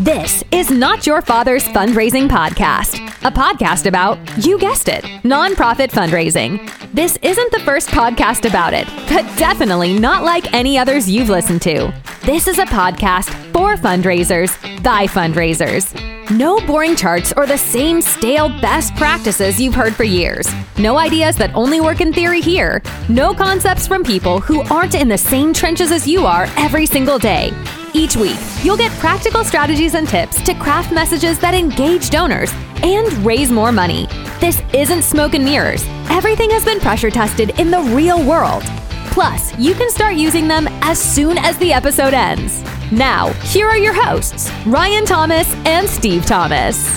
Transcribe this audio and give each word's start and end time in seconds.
This 0.00 0.42
is 0.50 0.70
Not 0.70 1.06
Your 1.06 1.22
Father's 1.22 1.62
Fundraising 1.68 2.28
Podcast, 2.28 2.96
a 3.24 3.30
podcast 3.30 3.86
about, 3.86 4.18
you 4.44 4.58
guessed 4.58 4.88
it, 4.88 5.04
nonprofit 5.22 5.90
fundraising. 5.92 6.58
This 6.92 7.16
isn't 7.22 7.52
the 7.52 7.60
first 7.60 7.90
podcast 7.90 8.48
about 8.48 8.74
it, 8.74 8.88
but 9.08 9.22
definitely 9.38 9.96
not 9.96 10.24
like 10.24 10.52
any 10.52 10.76
others 10.78 11.08
you've 11.08 11.28
listened 11.28 11.62
to. 11.62 11.94
This 12.24 12.48
is 12.48 12.58
a 12.58 12.64
podcast 12.64 13.28
for 13.52 13.76
fundraisers 13.76 14.58
by 14.82 15.06
fundraisers. 15.06 15.94
No 16.28 16.58
boring 16.66 16.96
charts 16.96 17.32
or 17.36 17.46
the 17.46 17.58
same 17.58 18.02
stale 18.02 18.48
best 18.60 18.96
practices 18.96 19.60
you've 19.60 19.76
heard 19.76 19.94
for 19.94 20.04
years. 20.04 20.48
No 20.76 20.98
ideas 20.98 21.36
that 21.36 21.54
only 21.54 21.80
work 21.80 22.00
in 22.00 22.12
theory 22.12 22.40
here. 22.40 22.82
No 23.08 23.32
concepts 23.32 23.86
from 23.86 24.02
people 24.02 24.40
who 24.40 24.62
aren't 24.62 24.96
in 24.96 25.06
the 25.06 25.18
same 25.18 25.52
trenches 25.52 25.92
as 25.92 26.08
you 26.08 26.26
are 26.26 26.48
every 26.56 26.86
single 26.86 27.18
day. 27.18 27.52
Each 27.96 28.16
week, 28.16 28.40
you'll 28.64 28.76
get 28.76 28.90
practical 28.98 29.44
strategies 29.44 29.94
and 29.94 30.08
tips 30.08 30.42
to 30.42 30.54
craft 30.56 30.90
messages 30.90 31.38
that 31.38 31.54
engage 31.54 32.10
donors 32.10 32.50
and 32.82 33.06
raise 33.24 33.52
more 33.52 33.70
money. 33.70 34.08
This 34.40 34.60
isn't 34.72 35.02
smoke 35.02 35.34
and 35.34 35.44
mirrors. 35.44 35.84
Everything 36.10 36.50
has 36.50 36.64
been 36.64 36.80
pressure 36.80 37.08
tested 37.08 37.50
in 37.60 37.70
the 37.70 37.80
real 37.94 38.20
world. 38.26 38.64
Plus, 39.12 39.56
you 39.60 39.74
can 39.74 39.88
start 39.90 40.16
using 40.16 40.48
them 40.48 40.66
as 40.82 40.98
soon 40.98 41.38
as 41.38 41.56
the 41.58 41.72
episode 41.72 42.14
ends. 42.14 42.64
Now, 42.90 43.28
here 43.44 43.68
are 43.68 43.78
your 43.78 43.94
hosts, 43.94 44.50
Ryan 44.66 45.04
Thomas 45.04 45.54
and 45.64 45.88
Steve 45.88 46.26
Thomas. 46.26 46.88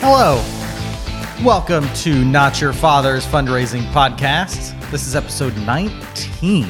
Hello. 0.00 0.42
Welcome 1.44 1.88
to 1.98 2.24
Not 2.24 2.60
Your 2.60 2.72
Father's 2.72 3.24
Fundraising 3.24 3.84
Podcast. 3.92 4.74
This 4.90 5.06
is 5.06 5.14
episode 5.14 5.56
19. 5.58 6.68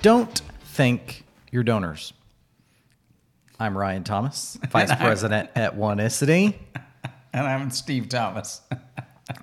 Don't 0.00 0.40
think 0.64 1.23
your 1.54 1.62
donors. 1.62 2.12
I'm 3.60 3.78
Ryan 3.78 4.02
Thomas, 4.02 4.58
Vice 4.70 4.92
President 4.96 5.50
at 5.54 5.76
Oneicity. 5.76 6.56
And 7.32 7.46
I'm 7.46 7.70
Steve 7.70 8.08
Thomas. 8.10 8.60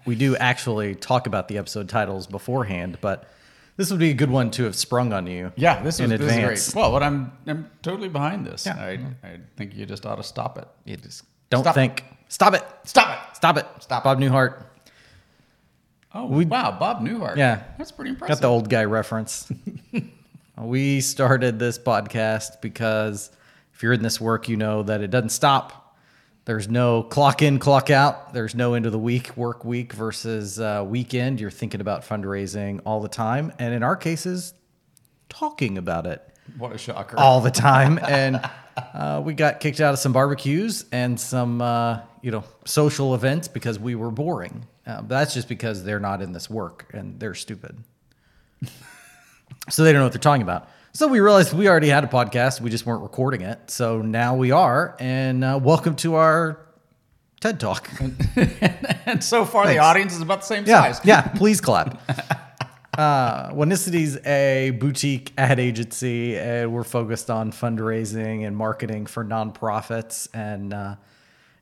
We 0.05 0.13
do 0.13 0.35
actually 0.35 0.93
talk 0.93 1.25
about 1.25 1.47
the 1.47 1.57
episode 1.57 1.89
titles 1.89 2.27
beforehand, 2.27 2.99
but 3.01 3.27
this 3.77 3.89
would 3.89 3.99
be 3.99 4.11
a 4.11 4.13
good 4.13 4.29
one 4.29 4.51
to 4.51 4.65
have 4.65 4.75
sprung 4.75 5.11
on 5.11 5.25
you. 5.25 5.51
Yeah, 5.55 5.81
this 5.81 5.99
in 5.99 6.11
is, 6.11 6.19
this 6.19 6.31
is 6.31 6.71
great. 6.71 6.79
Well, 6.79 6.91
but 6.91 7.01
I'm 7.01 7.31
I'm 7.47 7.67
totally 7.81 8.07
behind 8.07 8.45
this. 8.45 8.67
Yeah. 8.67 8.75
I, 8.75 8.99
I 9.27 9.39
think 9.57 9.75
you 9.75 9.87
just 9.87 10.05
ought 10.05 10.17
to 10.17 10.23
stop 10.23 10.59
it. 10.59 10.67
You 10.85 10.97
just 10.97 11.23
don't 11.49 11.63
Stop. 11.63 11.73
think. 11.73 12.03
Stop 12.27 12.53
it. 12.53 12.63
Stop 12.83 13.09
it. 13.09 13.35
Stop 13.35 13.57
it. 13.57 13.65
Stop. 13.79 14.03
Bob 14.03 14.19
Newhart. 14.19 14.65
Oh, 16.13 16.25
wow, 16.43 16.77
Bob 16.79 17.01
Newhart. 17.01 17.37
Yeah. 17.37 17.63
that's 17.79 17.91
pretty 17.91 18.11
impressive. 18.11 18.35
Got 18.35 18.41
the 18.41 18.49
old 18.49 18.69
guy 18.69 18.85
reference. 18.85 19.51
we 20.57 21.01
started 21.01 21.59
this 21.59 21.79
podcast 21.79 22.61
because 22.61 23.31
if 23.73 23.83
you're 23.83 23.93
in 23.93 24.03
this 24.03 24.19
work, 24.21 24.47
you 24.49 24.57
know 24.57 24.83
that 24.83 25.01
it 25.01 25.09
doesn't 25.11 25.29
stop. 25.29 25.97
There's 26.45 26.67
no 26.67 27.03
clock 27.03 27.41
in, 27.41 27.59
clock 27.59 27.89
out. 27.89 28.33
There's 28.33 28.55
no 28.55 28.73
end 28.73 28.85
of 28.85 28.91
the 28.91 28.99
week, 28.99 29.35
work 29.37 29.63
week 29.63 29.93
versus 29.93 30.59
uh, 30.59 30.83
weekend. 30.87 31.39
You're 31.39 31.51
thinking 31.51 31.81
about 31.81 32.03
fundraising 32.03 32.81
all 32.85 32.99
the 32.99 33.09
time. 33.09 33.53
And 33.59 33.73
in 33.73 33.83
our 33.83 33.95
cases, 33.95 34.53
talking 35.29 35.77
about 35.77 36.07
it 36.07 36.21
What 36.57 36.73
a 36.73 36.77
shocker. 36.77 37.17
all 37.17 37.41
the 37.41 37.51
time. 37.51 37.99
And 38.07 38.41
uh, 38.75 39.21
we 39.23 39.33
got 39.33 39.59
kicked 39.59 39.79
out 39.79 39.93
of 39.93 39.99
some 39.99 40.13
barbecues 40.13 40.85
and 40.91 41.19
some, 41.19 41.61
uh, 41.61 42.01
you 42.21 42.31
know, 42.31 42.43
social 42.65 43.13
events 43.13 43.47
because 43.47 43.77
we 43.79 43.93
were 43.95 44.11
boring. 44.11 44.65
Uh, 44.85 44.97
but 45.01 45.09
that's 45.09 45.33
just 45.35 45.47
because 45.47 45.83
they're 45.83 45.99
not 45.99 46.21
in 46.23 46.33
this 46.33 46.49
work 46.49 46.89
and 46.91 47.19
they're 47.19 47.35
stupid. 47.35 47.77
So 49.69 49.83
they 49.83 49.91
don't 49.91 49.99
know 49.99 50.05
what 50.05 50.13
they're 50.13 50.19
talking 50.19 50.41
about. 50.41 50.67
So 50.93 51.07
we 51.07 51.19
realized 51.19 51.53
we 51.53 51.69
already 51.69 51.87
had 51.89 52.03
a 52.03 52.07
podcast. 52.07 52.59
We 52.61 52.69
just 52.69 52.85
weren't 52.85 53.03
recording 53.03 53.41
it. 53.41 53.71
So 53.71 54.01
now 54.01 54.35
we 54.35 54.51
are. 54.51 54.95
And 54.99 55.43
uh, 55.43 55.59
welcome 55.61 55.95
to 55.97 56.15
our 56.15 56.59
TED 57.39 57.59
Talk. 57.59 57.89
and 59.05 59.23
so 59.23 59.45
far, 59.45 59.67
the 59.67 59.77
audience 59.77 60.13
is 60.13 60.21
about 60.21 60.41
the 60.41 60.47
same 60.47 60.65
Yeah, 60.65 60.91
size. 60.91 61.05
yeah. 61.05 61.21
Please 61.21 61.61
clap. 61.61 62.01
Uh, 62.97 63.49
Oneicity's 63.53 64.17
a 64.27 64.71
boutique 64.71 65.31
ad 65.37 65.61
agency, 65.61 66.37
and 66.37 66.73
we're 66.73 66.83
focused 66.83 67.29
on 67.31 67.53
fundraising 67.53 68.45
and 68.45 68.55
marketing 68.55 69.05
for 69.05 69.23
nonprofits 69.23 70.27
and 70.33 70.73
uh, 70.73 70.95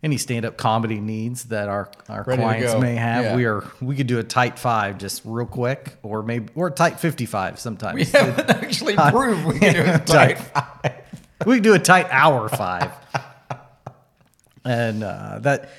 any 0.01 0.17
stand-up 0.17 0.55
comedy 0.57 0.99
needs 0.99 1.45
that 1.45 1.67
our 1.67 1.91
our 2.07 2.23
Ready 2.23 2.41
clients 2.41 2.75
may 2.79 2.95
have. 2.95 3.23
Yeah. 3.25 3.35
We 3.35 3.45
are 3.45 3.63
we 3.81 3.95
could 3.95 4.07
do 4.07 4.19
a 4.19 4.23
tight 4.23 4.57
five 4.57 4.97
just 4.97 5.21
real 5.25 5.45
quick, 5.45 5.97
or 6.03 6.23
maybe 6.23 6.49
or 6.55 6.67
a 6.67 6.71
tight 6.71 6.99
fifty-five 6.99 7.59
sometimes. 7.59 7.95
We 7.95 8.05
haven't 8.05 8.49
actually 8.49 8.95
proved 8.95 9.45
we 9.45 9.59
can 9.59 9.73
do 9.73 9.81
it 9.81 10.05
Tight. 10.07 10.37
tight. 10.53 11.03
we 11.45 11.55
can 11.55 11.63
do 11.63 11.73
a 11.73 11.79
tight 11.79 12.07
hour 12.11 12.47
five. 12.49 12.91
and 14.65 15.03
uh, 15.03 15.39
that 15.39 15.69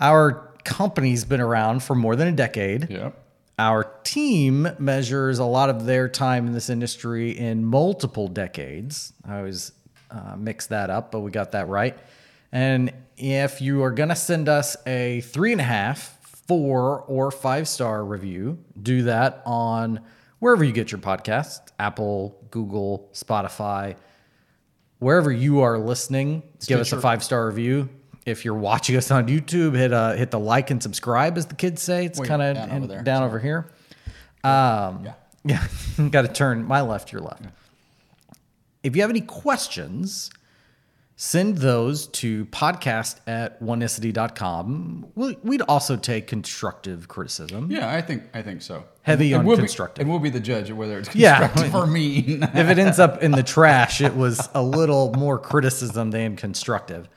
our 0.00 0.50
company's 0.64 1.24
been 1.24 1.40
around 1.40 1.82
for 1.82 1.94
more 1.94 2.16
than 2.16 2.28
a 2.28 2.32
decade. 2.32 2.88
Yep. 2.90 3.24
Our 3.58 3.84
team 4.04 4.68
measures 4.78 5.40
a 5.40 5.44
lot 5.44 5.68
of 5.68 5.84
their 5.84 6.08
time 6.08 6.46
in 6.46 6.52
this 6.52 6.70
industry 6.70 7.36
in 7.36 7.64
multiple 7.64 8.28
decades. 8.28 9.12
I 9.26 9.38
always 9.38 9.72
uh, 10.12 10.36
mix 10.38 10.66
that 10.68 10.90
up, 10.90 11.10
but 11.10 11.20
we 11.20 11.30
got 11.32 11.52
that 11.52 11.68
right. 11.68 11.98
And 12.52 12.92
if 13.18 13.60
you 13.60 13.82
are 13.82 13.90
going 13.90 14.08
to 14.08 14.16
send 14.16 14.48
us 14.48 14.76
a 14.86 15.20
three 15.22 15.52
and 15.52 15.60
a 15.60 15.64
half, 15.64 16.18
four, 16.46 17.00
or 17.02 17.30
five 17.30 17.68
star 17.68 18.04
review, 18.04 18.58
do 18.80 19.02
that 19.02 19.42
on 19.44 20.00
wherever 20.38 20.62
you 20.64 20.72
get 20.72 20.92
your 20.92 21.00
podcast 21.00 21.60
Apple, 21.78 22.38
Google, 22.50 23.10
Spotify, 23.12 23.96
wherever 25.00 25.30
you 25.32 25.60
are 25.60 25.78
listening, 25.78 26.42
give 26.66 26.80
us 26.80 26.92
a 26.92 27.00
five 27.00 27.22
star 27.22 27.46
review. 27.46 27.88
If 28.24 28.44
you're 28.44 28.54
watching 28.54 28.96
us 28.96 29.10
on 29.10 29.26
YouTube, 29.26 29.74
hit 29.74 29.92
uh, 29.92 30.12
hit 30.12 30.30
the 30.30 30.38
like 30.38 30.70
and 30.70 30.82
subscribe, 30.82 31.38
as 31.38 31.46
the 31.46 31.54
kids 31.54 31.82
say. 31.82 32.04
It's 32.04 32.20
kind 32.20 32.42
of 32.42 32.56
down 32.56 32.70
over 32.70 32.86
there. 32.86 33.02
down 33.02 33.22
over 33.22 33.38
here. 33.38 33.68
Um, 34.44 35.04
Yeah. 35.04 35.14
yeah, 35.98 36.08
got 36.10 36.22
to 36.22 36.28
turn 36.28 36.64
my 36.64 36.82
left, 36.82 37.12
your 37.12 37.22
left. 37.22 37.44
If 38.82 38.96
you 38.96 39.02
have 39.02 39.10
any 39.10 39.20
questions, 39.20 40.30
send 41.20 41.58
those 41.58 42.06
to 42.06 42.44
podcast 42.46 43.16
at 43.26 43.60
oneicity.com. 43.60 45.04
We- 45.16 45.36
We'd 45.42 45.62
also 45.62 45.96
take 45.96 46.28
constructive 46.28 47.08
criticism. 47.08 47.72
Yeah, 47.72 47.92
I 47.92 48.00
think 48.00 48.22
I 48.32 48.40
think 48.40 48.62
so. 48.62 48.84
Heavy 49.02 49.32
And 49.32 49.40
on 49.40 49.46
we'll 49.46 49.56
be- 49.56 49.62
constructive. 49.62 50.02
and 50.02 50.10
we'll 50.10 50.20
be 50.20 50.30
the 50.30 50.38
judge 50.38 50.70
of 50.70 50.76
whether 50.76 50.96
it's 50.98 51.12
Yeah. 51.16 51.48
constructive 51.48 51.74
or 51.74 51.86
mean. 51.88 52.42
If 52.54 52.70
it 52.70 52.78
ends 52.78 53.00
up 53.00 53.20
in 53.20 53.32
the 53.32 53.42
trash, 53.42 54.00
it 54.00 54.14
was 54.14 54.48
a 54.54 54.62
little 54.62 55.12
more 55.14 55.38
criticism 55.40 56.12
than 56.12 56.36
constructive. 56.36 57.08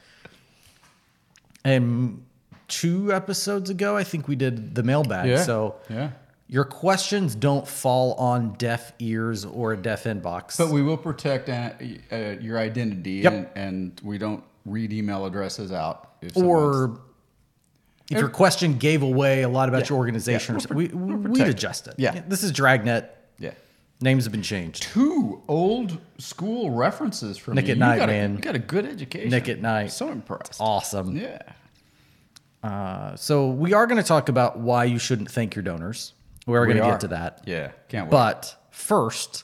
And 1.63 2.23
two 2.67 3.13
episodes 3.13 3.69
ago, 3.69 3.95
I 3.95 4.03
think 4.03 4.27
we 4.27 4.35
did 4.35 4.73
the 4.73 4.81
mailbag. 4.83 5.29
Yeah, 5.29 5.43
So 5.43 5.75
yeah. 5.91 6.09
Your 6.51 6.65
questions 6.65 7.33
don't 7.33 7.65
fall 7.65 8.13
on 8.15 8.51
deaf 8.55 8.91
ears 8.99 9.45
or 9.45 9.71
a 9.71 9.77
deaf 9.77 10.03
inbox. 10.03 10.57
But 10.57 10.69
we 10.69 10.81
will 10.83 10.97
protect 10.97 11.47
uh, 11.47 11.69
uh, 12.11 12.15
your 12.41 12.59
identity, 12.59 13.21
Yep. 13.23 13.33
and, 13.33 13.47
and 13.55 14.01
we 14.03 14.17
don't 14.17 14.43
read 14.65 14.91
email 14.91 15.25
addresses 15.25 15.71
out. 15.71 16.11
If 16.21 16.35
or 16.35 16.99
if 18.11 18.17
your 18.19 18.27
question 18.27 18.77
gave 18.77 19.01
away 19.01 19.43
a 19.43 19.49
lot 19.49 19.69
about 19.69 19.83
Yeah. 19.83 19.89
your 19.91 19.97
organization, 19.99 20.59
Yeah, 20.59 20.73
we, 20.75 20.87
we'll 20.89 21.17
we'd 21.19 21.47
adjust 21.47 21.87
it. 21.87 21.95
Yeah. 21.97 22.21
This 22.27 22.43
is 22.43 22.51
Dragnet. 22.51 23.05
yeah, 23.39 23.53
Names 24.01 24.25
have 24.25 24.33
been 24.33 24.41
changed. 24.43 24.83
two 24.83 25.41
old 25.47 25.99
school 26.17 26.71
references 26.71 27.37
from 27.37 27.55
Nick 27.55 27.67
you. 27.67 27.71
at 27.71 27.77
You 27.77 27.79
Night, 27.79 27.97
got 27.97 28.09
a- 28.09 28.27
you 28.27 28.37
got 28.39 28.55
a 28.55 28.59
good 28.59 28.85
education. 28.85 29.29
Nick 29.29 29.47
at 29.47 29.61
Night. 29.61 29.93
So 29.93 30.09
impressed. 30.09 30.59
Awesome. 30.59 31.15
Yeah. 31.15 31.39
Uh, 32.61 33.15
so 33.15 33.47
we 33.49 33.71
are 33.73 33.87
going 33.87 34.01
to 34.01 34.07
talk 34.07 34.27
about 34.27 34.59
why 34.59 34.83
you 34.83 34.99
shouldn't 34.99 35.31
thank 35.31 35.55
your 35.55 35.63
donors. 35.63 36.13
We're 36.45 36.65
going 36.65 36.77
to 36.77 36.83
are. 36.83 36.91
get 36.91 37.01
to 37.01 37.07
that. 37.09 37.43
Yeah. 37.45 37.71
Can't 37.89 38.05
wait. 38.05 38.11
But 38.11 38.55
first, 38.71 39.43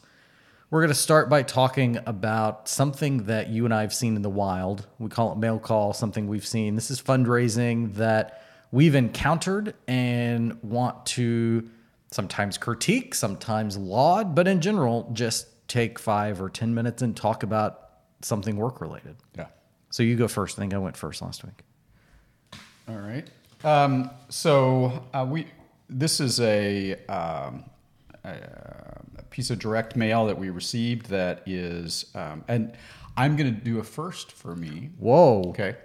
we're 0.69 0.81
going 0.81 0.89
to 0.89 0.95
start 0.95 1.29
by 1.29 1.43
talking 1.43 1.99
about 2.05 2.67
something 2.67 3.25
that 3.25 3.49
you 3.49 3.65
and 3.65 3.73
I 3.73 3.81
have 3.81 3.93
seen 3.93 4.15
in 4.15 4.21
the 4.21 4.29
wild. 4.29 4.87
We 4.99 5.09
call 5.09 5.31
it 5.31 5.38
mail 5.38 5.59
call, 5.59 5.94
something 5.94 6.27
we've 6.27 6.45
seen. 6.45 6.75
This 6.75 6.91
is 6.91 7.01
fundraising 7.01 7.95
that 7.95 8.44
we've 8.71 8.95
encountered 8.95 9.75
and 9.88 10.61
want 10.63 11.05
to 11.07 11.69
sometimes 12.11 12.57
critique, 12.57 13.15
sometimes 13.15 13.77
laud, 13.77 14.35
but 14.35 14.47
in 14.47 14.61
general, 14.61 15.09
just 15.13 15.47
take 15.67 16.00
five 16.00 16.41
or 16.41 16.50
10 16.50 16.73
minutes 16.73 17.01
and 17.01 17.15
talk 17.15 17.43
about 17.43 17.89
something 18.21 18.55
work 18.55 18.81
related. 18.81 19.15
yeah. 19.38 19.47
So 19.89 20.03
you 20.03 20.15
go 20.15 20.27
first. 20.27 20.57
I 20.57 20.61
think 20.61 20.73
I 20.73 20.77
went 20.77 20.97
first 20.97 21.21
last 21.21 21.45
week. 21.45 21.63
All 22.89 22.97
right. 22.97 23.27
Um, 23.63 24.09
so 24.29 25.03
uh, 25.13 25.25
we 25.29 25.47
this 25.89 26.19
is 26.19 26.39
a, 26.39 26.94
um, 27.07 27.63
a, 28.24 28.30
a 29.18 29.24
piece 29.30 29.50
of 29.50 29.60
direct 29.60 29.95
mail 29.95 30.25
that 30.28 30.38
we 30.38 30.50
received 30.50 31.07
that 31.07 31.44
is, 31.45 32.06
um, 32.16 32.44
and 32.48 32.74
I'm 33.16 33.36
going 33.36 33.54
to 33.54 33.60
do 33.62 33.80
a 33.80 33.84
first 33.84 34.31
for 34.31 34.56
me. 34.56 34.89
Whoa. 35.00 35.44
Okay. 35.50 35.75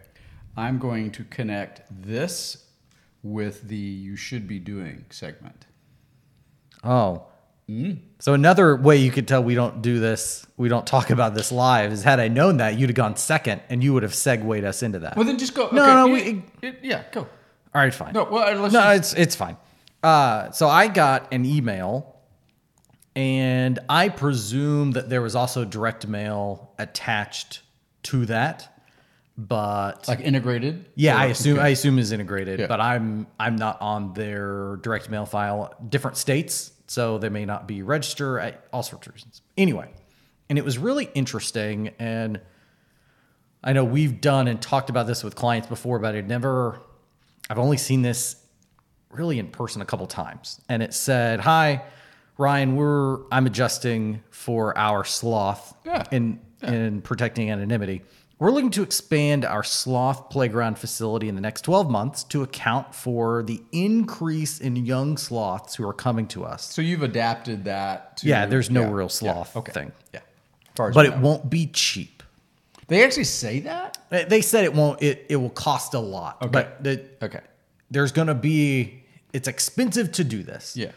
I'm 0.56 0.78
going 0.78 1.10
to 1.12 1.24
connect 1.24 1.82
this 2.02 2.64
with 3.22 3.68
the 3.68 3.76
"You 3.76 4.16
should 4.16 4.46
be 4.46 4.58
doing" 4.58 5.06
segment. 5.10 5.66
Oh, 6.84 7.26
So 8.18 8.34
another 8.34 8.76
way 8.76 8.96
you 8.98 9.10
could 9.10 9.26
tell 9.28 9.42
we 9.42 9.54
don't 9.54 9.80
do 9.80 9.98
this, 10.00 10.44
we 10.56 10.68
don't 10.68 10.86
talk 10.86 11.08
about 11.10 11.32
this 11.34 11.50
live, 11.52 11.92
is 11.92 12.02
had 12.02 12.20
I 12.20 12.28
known 12.28 12.58
that, 12.58 12.76
you'd 12.78 12.90
have 12.90 12.96
gone 12.96 13.16
second, 13.16 13.62
and 13.70 13.82
you 13.82 13.94
would 13.94 14.02
have 14.02 14.14
segued 14.14 14.64
us 14.64 14.82
into 14.82 14.98
that. 14.98 15.16
Well, 15.16 15.24
then 15.24 15.38
just 15.38 15.54
go. 15.54 15.68
No, 15.72 15.82
okay, 15.82 15.94
no, 15.94 16.06
yeah, 16.06 16.12
we- 16.12 16.44
it- 16.68 16.78
yeah, 16.82 17.04
go. 17.12 17.20
All 17.20 17.28
right, 17.80 17.94
fine. 17.94 18.12
No, 18.12 18.24
well, 18.24 18.54
let's 18.60 18.74
no, 18.74 18.80
just- 18.80 19.12
it's 19.12 19.12
it's 19.14 19.36
fine. 19.36 19.56
Uh, 20.02 20.50
so 20.50 20.68
I 20.68 20.88
got 20.88 21.32
an 21.32 21.44
email, 21.44 22.16
and 23.14 23.78
I 23.88 24.08
presume 24.08 24.92
that 24.92 25.08
there 25.08 25.22
was 25.22 25.36
also 25.36 25.64
direct 25.64 26.06
mail 26.08 26.72
attached 26.78 27.60
to 28.04 28.26
that, 28.26 28.68
but 29.38 30.08
Like 30.08 30.20
integrated. 30.20 30.86
yeah, 30.96 31.16
I 31.16 31.26
assume 31.26 31.58
okay. 31.58 31.66
I 31.66 31.68
assume 31.68 31.98
is 31.98 32.10
integrated, 32.10 32.60
Yeah. 32.60 32.66
but 32.66 32.80
I'm 32.80 33.26
I'm 33.38 33.56
not 33.56 33.80
on 33.80 34.12
their 34.14 34.76
direct 34.82 35.08
mail 35.08 35.24
file. 35.24 35.72
Different 35.88 36.16
states, 36.16 36.72
so 36.88 37.18
they 37.18 37.28
may 37.28 37.44
not 37.44 37.68
be 37.68 37.82
registered. 37.82 38.56
All 38.72 38.82
sorts 38.82 39.06
of 39.06 39.14
reasons. 39.14 39.40
Anyway, 39.56 39.88
and 40.48 40.58
it 40.58 40.64
was 40.64 40.78
really 40.78 41.10
interesting, 41.14 41.92
and 42.00 42.40
I 43.62 43.72
know 43.72 43.84
we've 43.84 44.20
done 44.20 44.48
and 44.48 44.60
talked 44.60 44.90
about 44.90 45.06
this 45.06 45.22
with 45.22 45.36
clients 45.36 45.68
before, 45.68 46.00
but 46.00 46.16
I'd 46.16 46.26
never. 46.28 46.80
I've 47.48 47.58
only 47.58 47.76
seen 47.76 48.02
this 48.02 48.36
really 49.12 49.38
in 49.38 49.48
person 49.48 49.82
a 49.82 49.84
couple 49.84 50.06
times, 50.06 50.60
and 50.68 50.82
it 50.82 50.94
said, 50.94 51.40
"Hi, 51.40 51.82
Ryan. 52.38 52.76
We're 52.76 53.18
I'm 53.30 53.46
adjusting 53.46 54.22
for 54.30 54.76
our 54.76 55.04
sloth 55.04 55.74
Yeah. 55.84 56.04
in 56.10 56.40
in 56.62 57.02
protecting 57.02 57.50
anonymity. 57.50 58.02
We're 58.38 58.50
looking 58.50 58.70
to 58.72 58.82
expand 58.82 59.44
our 59.44 59.62
sloth 59.62 60.28
playground 60.30 60.76
facility 60.76 61.28
in 61.28 61.36
the 61.36 61.40
next 61.40 61.62
12 61.62 61.88
months 61.88 62.24
to 62.24 62.42
account 62.42 62.92
for 62.92 63.44
the 63.44 63.62
increase 63.70 64.58
in 64.60 64.74
young 64.74 65.16
sloths 65.16 65.76
who 65.76 65.86
are 65.88 65.92
coming 65.92 66.26
to 66.28 66.44
us. 66.44 66.64
So 66.72 66.82
you've 66.82 67.04
adapted 67.04 67.64
that. 67.66 68.16
to... 68.18 68.26
Yeah, 68.26 68.46
there's 68.46 68.68
no 68.68 68.80
yeah, 68.82 68.90
real 68.90 69.04
yeah, 69.04 69.08
sloth 69.08 69.56
okay. 69.56 69.72
thing. 69.72 69.92
Yeah. 70.12 70.20
As 70.20 70.24
far 70.74 70.88
as 70.88 70.94
But 70.96 71.06
it 71.06 71.10
know. 71.16 71.20
won't 71.22 71.48
be 71.50 71.68
cheap. 71.68 72.24
They 72.88 73.04
actually 73.04 73.24
say 73.24 73.60
that. 73.60 73.98
They- 74.10 74.24
They 74.24 74.40
said 74.40 74.64
it 74.64 74.74
won't. 74.74 75.00
It 75.02 75.26
it 75.28 75.36
will 75.36 75.50
cost 75.50 75.94
a 75.94 76.00
lot. 76.00 76.38
Okay. 76.42 76.50
But 76.50 76.82
the, 76.82 77.04
Okay. 77.22 77.40
there's 77.92 78.10
going 78.12 78.26
to 78.28 78.34
be. 78.34 79.01
It's 79.32 79.48
expensive 79.48 80.12
to 80.12 80.24
do 80.24 80.42
this. 80.42 80.76
Yeah. 80.76 80.92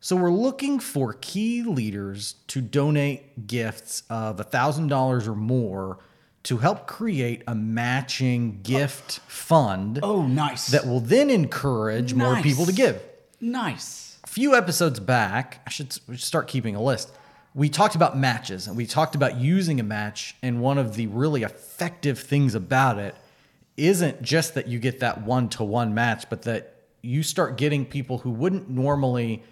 So 0.00 0.16
we're 0.16 0.30
looking 0.30 0.78
for 0.80 1.14
key 1.14 1.62
leaders 1.62 2.34
to 2.48 2.60
donate 2.60 3.46
gifts 3.46 4.02
of 4.10 4.36
$1,000 4.36 5.26
or 5.26 5.34
more 5.34 5.98
to 6.42 6.58
help 6.58 6.86
create 6.86 7.42
a 7.46 7.54
matching 7.54 8.60
gift 8.62 9.20
fund 9.20 9.98
Oh, 10.02 10.26
nice. 10.26 10.66
that 10.68 10.86
will 10.86 11.00
then 11.00 11.30
encourage 11.30 12.12
more 12.12 12.36
people 12.42 12.66
to 12.66 12.72
give. 12.72 13.02
nice. 13.40 14.18
A 14.24 14.26
few 14.26 14.54
episodes 14.54 15.00
back, 15.00 15.60
I 15.66 15.70
should 15.70 15.92
start 16.18 16.48
keeping 16.48 16.74
a 16.74 16.82
list. 16.82 17.10
We 17.54 17.68
talked 17.68 17.94
about 17.94 18.18
matches 18.18 18.66
and 18.66 18.76
we 18.76 18.84
talked 18.86 19.14
about 19.14 19.36
using 19.38 19.78
a 19.80 19.82
match. 19.84 20.34
And 20.42 20.60
one 20.60 20.76
of 20.76 20.96
the 20.96 21.06
really 21.06 21.44
effective 21.44 22.18
things 22.18 22.54
about 22.54 22.98
it 22.98 23.14
isn't 23.76 24.22
just 24.22 24.54
that 24.54 24.66
you 24.66 24.78
get 24.78 25.00
that 25.00 25.22
one 25.22 25.48
to 25.50 25.62
one 25.64 25.94
match, 25.94 26.28
but 26.30 26.42
that 26.42 26.73
you 27.04 27.22
start 27.22 27.56
getting 27.56 27.84
people 27.84 28.18
who 28.18 28.30
wouldn't 28.30 28.68
normally 28.68 29.42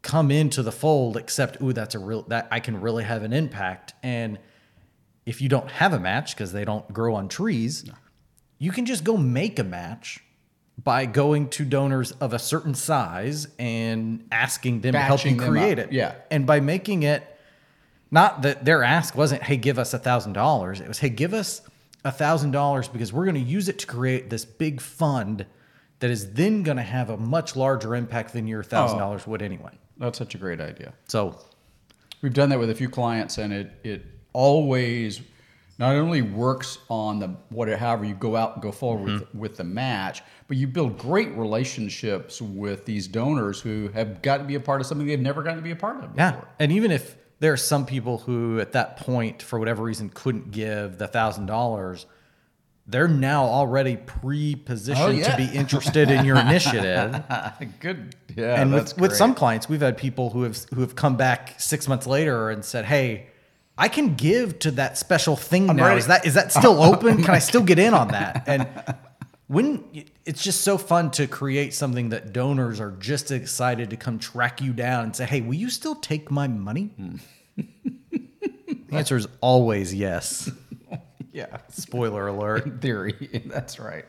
come 0.00 0.30
into 0.30 0.62
the 0.62 0.72
fold 0.72 1.16
except, 1.16 1.60
ooh, 1.62 1.72
that's 1.72 1.94
a 1.94 1.98
real, 1.98 2.22
that 2.22 2.48
I 2.50 2.60
can 2.60 2.80
really 2.80 3.04
have 3.04 3.22
an 3.22 3.32
impact. 3.32 3.94
And 4.02 4.38
if 5.26 5.40
you 5.40 5.48
don't 5.48 5.70
have 5.70 5.92
a 5.92 6.00
match 6.00 6.34
because 6.34 6.52
they 6.52 6.64
don't 6.64 6.90
grow 6.92 7.14
on 7.14 7.28
trees, 7.28 7.84
you 8.58 8.72
can 8.72 8.86
just 8.86 9.04
go 9.04 9.16
make 9.16 9.58
a 9.58 9.64
match 9.64 10.24
by 10.82 11.06
going 11.06 11.48
to 11.50 11.64
donors 11.64 12.12
of 12.12 12.32
a 12.32 12.38
certain 12.38 12.74
size 12.74 13.46
and 13.58 14.26
asking 14.32 14.80
them 14.80 14.92
to 14.92 14.98
help 14.98 15.24
you 15.24 15.36
create 15.36 15.78
it. 15.78 15.92
yeah. 15.92 16.14
And 16.30 16.46
by 16.46 16.60
making 16.60 17.02
it 17.04 17.22
not 18.10 18.42
that 18.42 18.64
their 18.64 18.82
ask 18.82 19.16
wasn't, 19.16 19.42
hey, 19.42 19.56
give 19.56 19.78
us 19.78 19.94
a 19.94 19.98
thousand 19.98 20.32
dollars. 20.32 20.80
It 20.80 20.88
was, 20.88 20.98
hey, 20.98 21.08
give 21.08 21.32
us 21.34 21.62
a 22.04 22.10
thousand 22.10 22.50
dollars 22.50 22.88
because 22.88 23.12
we're 23.12 23.24
going 23.24 23.36
to 23.36 23.40
use 23.40 23.68
it 23.68 23.78
to 23.80 23.86
create 23.86 24.28
this 24.28 24.44
big 24.44 24.80
fund 24.80 25.46
that 26.02 26.10
is 26.10 26.32
then 26.32 26.62
going 26.64 26.76
to 26.76 26.82
have 26.82 27.10
a 27.10 27.16
much 27.16 27.54
larger 27.54 27.94
impact 27.94 28.32
than 28.32 28.46
your 28.48 28.62
thousand 28.62 28.98
dollars 28.98 29.24
would 29.26 29.40
anyway. 29.40 29.70
That's 29.98 30.18
such 30.18 30.34
a 30.34 30.38
great 30.38 30.60
idea. 30.60 30.92
So 31.08 31.38
We've 32.22 32.34
done 32.34 32.50
that 32.50 32.58
with 32.58 32.70
a 32.70 32.74
few 32.74 32.88
clients, 32.88 33.38
and 33.38 33.52
it 33.52 33.72
it 33.82 34.04
always 34.32 35.20
not 35.78 35.94
only 35.96 36.22
works 36.22 36.78
on 36.88 37.18
the 37.18 37.28
whatever 37.48 37.76
however 37.78 38.04
you 38.04 38.14
go 38.14 38.36
out 38.36 38.54
and 38.54 38.62
go 38.62 38.70
forward 38.72 39.08
Mm-hmm. 39.08 39.18
with 39.38 39.50
with 39.50 39.56
the 39.56 39.64
match, 39.64 40.22
but 40.48 40.56
you 40.56 40.66
build 40.68 40.98
great 40.98 41.30
relationships 41.36 42.40
with 42.40 42.84
these 42.84 43.08
donors 43.08 43.60
who 43.60 43.88
have 43.94 44.22
got 44.22 44.38
to 44.38 44.44
be 44.44 44.54
a 44.54 44.60
part 44.60 44.80
of 44.80 44.86
something 44.86 45.06
they've 45.06 45.18
never 45.20 45.42
gotten 45.42 45.58
to 45.58 45.62
be 45.64 45.70
a 45.72 45.76
part 45.76 46.02
of. 46.04 46.10
Yeah. 46.16 46.40
And 46.58 46.70
even 46.72 46.90
if 46.90 47.16
there 47.40 47.52
are 47.52 47.56
some 47.56 47.86
people 47.86 48.18
who 48.18 48.60
at 48.60 48.72
that 48.72 48.98
point, 48.98 49.42
for 49.42 49.58
whatever 49.58 49.82
reason, 49.82 50.08
couldn't 50.10 50.52
give 50.52 50.98
the 50.98 51.08
thousand 51.08 51.46
dollars, 51.46 52.06
they're 52.86 53.08
now 53.08 53.44
already 53.44 53.96
pre-positioned 53.96 55.04
Oh, 55.06 55.10
yeah. 55.10 55.30
to 55.30 55.36
be 55.36 55.46
interested 55.56 56.10
in 56.10 56.24
your 56.24 56.36
initiative. 56.48 57.22
Good. 57.80 58.16
Yeah. 58.36 58.60
and 58.60 58.72
with, 58.72 58.98
with 58.98 59.14
some 59.14 59.34
clients, 59.34 59.68
we've 59.68 59.80
had 59.80 59.96
people 59.96 60.30
who 60.30 60.42
have 60.42 60.58
who 60.74 60.80
have 60.80 60.94
come 60.96 61.16
back 61.16 61.54
six 61.60 61.86
months 61.86 62.06
later 62.06 62.50
and 62.50 62.64
said, 62.64 62.84
"Hey, 62.86 63.26
I 63.78 63.88
can 63.88 64.14
give 64.14 64.58
to 64.60 64.70
that 64.72 64.98
special 64.98 65.36
thing 65.36 65.66
now. 65.66 65.86
ready." 65.86 65.98
Is 65.98 66.06
that 66.08 66.26
is 66.26 66.34
that 66.34 66.50
still 66.52 66.82
open? 66.90 67.22
can 67.22 67.34
I 67.34 67.38
still 67.38 67.62
get 67.62 67.78
in 67.78 67.94
on 67.94 68.08
that?" 68.08 68.44
And 68.46 68.66
when 69.48 69.84
it's 70.24 70.42
just 70.42 70.62
so 70.62 70.78
fun 70.78 71.10
to 71.12 71.26
create 71.26 71.74
something 71.74 72.08
that 72.08 72.32
donors 72.32 72.80
are 72.80 72.92
just 72.92 73.30
excited 73.30 73.90
to 73.90 73.96
come 73.96 74.18
track 74.18 74.60
you 74.62 74.72
down 74.72 75.04
and 75.04 75.16
say, 75.16 75.24
"Hey, 75.26 75.40
will 75.42 75.54
you 75.54 75.70
still 75.70 75.94
take 75.94 76.30
my 76.30 76.48
money?" 76.48 76.90
Hmm. 76.96 77.16
the 78.88 78.96
answer 78.96 79.16
is 79.16 79.28
always 79.40 79.94
yes. 79.94 80.50
Yeah. 81.32 81.58
Spoiler 81.68 82.28
alert. 82.28 82.66
In 82.66 82.78
theory, 82.78 83.42
that's 83.46 83.78
right. 83.78 84.04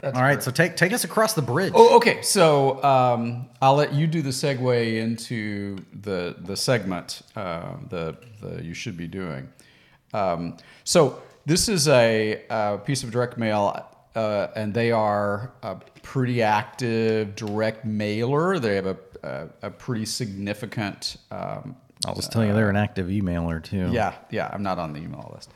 That's 0.00 0.16
All 0.16 0.22
right, 0.22 0.42
so 0.42 0.50
take 0.50 0.76
take 0.76 0.92
us 0.92 1.04
across 1.04 1.34
the 1.34 1.42
bridge. 1.42 1.72
Oh, 1.76 1.96
okay. 1.96 2.22
So 2.22 2.82
um, 2.82 3.50
I'll 3.60 3.74
let 3.74 3.92
you 3.92 4.06
do 4.06 4.22
the 4.22 4.30
segue 4.30 4.96
into 4.98 5.76
the 5.92 6.36
the 6.40 6.56
segment 6.56 7.22
uh, 7.36 7.74
the 7.90 8.16
the 8.40 8.64
you 8.64 8.72
should 8.72 8.96
be 8.96 9.06
doing. 9.06 9.48
Um, 10.14 10.56
so 10.84 11.22
this 11.44 11.68
is 11.68 11.86
a, 11.88 12.42
uh 12.48 12.78
piece 12.78 13.02
of 13.02 13.10
direct 13.10 13.36
mail, 13.36 13.86
uh, 14.14 14.46
and 14.56 14.72
they 14.72 14.90
are 14.90 15.52
a 15.62 15.76
pretty 16.02 16.42
active 16.42 17.36
direct 17.36 17.84
mailer. 17.84 18.58
They 18.58 18.76
have 18.76 18.86
a 18.86 18.96
a, 19.22 19.48
a 19.62 19.70
pretty 19.70 20.06
significant. 20.06 21.16
Um, 21.30 21.76
I'll 22.06 22.14
just 22.14 22.32
tell 22.32 22.44
you, 22.44 22.54
they're 22.54 22.70
an 22.70 22.76
active 22.76 23.08
emailer 23.08 23.62
too. 23.62 23.90
yeah, 23.92 24.14
yeah, 24.30 24.48
I'm 24.50 24.62
not 24.62 24.78
on 24.78 24.94
the 24.94 25.00
email 25.00 25.30
list. 25.34 25.50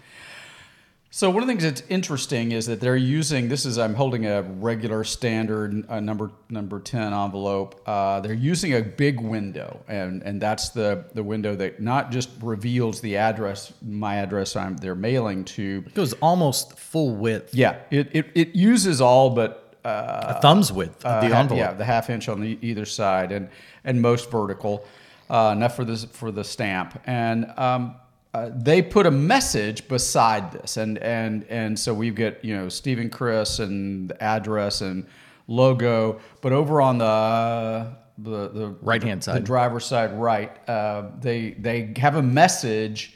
So 1.14 1.30
one 1.30 1.44
of 1.44 1.46
the 1.46 1.52
things 1.52 1.62
that's 1.62 1.88
interesting 1.88 2.50
is 2.50 2.66
that 2.66 2.80
they're 2.80 2.96
using 2.96 3.48
this 3.48 3.66
is 3.66 3.78
I'm 3.78 3.94
holding 3.94 4.26
a 4.26 4.42
regular 4.42 5.04
standard 5.04 5.88
uh, 5.88 6.00
number 6.00 6.32
number 6.50 6.80
ten 6.80 7.12
envelope. 7.12 7.80
Uh, 7.86 8.18
they're 8.18 8.32
using 8.34 8.74
a 8.74 8.82
big 8.82 9.20
window, 9.20 9.78
and 9.86 10.24
and 10.24 10.42
that's 10.42 10.70
the 10.70 11.04
the 11.14 11.22
window 11.22 11.54
that 11.54 11.80
not 11.80 12.10
just 12.10 12.30
reveals 12.42 13.00
the 13.00 13.16
address, 13.16 13.72
my 13.80 14.16
address 14.16 14.56
I'm 14.56 14.76
they're 14.76 14.96
mailing 14.96 15.44
to. 15.44 15.84
It 15.86 15.94
goes 15.94 16.14
almost 16.14 16.76
full 16.76 17.14
width. 17.14 17.54
Yeah, 17.54 17.76
it 17.92 18.08
it, 18.10 18.26
it 18.34 18.56
uses 18.56 19.00
all 19.00 19.30
but 19.30 19.76
uh, 19.84 20.34
a 20.36 20.40
thumb's 20.40 20.72
width 20.72 21.04
of 21.04 21.12
uh, 21.12 21.20
the 21.20 21.32
half- 21.32 21.42
envelope. 21.44 21.60
Yeah, 21.60 21.74
the 21.74 21.84
half 21.84 22.10
inch 22.10 22.28
on 22.28 22.40
the, 22.40 22.58
either 22.60 22.86
side, 22.86 23.30
and 23.30 23.50
and 23.84 24.02
most 24.02 24.32
vertical, 24.32 24.84
uh, 25.30 25.52
enough 25.56 25.76
for 25.76 25.84
this 25.84 26.06
for 26.06 26.32
the 26.32 26.42
stamp. 26.42 27.00
And 27.06 27.52
um, 27.56 27.94
uh, 28.34 28.50
they 28.54 28.82
put 28.82 29.06
a 29.06 29.10
message 29.10 29.86
beside 29.88 30.52
this, 30.52 30.76
and 30.76 30.98
and 30.98 31.44
and 31.44 31.78
so 31.78 31.94
we 31.94 32.10
get 32.10 32.44
you 32.44 32.54
know 32.54 32.68
Stephen 32.68 33.08
Chris 33.08 33.60
and 33.60 34.10
the 34.10 34.22
address 34.22 34.80
and 34.80 35.06
logo, 35.46 36.20
but 36.40 36.52
over 36.52 36.82
on 36.82 36.98
the 36.98 37.96
the, 38.18 38.48
the 38.48 38.68
Right-hand 38.82 39.20
the 39.22 39.24
side. 39.24 39.44
driver's 39.44 39.86
side 39.86 40.12
right, 40.18 40.68
uh, 40.68 41.10
they 41.20 41.52
they 41.52 41.94
have 41.96 42.16
a 42.16 42.22
message 42.22 43.14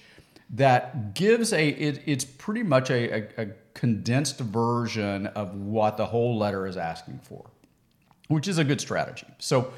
that 0.51 1.15
gives 1.15 1.53
a 1.53 1.69
it, 1.69 2.03
it's 2.07 2.25
pretty 2.25 2.63
much 2.63 2.91
a, 2.91 3.13
a, 3.13 3.43
a 3.43 3.47
condensed 3.75 4.41
version 4.41 5.27
of 5.29 5.55
what 5.55 5.97
the 5.97 6.07
whole 6.07 6.39
letter 6.39 6.67
is 6.67 6.77
asking 6.77 7.21
for 7.23 7.51
which 8.29 8.47
is 8.47 8.59
a 8.59 8.65
good 8.65 8.81
strategy. 8.81 9.27
So 9.39 9.73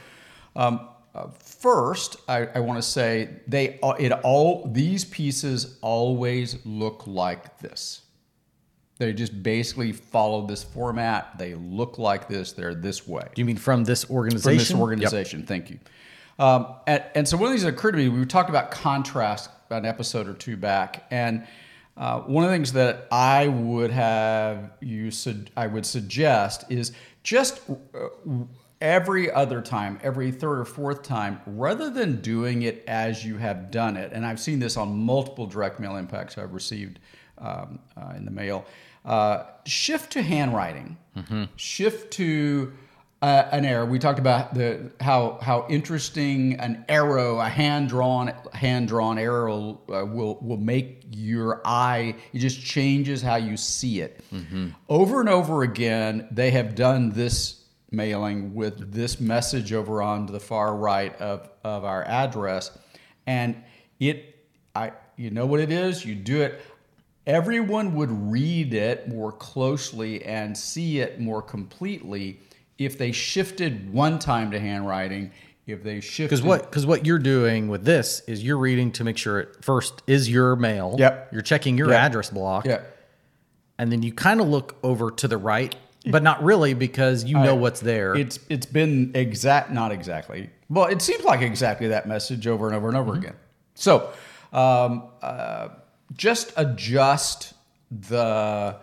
um, 0.55 0.89
first 1.39 2.17
i, 2.29 2.47
I 2.55 2.61
want 2.61 2.79
to 2.79 2.83
say 2.83 3.29
they 3.49 3.79
uh, 3.83 3.91
it 3.99 4.13
all 4.13 4.67
these 4.73 5.05
pieces 5.05 5.79
always 5.83 6.57
look 6.65 7.07
like 7.07 7.59
this 7.59 8.03
they 8.99 9.13
just 9.13 9.43
basically 9.43 9.93
follow 9.93 10.47
this 10.47 10.63
format 10.63 11.37
they 11.39 11.55
look 11.55 11.99
like 11.99 12.29
this 12.29 12.53
they're 12.53 12.75
this 12.75 13.09
way 13.09 13.23
Do 13.35 13.41
you 13.43 13.47
mean 13.47 13.57
from 13.57 13.85
this 13.85 14.09
organization? 14.11 14.51
from 14.51 14.59
this 14.59 14.71
Yep. 14.71 14.79
organization. 14.81 15.47
Thank 15.47 15.71
you. 15.71 15.79
Um, 16.39 16.75
and, 16.87 17.03
and 17.15 17.29
so 17.29 17.37
one 17.37 17.47
of 17.47 17.53
these 17.53 17.63
that 17.65 17.75
occurred 17.75 17.93
to 17.93 17.99
me, 17.99 18.09
we 18.09 18.25
talked 18.25 18.49
about 18.49 18.71
contrast 18.71 19.51
about 19.67 19.81
an 19.83 19.87
episode 19.87 20.27
or 20.27 20.33
two 20.35 20.57
back, 20.57 21.05
and 21.11 21.47
uh, 21.99 22.21
one 22.21 22.45
of 22.45 22.51
the 22.51 22.57
things 22.57 22.73
that 22.73 23.07
I 23.13 23.47
would 23.49 23.91
have 23.91 24.71
you 24.81 25.11
sug- 25.11 25.49
I 25.57 25.67
would 25.67 25.85
suggest 25.85 26.65
is 26.71 26.93
just 27.23 27.61
uh, 27.69 28.09
every 28.81 29.31
other 29.31 29.61
time, 29.61 29.99
every 30.03 30.31
third 30.31 30.59
or 30.59 30.65
fourth 30.65 31.03
time, 31.03 31.41
rather 31.47 31.91
than 31.91 32.21
doing 32.21 32.63
it 32.63 32.83
as 32.87 33.25
you 33.25 33.37
have 33.37 33.71
done 33.71 33.97
it, 33.97 34.13
and 34.13 34.25
I've 34.25 34.41
seen 34.41 34.59
this 34.59 34.77
on 34.77 34.97
multiple 34.97 35.47
direct 35.47 35.81
mail 35.81 35.97
impacts 35.97 36.39
I've 36.39 36.55
received 36.55 36.99
um, 37.39 37.79
uh, 37.97 38.15
in 38.17 38.25
the 38.25 38.31
mail, 38.31 38.65
uh, 39.05 39.45
shift 39.67 40.13
to 40.13 40.23
handwriting, 40.23 40.97
shift 41.57 42.13
to 42.15 42.73
uh, 43.23 43.49
an 43.53 43.67
arrow. 43.67 43.85
We 43.85 43.99
talked 43.99 44.19
about 44.19 44.55
the 44.55 44.93
how 45.01 45.39
how 45.43 45.67
interesting 45.69 46.55
an 46.55 46.85
arrow, 46.89 47.39
a 47.39 47.49
hand 47.49 47.91
drawn 47.91 48.33
hand 48.55 48.89
drawn 48.89 49.19
arrow, 49.19 49.81
uh, 49.93 50.07
will 50.07 50.39
will 50.41 50.57
make 50.57 51.05
your 51.11 51.61
eye. 51.67 52.15
It 52.33 52.39
just 52.39 52.63
changes 52.63 53.21
how 53.21 53.37
you 53.37 53.57
see 53.59 54.01
it. 54.01 54.23
Over 54.89 55.21
and 55.21 55.29
over 55.29 55.63
again, 55.63 56.29
they 56.31 56.51
have 56.53 56.75
done 56.75 57.11
this 57.11 57.60
mailing 57.91 58.55
with 58.55 58.93
this 58.93 59.21
message 59.21 59.73
over 59.73 60.01
on 60.03 60.27
to 60.27 60.33
the 60.33 60.41
far 60.41 60.75
right 60.77 61.15
of 61.21 61.49
of 61.65 61.85
our 61.85 62.05
address, 62.05 62.71
and 63.27 63.57
it 63.99 64.37
I 64.75 64.93
you 65.17 65.31
know 65.31 65.47
what 65.47 65.61
it 65.61 65.71
is. 65.73 66.05
You 66.05 66.15
do 66.15 66.43
it 66.43 66.61
everyone 67.27 67.95
would 67.95 68.11
read 68.11 68.73
it 68.73 69.07
more 69.09 69.31
closely 69.31 70.25
and 70.25 70.57
see 70.57 71.01
it 71.01 71.21
more 71.21 71.43
completely 71.43 72.41
if 72.79 72.97
they 72.97 73.13
shifted 73.13 73.93
one 73.93 74.19
time 74.19 74.51
to 74.51 74.59
handwriting 74.59 75.31
if 75.67 75.83
they 75.85 76.01
shift, 76.01 76.31
Because 76.31 76.43
what 76.43 76.63
because 76.63 76.87
what 76.87 77.07
you're 77.07 77.19
doing 77.19 77.69
with 77.69 77.85
this 77.85 78.23
is 78.27 78.43
you're 78.43 78.57
reading 78.57 78.91
to 78.93 79.05
make 79.05 79.19
sure 79.19 79.39
it 79.39 79.63
first 79.63 80.03
is 80.07 80.29
your 80.29 80.57
mail. 80.57 80.97
Yep. 80.99 81.29
You're 81.33 81.43
checking 81.43 81.77
your 81.79 81.91
Yep. 81.91 82.01
address 82.01 82.31
block. 82.31 82.65
yeah 82.65 82.81
And 83.79 83.93
then 83.93 84.03
you 84.03 84.13
kind 84.13 84.41
of 84.41 84.49
look 84.49 84.77
over 84.83 85.11
to 85.13 85.29
the 85.29 85.37
right, 85.37 85.77
but 86.07 86.23
not 86.23 86.43
really 86.43 86.75
because 86.75 87.25
you 87.25 87.39
know 87.39 87.55
what's 87.55 87.81
there. 87.81 88.15
it's 88.15 88.39
it's 88.49 88.67
been 88.67 89.13
exact 89.15 89.71
not 89.71 89.93
exactly. 89.93 90.51
Well 90.69 90.87
it 90.87 91.03
seems 91.03 91.25
like 91.25 91.41
exactly 91.41 91.89
that 91.89 92.07
message 92.09 92.47
over 92.47 92.67
and 92.67 92.77
over 92.77 92.89
and 92.89 92.97
over 92.97 93.15
again. 93.15 93.35
So 93.75 94.13
um, 94.53 95.05
uh, 95.23 95.69
just 96.17 96.53
adjust 96.57 97.55
the 97.91 98.77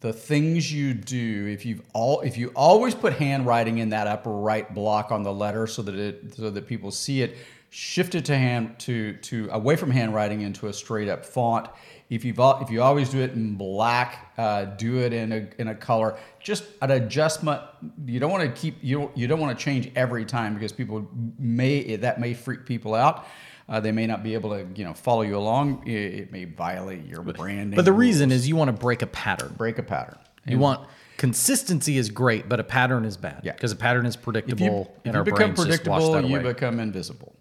the 0.00 0.12
things 0.12 0.72
you 0.72 0.94
do 0.94 1.46
if 1.46 1.66
you've 1.66 1.82
all 1.92 2.20
if 2.20 2.38
you 2.38 2.50
always 2.56 2.94
put 2.94 3.12
handwriting 3.14 3.78
in 3.78 3.90
that 3.90 4.06
upper 4.06 4.30
right 4.30 4.72
block 4.74 5.12
on 5.12 5.22
the 5.22 5.32
letter 5.32 5.66
so 5.66 5.82
that 5.82 5.94
it 5.94 6.34
so 6.34 6.50
that 6.50 6.66
people 6.66 6.90
see 6.90 7.22
it 7.22 7.36
shift 7.70 8.16
it 8.16 8.24
to 8.24 8.36
hand 8.36 8.76
to 8.80 9.14
to 9.18 9.48
away 9.52 9.76
from 9.76 9.90
handwriting 9.92 10.40
into 10.40 10.66
a 10.66 10.72
straight 10.72 11.08
up 11.08 11.24
font 11.24 11.68
if 12.08 12.24
you've 12.24 12.40
al- 12.40 12.60
if 12.60 12.68
you 12.68 12.82
always 12.82 13.08
do 13.08 13.20
it 13.20 13.30
in 13.32 13.54
black 13.54 14.32
uh, 14.36 14.64
do 14.64 14.98
it 14.98 15.12
in 15.12 15.32
a 15.32 15.48
in 15.58 15.68
a 15.68 15.74
color 15.74 16.18
just 16.40 16.64
an 16.82 16.90
adjustment 16.90 17.62
you 18.04 18.18
don't 18.18 18.32
want 18.32 18.42
to 18.42 18.60
keep 18.60 18.76
you 18.82 18.98
don't, 18.98 19.16
you 19.16 19.28
don't 19.28 19.38
want 19.38 19.56
to 19.56 19.64
change 19.64 19.90
every 19.94 20.24
time 20.24 20.54
because 20.54 20.72
people 20.72 21.08
may 21.38 21.94
that 21.96 22.18
may 22.20 22.34
freak 22.34 22.66
people 22.66 22.92
out 22.92 23.24
uh, 23.68 23.78
they 23.78 23.92
may 23.92 24.04
not 24.04 24.24
be 24.24 24.34
able 24.34 24.50
to 24.50 24.66
you 24.74 24.84
know 24.84 24.92
follow 24.92 25.22
you 25.22 25.36
along 25.36 25.86
it, 25.86 26.14
it 26.14 26.32
may 26.32 26.44
violate 26.44 27.06
your 27.06 27.22
branding 27.22 27.76
but 27.76 27.84
the 27.84 27.92
rules. 27.92 28.00
reason 28.00 28.32
is 28.32 28.48
you 28.48 28.56
want 28.56 28.68
to 28.68 28.72
break 28.72 29.00
a 29.00 29.06
pattern. 29.06 29.54
break 29.56 29.78
a 29.78 29.82
pattern 29.82 30.18
You 30.44 30.58
want 30.58 30.88
consistency 31.18 31.98
is 31.98 32.08
great, 32.08 32.48
but 32.48 32.58
a 32.58 32.64
pattern 32.64 33.04
is 33.04 33.18
bad. 33.18 33.42
Yeah. 33.44 33.52
Because 33.52 33.72
a 33.72 33.76
pattern 33.76 34.06
is 34.06 34.16
if 34.16 34.22
predictable 34.22 34.64
you, 34.64 34.72
and 34.72 34.88
if 35.04 35.12
you 35.12 35.18
our 35.18 35.24
become 35.24 35.54
brains 35.54 35.66
just 35.66 35.86
wash 35.86 36.02
predictable, 36.02 36.30
you 36.30 36.40
become 36.40 36.80
invisible. 36.80 37.36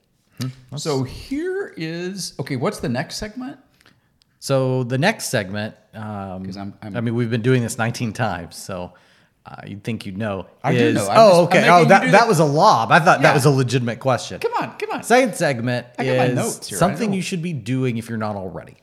So 0.78 1.04
here 1.04 1.74
is 1.76 2.34
okay. 2.40 2.56
What's 2.56 2.80
the 2.80 2.90
next 2.90 3.18
segment? 3.18 3.58
So 4.40 4.84
the 4.84 4.98
next 4.98 5.26
segment, 5.26 5.76
um, 5.94 6.46
'Cause 6.46 6.56
I'm- 6.56 6.74
I'm- 6.82 6.96
I 6.96 7.02
mean, 7.02 7.14
we've 7.16 7.30
been 7.30 7.42
doing 7.42 7.62
this 7.62 7.78
19 7.78 8.14
times, 8.14 8.56
so 8.56 8.94
uh, 9.46 9.56
you'd 9.66 9.84
think 9.84 10.06
you'd 10.06 10.18
know. 10.18 10.46
I 10.64 10.72
do 10.74 10.78
is- 10.80 10.96
know. 10.96 11.08
I'm 11.10 11.18
oh, 11.18 11.30
just- 11.46 11.58
okay. 11.58 11.70
Oh, 11.70 11.84
that, 11.86 12.12
that 12.12 12.28
was 12.28 12.40
a 12.40 12.46
lob. 12.46 12.92
I 12.92 13.00
thought 13.00 13.20
Yeah. 13.20 13.24
that 13.30 13.34
was 13.34 13.46
a 13.46 13.50
legitimate 13.50 14.00
question. 14.00 14.40
Come 14.40 14.54
on, 14.62 14.78
come 14.78 14.92
on. 14.92 15.04
Second 15.04 15.36
segment 15.36 15.88
I 15.98 16.06
got 16.06 16.18
my 16.18 16.26
is 16.26 16.36
notes 16.36 16.68
here. 16.70 16.78
Something 16.78 17.12
you 17.14 17.22
should 17.22 17.42
be 17.42 17.52
doing 17.54 17.98
if 17.98 18.08
you're 18.08 18.18
not 18.18 18.36
already. 18.36 18.78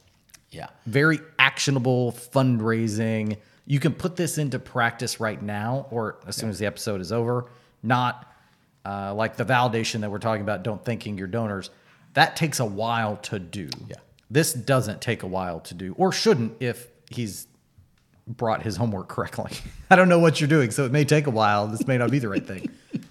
Yeah. 0.51 0.67
Very 0.87 1.21
actionable 1.39 2.13
fundraising. 2.13 3.37
You 3.65 3.81
can 3.81 3.93
put 3.95 4.17
this 4.17 4.39
into 4.39 4.59
practice 4.59 5.21
right 5.21 5.41
now 5.41 5.87
or 5.91 6.17
as 6.27 6.37
soon 6.37 6.51
as 6.51 6.59
the 6.59 6.67
episode 6.67 7.01
is 7.01 7.13
over. 7.13 7.47
Not 7.83 8.31
uh, 8.87 9.12
like 9.14 9.37
the 9.37 9.45
validation 9.45 10.00
that 10.02 10.11
we're 10.11 10.19
talking 10.19 10.43
about, 10.43 10.62
don't 10.62 10.85
thanking 10.85 11.19
your 11.19 11.26
donors. 11.26 11.71
That 12.14 12.37
takes 12.37 12.61
a 12.61 12.64
while 12.64 13.16
to 13.19 13.38
do. 13.38 13.69
Yeah. 13.88 13.97
This 14.31 14.52
doesn't 14.52 15.00
take 15.00 15.23
a 15.23 15.26
while 15.26 15.61
to 15.61 15.75
do, 15.75 15.95
or 15.99 16.12
shouldn't 16.12 16.55
if 16.61 16.87
he's 17.11 17.47
brought 18.26 18.62
his 18.62 18.76
homework 18.76 19.09
correctly. 19.09 19.52
I 19.90 19.97
don't 19.97 20.09
know 20.09 20.19
what 20.19 20.40
you're 20.40 20.49
doing, 20.49 20.71
so 20.71 20.85
it 20.85 20.93
may 20.93 21.05
take 21.05 21.26
a 21.26 21.31
while. 21.31 21.66
This 21.66 21.87
may 21.87 21.99
not 21.99 22.11
be 22.11 22.19
the 22.19 22.28
right 22.28 22.47
thing. 22.47 22.69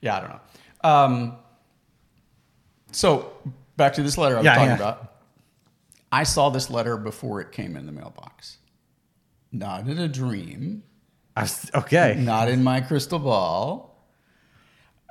Yeah, 0.00 0.18
I 0.18 0.20
don't 0.20 0.30
know. 0.30 0.90
Um, 0.90 1.36
so 2.92 3.32
back 3.78 3.94
to 3.94 4.02
this 4.02 4.18
letter 4.18 4.34
I 4.34 4.38
was 4.40 4.44
Yeah, 4.44 4.54
talking 4.54 4.68
yeah. 4.68 4.74
about. 4.74 5.14
I 6.12 6.24
saw 6.24 6.50
this 6.50 6.68
letter 6.68 6.98
before 6.98 7.40
it 7.40 7.52
came 7.52 7.74
in 7.74 7.86
the 7.86 7.92
mailbox. 7.92 8.58
Not 9.50 9.86
in 9.88 9.98
a 9.98 10.08
dream, 10.08 10.82
I 11.34 11.42
was, 11.42 11.70
okay. 11.74 12.16
not 12.18 12.50
in 12.50 12.62
my 12.62 12.82
crystal 12.82 13.18
ball. 13.18 13.93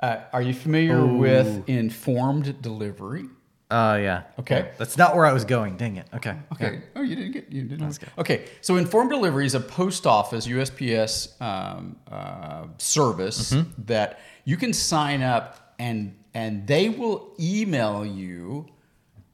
Uh, 0.04 0.20
are 0.34 0.42
you 0.42 0.52
familiar 0.52 1.06
with 1.06 1.66
informed 1.66 2.60
delivery? 2.60 3.24
Uh, 3.70 3.98
yeah. 4.02 4.22
Okay. 4.38 4.70
That's 4.76 4.98
not 4.98 5.16
where 5.16 5.24
I 5.24 5.32
was 5.32 5.46
going. 5.46 5.78
Dang 5.78 5.96
it. 5.96 6.06
Okay. 6.12 6.36
Okay. 6.52 6.82
Oh, 6.94 7.00
you 7.00 7.16
didn't 7.16 7.32
get 7.32 7.50
you 7.50 7.62
didn't. 7.62 7.98
Okay. 8.18 8.44
So 8.60 8.76
informed 8.76 9.10
delivery 9.10 9.46
is 9.46 9.54
a 9.54 9.60
post 9.60 10.06
office 10.06 10.46
USPS 10.46 11.40
um, 11.40 11.96
uh, 12.10 12.66
service 12.76 13.52
Mm-hmm. 13.54 13.82
that 13.86 14.20
you 14.44 14.58
can 14.58 14.74
sign 14.74 15.22
up 15.22 15.74
and 15.78 16.14
and 16.34 16.66
they 16.66 16.90
will 16.90 17.32
email 17.40 18.04
you 18.04 18.66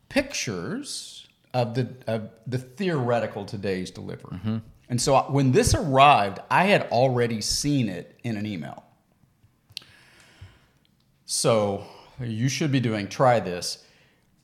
pictures 0.08 1.26
of 1.52 1.74
the 1.74 1.88
of 2.06 2.30
the 2.46 2.58
theoretical 2.58 3.44
today's 3.44 3.90
delivery. 3.90 4.36
Mm-hmm. 4.36 4.58
And 4.88 5.00
so 5.00 5.18
when 5.30 5.50
this 5.50 5.74
arrived, 5.74 6.38
I 6.48 6.64
had 6.66 6.82
already 6.92 7.40
seen 7.40 7.88
it 7.88 8.20
in 8.22 8.36
an 8.36 8.46
email. 8.46 8.84
So 11.32 11.84
you 12.20 12.48
should 12.48 12.72
be 12.72 12.80
doing 12.80 13.06
try 13.06 13.38
this. 13.38 13.84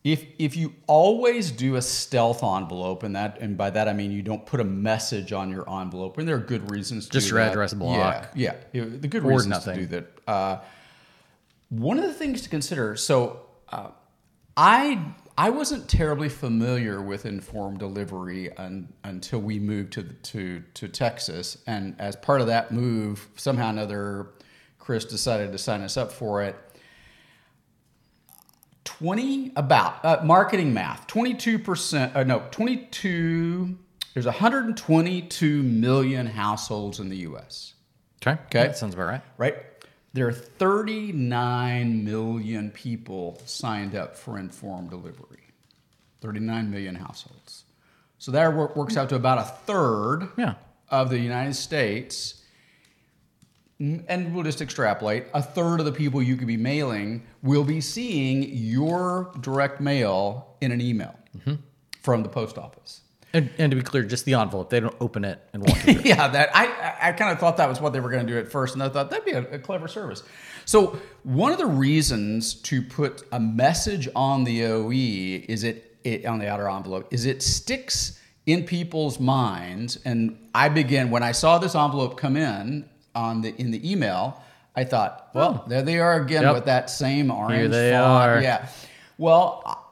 If 0.04 0.24
if 0.38 0.56
you 0.56 0.72
always 0.86 1.50
do 1.50 1.74
a 1.74 1.82
stealth 1.82 2.44
envelope, 2.44 3.02
and 3.02 3.16
that 3.16 3.40
and 3.40 3.56
by 3.58 3.70
that 3.70 3.88
I 3.88 3.92
mean 3.92 4.12
you 4.12 4.22
don't 4.22 4.46
put 4.46 4.60
a 4.60 4.64
message 4.64 5.32
on 5.32 5.50
your 5.50 5.68
envelope, 5.68 6.16
and 6.16 6.28
there 6.28 6.36
are 6.36 6.46
good 6.54 6.70
reasons 6.70 7.06
to 7.06 7.10
Just 7.14 7.26
do 7.28 7.34
your 7.34 7.44
that. 7.44 7.50
address 7.50 7.74
block. 7.74 8.30
Yeah, 8.36 8.54
yeah, 8.72 8.84
yeah, 8.84 8.98
the 9.00 9.08
good 9.08 9.24
Or 9.24 9.30
reasons 9.30 9.48
nothing. 9.48 9.74
to 9.74 9.80
do 9.80 9.86
that. 9.88 10.06
Uh, 10.28 10.58
one 11.70 11.98
of 11.98 12.04
the 12.04 12.14
things 12.14 12.42
to 12.42 12.48
consider. 12.48 12.94
So 12.94 13.40
uh, 13.70 13.88
I 14.56 15.06
I 15.36 15.50
wasn't 15.50 15.88
terribly 15.88 16.28
familiar 16.28 17.02
with 17.02 17.26
informed 17.26 17.80
delivery 17.80 18.56
un, 18.58 18.92
until 19.02 19.40
we 19.40 19.58
moved 19.58 19.92
to 19.94 20.04
to 20.04 20.62
to 20.74 20.86
Texas, 20.86 21.58
and 21.66 21.96
as 21.98 22.14
part 22.14 22.40
of 22.40 22.46
that 22.46 22.70
move, 22.70 23.26
somehow 23.34 23.66
or 23.66 23.70
another, 23.70 24.26
Chris 24.78 25.04
decided 25.04 25.50
to 25.50 25.58
sign 25.58 25.80
us 25.80 25.96
up 25.96 26.12
for 26.12 26.44
it. 26.44 26.54
20 28.86 29.52
about 29.56 30.02
uh, 30.04 30.20
marketing 30.24 30.72
math 30.72 31.06
22% 31.08 32.16
uh, 32.16 32.22
no 32.22 32.42
22 32.50 33.76
there's 34.14 34.24
122 34.24 35.62
million 35.62 36.26
households 36.26 36.98
in 37.00 37.08
the 37.10 37.16
us 37.18 37.74
Okay. 38.22 38.40
Okay. 38.46 38.66
That 38.66 38.78
sounds 38.78 38.94
about 38.94 39.06
right. 39.08 39.22
right 39.36 39.56
there 40.14 40.26
are 40.28 40.32
39 40.32 42.04
million 42.04 42.70
people 42.70 43.40
signed 43.44 43.94
up 43.94 44.16
for 44.16 44.38
informed 44.38 44.90
delivery 44.90 45.42
39 46.20 46.70
million 46.70 46.94
households 46.94 47.64
so 48.18 48.32
that 48.32 48.54
works 48.54 48.96
out 48.96 49.08
to 49.10 49.14
about 49.16 49.38
a 49.38 49.44
third 49.44 50.28
Yeah. 50.38 50.54
of 50.88 51.10
the 51.10 51.18
united 51.18 51.54
states 51.54 52.42
and 53.78 54.34
we'll 54.34 54.44
just 54.44 54.62
extrapolate 54.62 55.26
a 55.34 55.42
third 55.42 55.80
of 55.80 55.86
the 55.86 55.92
people 55.92 56.22
you 56.22 56.36
could 56.36 56.46
be 56.46 56.56
mailing 56.56 57.26
will 57.42 57.64
be 57.64 57.80
seeing 57.80 58.42
your 58.44 59.32
direct 59.40 59.80
mail 59.80 60.56
in 60.60 60.72
an 60.72 60.80
email 60.80 61.14
mm-hmm. 61.36 61.54
from 62.00 62.22
the 62.22 62.28
post 62.28 62.56
office 62.56 63.02
And, 63.34 63.50
and 63.58 63.70
to 63.70 63.76
be 63.76 63.82
clear, 63.82 64.02
just 64.02 64.24
the 64.24 64.34
envelope. 64.34 64.70
They 64.70 64.80
don't 64.80 64.96
open 64.98 65.24
it 65.24 65.42
and 65.52 65.62
walk 65.62 65.76
through. 65.78 65.94
yeah 66.04 66.26
that 66.28 66.56
i 66.56 66.66
i, 66.66 67.08
I 67.08 67.12
kind 67.12 67.30
of 67.30 67.38
thought 67.38 67.58
that 67.58 67.68
was 67.68 67.80
what 67.80 67.92
they 67.92 68.00
were 68.00 68.10
going 68.10 68.26
to 68.26 68.32
do 68.32 68.38
at 68.38 68.50
first 68.50 68.74
and 68.74 68.82
i 68.82 68.88
thought 68.88 69.10
that'd 69.10 69.24
be 69.26 69.32
a, 69.32 69.42
a 69.54 69.58
clever 69.58 69.88
service 69.88 70.22
so 70.64 70.98
one 71.22 71.52
of 71.52 71.58
the 71.58 71.66
reasons 71.66 72.54
to 72.54 72.80
put 72.82 73.24
a 73.30 73.38
message 73.38 74.08
on 74.16 74.44
the 74.44 74.64
oe 74.64 74.90
is 74.90 75.64
it, 75.64 75.98
it 76.02 76.24
on 76.24 76.38
the 76.38 76.48
outer 76.48 76.68
envelope 76.68 77.08
is 77.10 77.26
it 77.26 77.42
sticks 77.42 78.18
in 78.46 78.64
people's 78.64 79.20
minds 79.20 79.98
and 80.06 80.38
i 80.54 80.68
begin 80.70 81.10
when 81.10 81.22
i 81.22 81.32
saw 81.32 81.58
this 81.58 81.74
envelope 81.74 82.16
come 82.16 82.38
in 82.38 82.88
on 83.16 83.40
the 83.42 83.54
in 83.60 83.70
the 83.70 83.90
email 83.90 84.40
i 84.76 84.84
thought 84.84 85.30
well 85.34 85.64
there 85.68 85.82
they 85.82 85.98
are 85.98 86.20
again 86.22 86.42
Yep. 86.42 86.54
with 86.54 86.64
that 86.66 86.90
same 86.90 87.30
orange 87.30 87.58
Here 87.60 87.68
they 87.68 87.90
font. 87.92 88.30
are. 88.30 88.40
yeah 88.42 88.68
well 89.18 89.82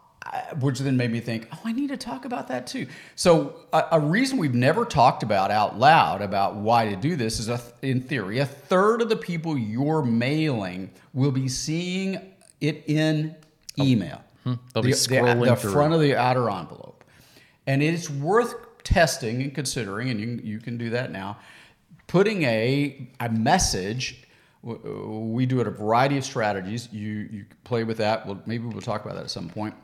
which 0.58 0.80
then 0.80 0.96
made 0.96 1.12
me 1.12 1.20
think, 1.20 1.46
oh, 1.52 1.60
I 1.64 1.70
need 1.72 1.90
to 1.90 1.96
talk 1.96 2.24
about 2.24 2.48
that 2.48 2.66
too. 2.66 2.88
So, 3.14 3.54
a, 3.72 3.84
a 3.92 4.00
reason 4.00 4.36
we've 4.36 4.54
never 4.54 4.84
talked 4.84 5.22
about 5.22 5.52
out 5.52 5.78
loud 5.78 6.22
about 6.22 6.56
why 6.56 6.88
to 6.88 6.96
do 6.96 7.14
this 7.14 7.38
is, 7.38 7.48
a, 7.48 7.60
in 7.82 8.00
theory, 8.00 8.38
a 8.40 8.46
third 8.46 9.00
of 9.00 9.08
the 9.08 9.16
people 9.16 9.56
you're 9.56 10.02
mailing 10.02 10.90
will 11.12 11.30
be 11.30 11.46
seeing 11.48 12.18
it 12.60 12.82
in 12.86 13.36
email. 13.78 14.22
Oh. 14.46 14.50
Hmm. 14.50 14.54
They'll 14.72 14.82
be 14.82 14.90
the, 14.90 14.96
scrolling 14.96 15.44
the, 15.44 15.50
the 15.50 15.56
through. 15.56 15.72
front 15.72 15.94
of 15.94 16.00
the 16.00 16.16
outer 16.16 16.50
envelope, 16.50 17.04
and 17.68 17.80
it's 17.80 18.10
worth 18.10 18.54
testing 18.82 19.40
and 19.40 19.54
considering, 19.54 20.10
and 20.10 20.20
you, 20.20 20.40
you 20.42 20.58
can 20.58 20.76
do 20.78 20.90
that 20.90 21.12
now. 21.12 21.36
Putting 22.06 22.42
a 22.42 23.08
a 23.20 23.28
message 23.28 24.24
we 24.64 25.44
do 25.44 25.60
it 25.60 25.66
a 25.66 25.70
variety 25.70 26.16
of 26.16 26.24
strategies. 26.24 26.88
You 26.90 27.28
you 27.30 27.44
play 27.64 27.84
with 27.84 27.98
that. 27.98 28.26
Well, 28.26 28.40
maybe 28.46 28.66
we'll 28.66 28.80
talk 28.80 29.04
about 29.04 29.16
that 29.16 29.24
at 29.24 29.30
some 29.30 29.48
point. 29.48 29.74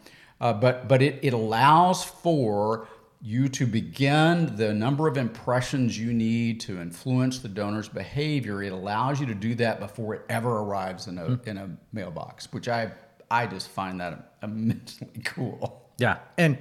Uh, 0.40 0.52
but 0.54 0.88
but 0.88 1.02
it, 1.02 1.18
it 1.22 1.34
allows 1.34 2.02
for 2.04 2.88
you 3.22 3.48
to 3.50 3.66
begin 3.66 4.56
the 4.56 4.72
number 4.72 5.06
of 5.06 5.18
impressions 5.18 5.98
you 5.98 6.14
need 6.14 6.58
to 6.60 6.80
influence 6.80 7.40
the 7.40 7.48
donor's 7.48 7.88
behavior. 7.88 8.62
It 8.62 8.72
allows 8.72 9.20
you 9.20 9.26
to 9.26 9.34
do 9.34 9.54
that 9.56 9.78
before 9.78 10.14
it 10.14 10.22
ever 10.30 10.60
arrives 10.60 11.06
in 11.06 11.18
a 11.18 11.38
in 11.44 11.58
a 11.58 11.76
mailbox, 11.92 12.50
which 12.52 12.68
I 12.68 12.92
I 13.30 13.46
just 13.46 13.68
find 13.68 14.00
that 14.00 14.36
immensely 14.42 15.08
cool. 15.24 15.90
Yeah. 15.98 16.18
And 16.38 16.56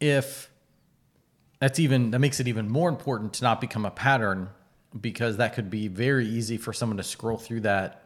if 0.00 0.50
that's 1.58 1.78
even 1.78 2.10
that 2.10 2.18
makes 2.18 2.40
it 2.40 2.48
even 2.48 2.68
more 2.68 2.88
important 2.88 3.34
to 3.34 3.44
not 3.44 3.60
become 3.60 3.84
a 3.84 3.90
pattern 3.90 4.48
because 4.98 5.36
that 5.38 5.54
could 5.54 5.70
be 5.70 5.88
very 5.88 6.26
easy 6.26 6.56
for 6.56 6.72
someone 6.72 6.96
to 6.96 7.02
scroll 7.02 7.36
through 7.36 7.60
that 7.60 8.02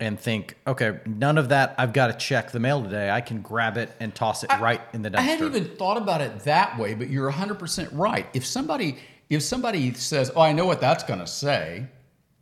and 0.00 0.18
think, 0.18 0.56
okay, 0.66 1.00
none 1.06 1.38
of 1.38 1.48
that. 1.48 1.74
I've 1.76 1.92
got 1.92 2.06
to 2.06 2.12
check 2.12 2.52
the 2.52 2.60
mail 2.60 2.82
today. 2.82 3.10
I 3.10 3.20
can 3.20 3.42
grab 3.42 3.76
it 3.76 3.90
and 3.98 4.14
toss 4.14 4.44
it 4.44 4.50
right 4.60 4.80
in 4.92 5.02
the 5.02 5.10
dumpster. 5.10 5.16
I 5.16 5.22
hadn't 5.22 5.46
even 5.56 5.76
thought 5.76 5.96
about 5.96 6.20
it 6.20 6.40
that 6.40 6.78
way, 6.78 6.94
but 6.94 7.10
you're 7.10 7.30
100% 7.30 7.88
right. 7.92 8.26
If 8.34 8.46
somebody 8.46 8.98
if 9.28 9.42
somebody 9.42 9.92
says, 9.92 10.30
"Oh, 10.34 10.40
I 10.40 10.52
know 10.52 10.64
what 10.64 10.80
that's 10.80 11.04
going 11.04 11.20
to 11.20 11.26
say," 11.26 11.86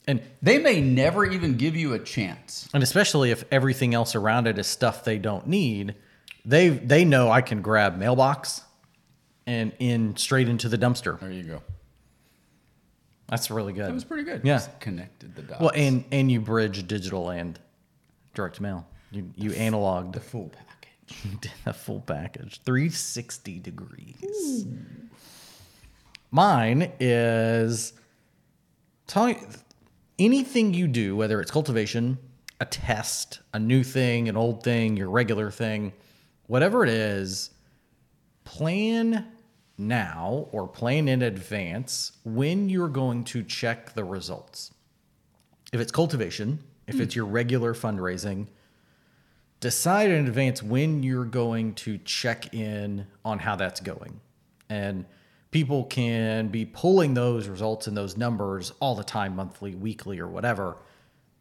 and 0.06 0.22
they 0.40 0.58
may 0.58 0.80
never 0.80 1.24
even 1.24 1.56
give 1.56 1.74
you 1.74 1.94
a 1.94 1.98
chance. 1.98 2.68
and 2.72 2.82
especially 2.82 3.32
if 3.32 3.44
everything 3.50 3.92
else 3.92 4.14
around 4.14 4.46
it 4.46 4.56
is 4.56 4.68
stuff 4.68 5.02
they 5.02 5.18
don't 5.18 5.48
need, 5.48 5.96
they 6.44 6.68
they 6.68 7.04
know 7.04 7.28
I 7.28 7.40
can 7.40 7.60
grab 7.60 7.96
mailbox 7.96 8.60
and 9.46 9.72
in 9.78 10.16
straight 10.16 10.48
into 10.48 10.68
the 10.68 10.78
dumpster. 10.78 11.18
There 11.20 11.30
you 11.30 11.42
go. 11.44 11.62
That's 13.28 13.50
really 13.50 13.72
good. 13.72 13.86
That 13.86 13.94
was 13.94 14.04
pretty 14.04 14.22
good. 14.24 14.42
Yeah. 14.44 14.54
Just 14.54 14.78
connected 14.80 15.34
the 15.34 15.42
dots. 15.42 15.60
Well, 15.60 15.72
and 15.74 16.04
and 16.12 16.30
you 16.30 16.40
bridge 16.40 16.86
digital 16.86 17.30
and 17.30 17.58
direct 18.34 18.60
mail. 18.60 18.86
You 19.10 19.30
you 19.36 19.50
analogged 19.50 20.12
the 20.12 20.20
full 20.20 20.50
package. 20.50 21.24
You 21.24 21.38
did 21.40 21.52
a 21.64 21.72
full 21.72 22.00
package, 22.00 22.60
360 22.64 23.60
degrees. 23.60 24.66
Mine 26.32 26.92
is 26.98 27.92
tell 29.06 29.32
anything 30.18 30.74
you 30.74 30.88
do, 30.88 31.14
whether 31.14 31.40
it's 31.40 31.50
cultivation, 31.50 32.18
a 32.60 32.64
test, 32.64 33.40
a 33.54 33.58
new 33.58 33.84
thing, 33.84 34.28
an 34.28 34.36
old 34.36 34.64
thing, 34.64 34.96
your 34.96 35.10
regular 35.10 35.50
thing, 35.50 35.92
whatever 36.46 36.82
it 36.82 36.90
is, 36.90 37.50
plan 38.44 39.26
now 39.78 40.48
or 40.52 40.66
plan 40.66 41.08
in 41.08 41.22
advance 41.22 42.12
when 42.24 42.68
you're 42.68 42.88
going 42.88 43.24
to 43.24 43.42
check 43.42 43.94
the 43.94 44.04
results. 44.04 44.72
If 45.72 45.80
it's 45.80 45.92
cultivation, 45.92 46.60
if 46.86 47.00
it's 47.00 47.14
hmm. 47.14 47.18
your 47.18 47.26
regular 47.26 47.74
fundraising, 47.74 48.46
decide 49.60 50.10
in 50.10 50.26
advance 50.26 50.62
when 50.62 51.02
you're 51.02 51.24
going 51.24 51.74
to 51.74 51.98
check 51.98 52.54
in 52.54 53.06
on 53.24 53.38
how 53.38 53.56
that's 53.56 53.80
going. 53.80 54.20
And 54.68 55.04
people 55.50 55.84
can 55.84 56.48
be 56.48 56.64
pulling 56.64 57.14
those 57.14 57.48
results 57.48 57.86
and 57.86 57.96
those 57.96 58.16
numbers 58.16 58.72
all 58.80 58.94
the 58.94 59.04
time, 59.04 59.36
monthly, 59.36 59.74
weekly, 59.74 60.18
or 60.18 60.28
whatever. 60.28 60.76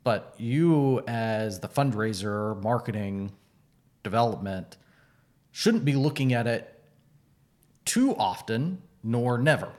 But 0.03 0.35
you, 0.37 1.01
as 1.07 1.59
the 1.59 1.67
fundraiser, 1.67 2.61
marketing, 2.61 3.31
development, 4.03 4.77
shouldn't 5.51 5.85
be 5.85 5.93
looking 5.93 6.33
at 6.33 6.47
it 6.47 6.74
too 7.85 8.15
often 8.15 8.81
nor 9.03 9.37
never. 9.37 9.71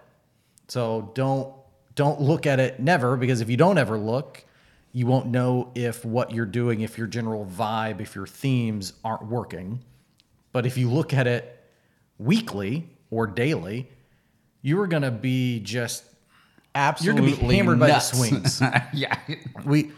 So 0.68 1.10
don't 1.14 1.52
don't 1.94 2.20
look 2.20 2.46
at 2.46 2.60
it 2.60 2.78
never 2.80 3.16
because 3.16 3.40
if 3.40 3.48
you 3.50 3.56
don't 3.56 3.78
ever 3.78 3.98
look, 3.98 4.44
you 4.92 5.06
won't 5.06 5.26
know 5.26 5.72
if 5.74 6.04
what 6.04 6.30
you're 6.30 6.46
doing, 6.46 6.80
if 6.80 6.96
your 6.98 7.06
general 7.06 7.46
vibe, 7.46 8.00
if 8.00 8.14
your 8.14 8.26
themes 8.26 8.92
aren't 9.04 9.26
working. 9.26 9.82
But 10.52 10.66
if 10.66 10.78
you 10.78 10.90
look 10.90 11.12
at 11.12 11.26
it 11.26 11.64
weekly 12.18 12.88
or 13.10 13.26
daily, 13.26 13.88
you 14.62 14.80
are 14.80 14.86
going 14.86 15.02
to 15.02 15.10
be 15.10 15.60
just 15.60 16.04
Absolutely. 16.74 17.22
you're 17.22 17.30
going 17.30 17.40
to 17.40 17.48
be 17.48 17.56
hammered 17.56 17.78
nuts. 17.78 18.10
by 18.10 18.28
the 18.30 18.48
swings. 18.58 18.62
yeah. 18.92 19.18
we 19.64 19.92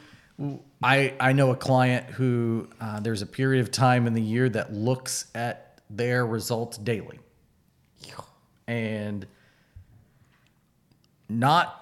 I 0.83 1.15
I 1.19 1.33
know 1.33 1.51
a 1.51 1.57
client 1.57 2.07
who 2.07 2.69
uh, 2.81 3.01
there's 3.01 3.23
a 3.23 3.27
period 3.27 3.61
of 3.61 3.71
time 3.71 4.07
in 4.07 4.15
the 4.15 4.23
year 4.23 4.49
that 4.51 4.73
looks 4.73 5.27
at 5.35 5.81
their 5.91 6.27
results 6.27 6.79
daily, 6.79 7.19
and 8.69 9.27
not 11.29 11.75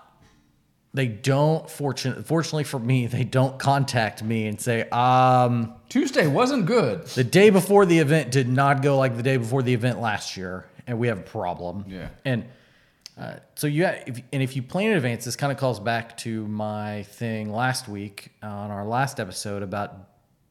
they 0.94 1.06
don't 1.06 1.68
fortunate 1.68 2.26
fortunately 2.26 2.64
for 2.64 2.78
me 2.78 3.06
they 3.06 3.24
don't 3.24 3.58
contact 3.58 4.22
me 4.22 4.46
and 4.46 4.58
say 4.58 4.88
um 4.90 5.74
Tuesday 5.90 6.26
wasn't 6.26 6.64
good. 6.64 7.04
the 7.08 7.24
day 7.24 7.50
before 7.50 7.84
the 7.84 7.98
event 7.98 8.30
did 8.30 8.48
not 8.48 8.82
go 8.82 8.96
like 8.96 9.16
the 9.16 9.22
day 9.22 9.36
before 9.36 9.62
the 9.62 9.74
event 9.74 10.00
last 10.00 10.36
year, 10.36 10.66
and 10.86 10.98
we 10.98 11.08
have 11.08 11.18
a 11.18 11.22
problem. 11.22 11.84
Yeah. 11.86 12.08
And 12.24 12.44
uh, 13.18 13.36
so 13.54 13.66
you 13.66 13.84
if, 13.84 14.20
and 14.32 14.42
if 14.42 14.56
you 14.56 14.62
plan 14.62 14.90
in 14.90 14.96
advance, 14.96 15.24
this 15.24 15.36
kind 15.36 15.52
of 15.52 15.58
calls 15.58 15.80
back 15.80 16.16
to 16.18 16.46
my 16.48 17.04
thing 17.04 17.52
last 17.52 17.88
week 17.88 18.32
on 18.42 18.70
our 18.70 18.84
last 18.84 19.20
episode 19.20 19.62
about 19.62 19.96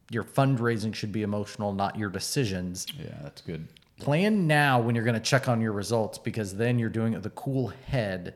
your 0.10 0.24
fundraising 0.24 0.94
should 0.94 1.12
be 1.12 1.22
emotional, 1.24 1.74
not 1.74 1.98
your 1.98 2.10
decisions. 2.10 2.88
Yeah, 2.98 3.16
that's 3.24 3.42
good. 3.42 3.68
Plan 4.00 4.46
now 4.46 4.82
when 4.82 4.94
you're 4.94 5.06
going 5.06 5.16
to 5.16 5.22
check 5.22 5.48
on 5.48 5.62
your 5.62 5.72
results 5.72 6.18
because 6.18 6.56
then 6.56 6.80
you're 6.80 6.90
doing 6.90 7.14
it 7.14 7.18
with 7.18 7.26
a 7.26 7.32
cool 7.32 7.70
head 7.88 8.36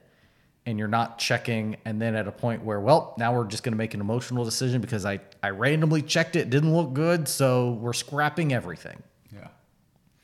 and 0.66 0.78
you're 0.78 0.88
not 0.88 1.18
checking 1.18 1.78
and 1.84 2.02
then 2.02 2.16
at 2.16 2.28
a 2.28 2.32
point 2.32 2.64
where 2.64 2.80
well 2.80 3.16
now 3.18 3.34
we're 3.34 3.46
just 3.46 3.64
going 3.64 3.74
to 3.74 3.78
make 3.78 3.94
an 3.94 4.02
emotional 4.02 4.46
decision 4.46 4.82
because 4.82 5.06
I, 5.06 5.20
I 5.42 5.50
randomly 5.50 6.02
checked 6.02 6.36
it 6.36 6.50
didn't 6.50 6.74
look 6.74 6.94
good 6.94 7.28
so 7.28 7.72
we're 7.72 7.94
scrapping 7.94 8.54
everything 8.54 9.02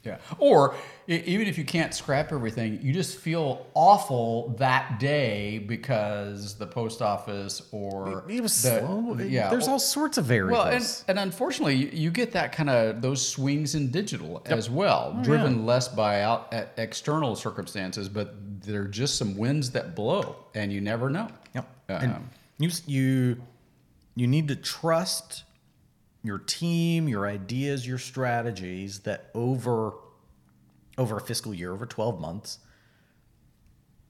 Yeah. 0.05 0.17
Yeah. 0.27 0.35
Or 0.39 0.75
even 1.07 1.47
if 1.47 1.57
you 1.57 1.65
can't 1.65 1.93
scrap 1.93 2.31
everything, 2.31 2.79
you 2.81 2.93
just 2.93 3.17
feel 3.19 3.65
awful 3.73 4.55
that 4.59 4.99
day 4.99 5.59
because 5.59 6.55
the 6.55 6.65
post 6.67 7.01
office 7.01 7.61
or 7.71 8.23
it 8.29 8.41
was 8.41 8.61
the- 8.61 8.79
slow 8.79 9.17
Yeah. 9.19 9.49
there's 9.49 9.67
all 9.67 9.79
sorts 9.79 10.17
of 10.17 10.25
variables 10.25 10.63
well, 10.65 10.73
and, 10.73 11.03
and 11.07 11.19
unfortunately, 11.19 11.75
you, 11.95 12.11
get 12.11 12.31
that 12.33 12.51
kind 12.51 12.69
of 12.69 13.01
those 13.01 13.27
swings 13.27 13.75
in 13.75 13.91
digital 13.91 14.41
as 14.45 14.69
well, 14.69 15.15
Oh, 15.17 15.23
driven 15.23 15.65
less 15.65 15.87
by 15.87 16.21
out 16.21 16.53
external 16.77 17.35
circumstances, 17.35 18.07
but 18.09 18.35
there 18.61 18.81
are 18.83 18.87
just 18.87 19.17
some 19.17 19.35
winds 19.37 19.71
that 19.71 19.95
blow, 19.95 20.35
and 20.53 20.71
you 20.71 20.81
never 20.81 21.09
know. 21.09 21.27
Yep. 21.53 21.67
Um, 21.89 21.95
and 22.01 22.29
you 22.59 22.69
you 22.87 23.37
you 24.15 24.27
need 24.27 24.47
to 24.47 24.55
trust 24.55 25.43
your 26.25 26.39
team, 26.39 27.07
your 27.07 27.27
ideas, 27.27 27.87
your 27.87 27.97
strategies 27.97 28.99
that 29.01 29.29
over 29.33 29.93
over 30.97 31.17
a 31.17 31.21
fiscal 31.21 31.53
year, 31.53 31.73
over 31.73 31.85
12 31.85 32.21
months, 32.21 32.59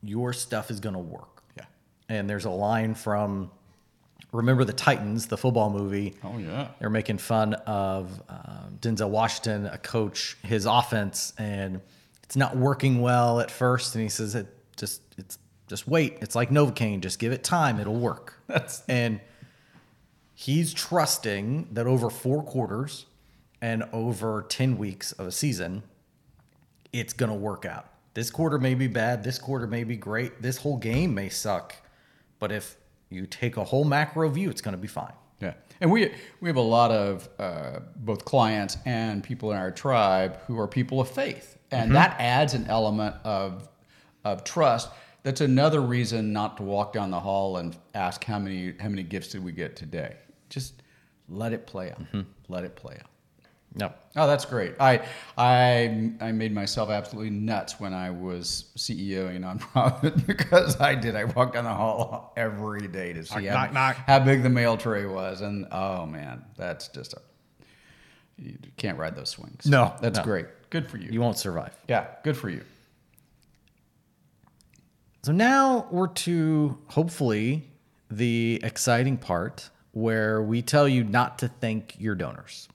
your 0.03 0.33
stuff 0.33 0.69
is 0.69 0.79
going 0.79 0.93
to 0.93 0.99
work. 0.99 1.41
Yeah. 1.57 1.65
And 2.09 2.29
there's 2.29 2.45
a 2.45 2.51
line 2.51 2.93
from 2.93 3.49
Remember 4.31 4.63
the 4.63 4.73
Titans, 4.73 5.27
the 5.27 5.37
football 5.37 5.69
movie. 5.69 6.13
Oh 6.23 6.37
yeah. 6.37 6.69
They're 6.79 6.89
making 6.89 7.17
fun 7.19 7.53
of 7.53 8.21
um, 8.29 8.77
Denzel 8.81 9.09
Washington, 9.09 9.65
a 9.65 9.77
coach, 9.77 10.37
his 10.43 10.65
offense, 10.65 11.33
and 11.37 11.81
it's 12.23 12.35
not 12.35 12.55
working 12.55 13.01
well 13.01 13.39
at 13.39 13.49
first. 13.49 13.95
And 13.95 14.03
he 14.03 14.09
says, 14.09 14.35
"It 14.35 14.47
just 14.77 15.01
it's 15.17 15.37
just 15.67 15.87
wait. 15.87 16.17
It's 16.21 16.35
like 16.35 16.49
Novocaine. 16.49 16.99
Just 16.99 17.17
give 17.17 17.31
it 17.31 17.43
time. 17.43 17.79
It'll 17.79 17.95
work." 17.95 18.39
That's- 18.47 18.83
and 18.89 19.21
he's 20.35 20.73
trusting 20.73 21.69
that 21.71 21.87
over 21.87 22.09
four 22.09 22.43
quarters 22.43 23.07
and 23.61 23.83
over 23.91 24.45
ten 24.47 24.77
weeks 24.77 25.13
of 25.13 25.25
a 25.25 25.31
season, 25.31 25.81
it's 26.93 27.13
gonna 27.13 27.33
work 27.33 27.65
out. 27.65 27.87
This 28.13 28.29
quarter 28.29 28.59
may 28.59 28.75
be 28.75 28.87
bad. 28.87 29.23
This 29.23 29.39
quarter 29.39 29.65
may 29.65 29.83
be 29.83 29.95
great. 29.95 30.41
This 30.41 30.57
whole 30.57 30.77
game 30.77 31.13
may 31.13 31.29
suck, 31.29 31.75
but 32.39 32.51
if 32.51 32.77
you 33.09 33.25
take 33.25 33.57
a 33.57 33.63
whole 33.63 33.85
macro 33.85 34.29
view, 34.29 34.49
it's 34.49 34.61
gonna 34.61 34.77
be 34.77 34.87
fine. 34.87 35.13
Yeah, 35.41 35.53
and 35.81 35.91
we 35.91 36.13
we 36.41 36.49
have 36.49 36.57
a 36.57 36.61
lot 36.61 36.91
of 36.91 37.27
uh, 37.39 37.79
both 37.95 38.23
clients 38.25 38.77
and 38.85 39.23
people 39.23 39.51
in 39.51 39.57
our 39.57 39.71
tribe 39.71 40.39
who 40.47 40.59
are 40.59 40.67
people 40.67 41.01
of 41.01 41.09
faith, 41.09 41.57
and 41.71 41.95
that 41.95 42.15
adds 42.19 42.53
an 42.53 42.67
element 42.67 43.15
of 43.23 43.67
of 44.23 44.43
trust. 44.43 44.89
That's 45.23 45.41
another 45.41 45.81
reason 45.81 46.33
not 46.33 46.57
to 46.57 46.63
walk 46.63 46.93
down 46.93 47.09
the 47.09 47.19
hall 47.19 47.57
and 47.57 47.75
ask 47.93 48.23
how 48.23 48.37
many 48.37 48.75
how 48.79 48.89
many 48.89 49.03
gifts 49.03 49.29
did 49.29 49.43
we 49.43 49.51
get 49.51 49.75
today. 49.75 50.15
Just 50.49 50.81
let 51.29 51.53
it 51.53 51.65
play 51.67 51.91
out. 51.91 52.01
Mm-hmm. 52.01 52.21
Let 52.47 52.63
it 52.63 52.75
play 52.75 52.97
out. 52.99 53.09
No. 53.77 53.91
Oh, 54.15 54.25
that's 54.25 54.45
great. 54.45 54.73
I 54.79 55.05
I 55.37 56.13
I 56.21 56.31
made 56.31 56.53
myself 56.53 56.89
absolutely 56.89 57.31
nuts 57.31 57.77
when 57.79 57.93
I 57.93 58.09
was 58.09 58.71
CEO 58.77 59.33
in 59.35 59.43
a 59.43 59.47
nonprofit 59.47 60.25
because 60.27 60.79
I 60.79 60.95
did. 60.95 61.15
I 61.15 61.25
walked 61.25 61.55
down 61.55 61.65
the 61.65 61.73
hall 61.73 62.33
every 62.37 62.87
day 62.87 63.11
to 63.11 63.25
see 63.25 63.45
how, 63.45 63.55
knock, 63.55 63.73
knock. 63.73 63.95
how 63.97 64.19
big 64.19 64.43
the 64.43 64.49
mail 64.49 64.77
tray 64.77 65.05
was, 65.05 65.41
and 65.41 65.67
oh 65.71 66.05
man, 66.05 66.45
that's 66.55 66.87
just 66.87 67.13
a 67.13 67.21
you 68.37 68.57
can't 68.77 68.97
ride 68.97 69.15
those 69.15 69.29
swings. 69.29 69.65
No, 69.65 69.93
that's 70.01 70.19
no. 70.19 70.23
great. 70.23 70.47
Good 70.69 70.89
for 70.89 70.97
you. 70.97 71.09
You 71.09 71.21
won't 71.21 71.37
survive. 71.37 71.77
yeah, 71.87 72.07
good 72.23 72.37
for 72.37 72.49
you. 72.49 72.61
So 75.23 75.31
now 75.31 75.87
we're 75.91 76.07
to 76.07 76.77
hopefully 76.87 77.67
the 78.11 78.59
exciting 78.63 79.17
part 79.17 79.69
where 79.95 80.43
we 80.43 80.61
tell 80.61 80.87
you 80.89 81.03
not 81.05 81.39
to 81.39 81.47
thank 81.47 81.95
your 81.99 82.15
donors. 82.15 82.67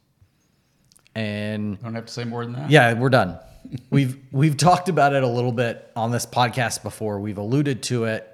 And 1.14 1.76
I 1.80 1.84
Don't 1.84 1.94
have 1.94 2.06
to 2.06 2.12
say 2.12 2.24
more 2.24 2.44
than 2.44 2.54
that. 2.54 2.70
yeah, 2.70 2.92
we're 2.94 3.10
done. 3.10 3.38
we've 3.90 4.16
we've 4.32 4.56
talked 4.56 4.88
about 4.88 5.12
it 5.12 5.22
a 5.22 5.26
little 5.28 5.52
bit 5.52 5.90
on 5.94 6.10
this 6.10 6.24
podcast 6.24 6.82
before. 6.82 7.20
We've 7.20 7.36
alluded 7.38 7.82
to 7.84 8.04
it, 8.04 8.26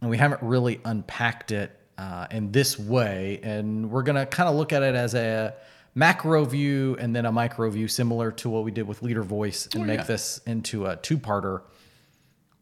and 0.00 0.10
we 0.10 0.18
haven't 0.18 0.42
really 0.42 0.78
unpacked 0.84 1.52
it 1.52 1.74
uh, 1.96 2.26
in 2.30 2.52
this 2.52 2.78
way. 2.78 3.40
And 3.42 3.90
we're 3.90 4.02
gonna 4.02 4.26
kind 4.26 4.48
of 4.48 4.56
look 4.56 4.72
at 4.74 4.82
it 4.82 4.94
as 4.94 5.14
a 5.14 5.54
macro 5.94 6.44
view 6.44 6.96
and 7.00 7.16
then 7.16 7.24
a 7.24 7.32
micro 7.32 7.70
view, 7.70 7.88
similar 7.88 8.30
to 8.32 8.50
what 8.50 8.62
we 8.64 8.72
did 8.72 8.86
with 8.86 9.02
Leader 9.02 9.22
Voice, 9.22 9.66
and 9.72 9.84
Oh, 9.84 9.86
make 9.86 10.00
yeah. 10.00 10.04
this 10.04 10.38
into 10.46 10.84
a 10.86 10.96
two-parter. 10.96 11.62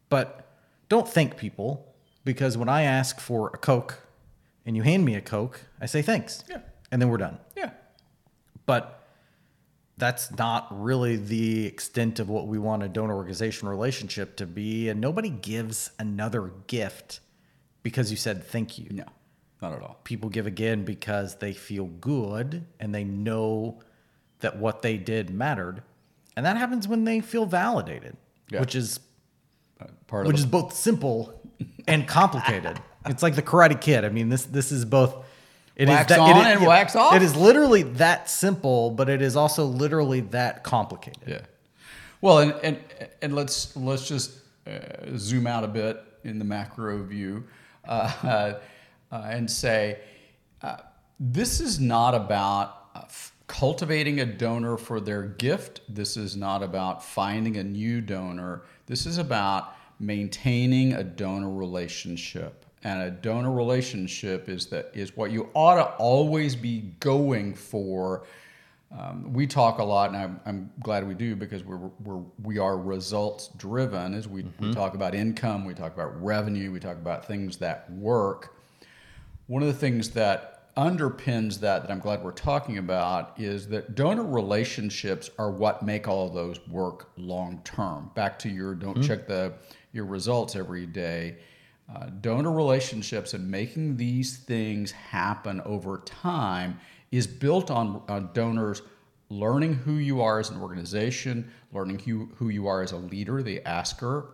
But 0.09 0.47
don't 0.87 1.07
thank 1.07 1.35
people 1.35 1.93
because 2.23 2.57
when 2.57 2.69
I 2.69 2.83
ask 2.83 3.19
for 3.19 3.49
a 3.53 3.57
Coke 3.57 4.06
and 4.67 4.75
you 4.75 4.83
hand 4.83 5.03
me 5.03 5.15
a 5.15 5.21
Coke, 5.21 5.61
I 5.81 5.87
say 5.87 6.01
thanks. 6.03 6.43
Yeah. 6.47 6.59
And 6.91 7.01
then 7.01 7.09
we're 7.09 7.17
done 7.17 7.39
Yeah. 7.55 7.71
but 8.65 8.93
that's 9.97 10.29
not 10.37 10.67
really 10.69 11.15
the 11.15 11.65
extent 11.65 12.19
of 12.19 12.29
what 12.29 12.45
we 12.47 12.59
want 12.59 12.83
a 12.83 12.87
donor 12.87 13.15
organization 13.15 13.67
relationship 13.67 14.35
to 14.37 14.45
be 14.45 14.89
and 14.89 15.01
nobody 15.01 15.29
gives 15.29 15.89
another 15.99 16.51
gift 16.67 17.19
because 17.83 18.11
you 18.11 18.17
said 18.17 18.43
thank 18.43 18.77
you 18.77 18.87
No, 18.91 19.05
not 19.61 19.73
at 19.73 19.81
all. 19.81 19.99
people 20.03 20.29
give 20.29 20.45
again 20.47 20.85
because 20.85 21.35
they 21.37 21.51
feel 21.53 21.85
good 21.85 22.65
and 22.79 22.93
they 22.93 23.03
know 23.03 23.79
that 24.39 24.57
what 24.59 24.81
they 24.83 24.97
did 24.97 25.29
mattered 25.31 25.81
and 26.35 26.45
that 26.45 26.57
happens 26.57 26.87
when 26.87 27.03
they 27.05 27.19
feel 27.19 27.45
validated 27.45 28.15
Yeah. 28.49 28.59
which 28.61 28.75
is 28.75 28.99
Uh, 29.81 29.85
Part 30.07 30.25
which 30.27 30.37
is 30.39 30.45
both 30.45 30.73
simple 30.73 31.41
and 31.87 32.07
complicated. 32.07 32.79
it's 33.09 33.23
like 33.23 33.35
the 33.35 33.41
Karate 33.41 33.79
Kid. 33.79 34.05
I 34.05 34.09
mean, 34.09 34.29
this 34.29 34.45
this 34.45 34.71
is 34.71 34.85
both. 34.85 35.25
It 35.75 35.83
is 35.89 35.95
Wax 35.95 36.09
that, 36.09 36.19
on 36.19 36.29
it 36.37 36.39
is- 36.51 36.57
and 36.57 36.65
wax 36.65 36.95
off? 36.95 37.13
It 37.13 37.21
is 37.21 37.35
literally 37.35 37.83
that 37.83 38.29
simple, 38.29 38.89
but 38.91 39.09
it 39.09 39.21
is 39.21 39.35
also 39.35 39.65
literally 39.65 40.21
that 40.21 40.63
complicated. 40.63 41.21
yeah. 41.27 41.41
Well, 42.19 42.39
and 42.39 42.53
and 42.63 42.77
and 43.21 43.35
let's 43.35 43.75
let's 43.75 44.07
just 44.07 44.31
uh, 44.65 44.71
zoom 45.17 45.45
out 45.45 45.63
a 45.63 45.67
bit 45.67 46.03
in 46.23 46.39
the 46.39 46.45
macro 46.45 47.03
view 47.03 47.43
uh, 47.87 48.11
uh, 48.23 48.53
and 49.11 49.49
say 49.49 49.99
uh, 50.63 50.77
this 51.19 51.59
is 51.61 51.79
not 51.79 52.15
about 52.15 52.87
uh, 52.95 53.01
f- 53.03 53.33
cultivating 53.45 54.19
a 54.19 54.25
donor 54.25 54.77
for 54.77 54.99
their 54.99 55.21
gift. 55.23 55.81
This 55.87 56.17
is 56.17 56.35
not 56.35 56.63
about 56.63 57.03
finding 57.03 57.57
a 57.57 57.63
new 57.63 58.01
donor. 58.01 58.63
This 58.87 59.05
is 59.05 59.19
about 59.19 59.75
maintaining 59.99 60.93
a 60.93 61.03
donor 61.03 61.51
relationship. 61.51 62.65
And 62.87 63.01
a 63.01 63.11
donor 63.11 63.51
relationship 63.51 64.47
is 64.47 64.67
that 64.67 64.91
is 64.93 65.17
what 65.17 65.29
you 65.29 65.49
ought 65.53 65.75
to 65.75 65.83
always 65.97 66.55
be 66.55 66.93
going 67.01 67.53
for. 67.53 68.23
Um, 68.97 69.33
we 69.33 69.45
talk 69.45 69.79
a 69.79 69.83
lot, 69.83 70.11
and 70.13 70.17
I'm, 70.17 70.39
I'm 70.45 70.71
glad 70.81 71.05
we 71.05 71.13
do 71.13 71.35
because 71.35 71.65
we're, 71.65 71.89
we're 72.01 72.23
we 72.43 72.59
are 72.59 72.77
results 72.77 73.49
driven. 73.57 74.13
As 74.13 74.29
we, 74.29 74.45
we 74.61 74.73
talk 74.73 74.93
about 74.93 75.13
income, 75.13 75.65
we 75.65 75.73
talk 75.73 75.93
about 75.93 76.23
revenue, 76.23 76.71
we 76.71 76.79
talk 76.79 76.95
about 76.95 77.25
things 77.25 77.57
that 77.57 77.91
work. 77.91 78.55
One 79.47 79.61
of 79.61 79.67
the 79.67 79.73
things 79.73 80.11
that 80.11 80.73
underpins 80.77 81.59
that 81.59 81.81
that 81.81 81.91
I'm 81.91 81.99
glad 81.99 82.23
we're 82.23 82.31
talking 82.31 82.77
about 82.77 83.37
is 83.37 83.67
that 83.67 83.95
donor 83.95 84.23
relationships 84.23 85.29
are 85.37 85.51
what 85.51 85.83
make 85.83 86.07
all 86.07 86.25
of 86.25 86.33
those 86.33 86.65
work 86.69 87.09
long 87.17 87.59
term. 87.65 88.11
Back 88.15 88.39
to 88.39 88.49
your 88.49 88.75
don't 88.75 89.01
check 89.03 89.27
the 89.27 89.55
your 89.91 90.05
results 90.05 90.55
every 90.55 90.85
day. 90.85 91.35
Uh, 91.93 92.07
donor 92.21 92.51
relationships 92.51 93.33
and 93.33 93.49
making 93.49 93.95
these 93.95 94.37
things 94.37 94.91
happen 94.91 95.61
over 95.61 95.99
time 96.05 96.77
is 97.11 97.25
built 97.25 97.71
on, 97.71 98.01
on 98.09 98.29
donors 98.33 98.81
learning 99.29 99.73
who 99.73 99.93
you 99.93 100.21
are 100.21 100.39
as 100.39 100.49
an 100.49 100.61
organization, 100.61 101.49
learning 101.71 101.99
who, 101.99 102.29
who 102.35 102.49
you 102.49 102.67
are 102.67 102.81
as 102.81 102.91
a 102.91 102.97
leader, 102.97 103.41
the 103.41 103.65
asker, 103.65 104.25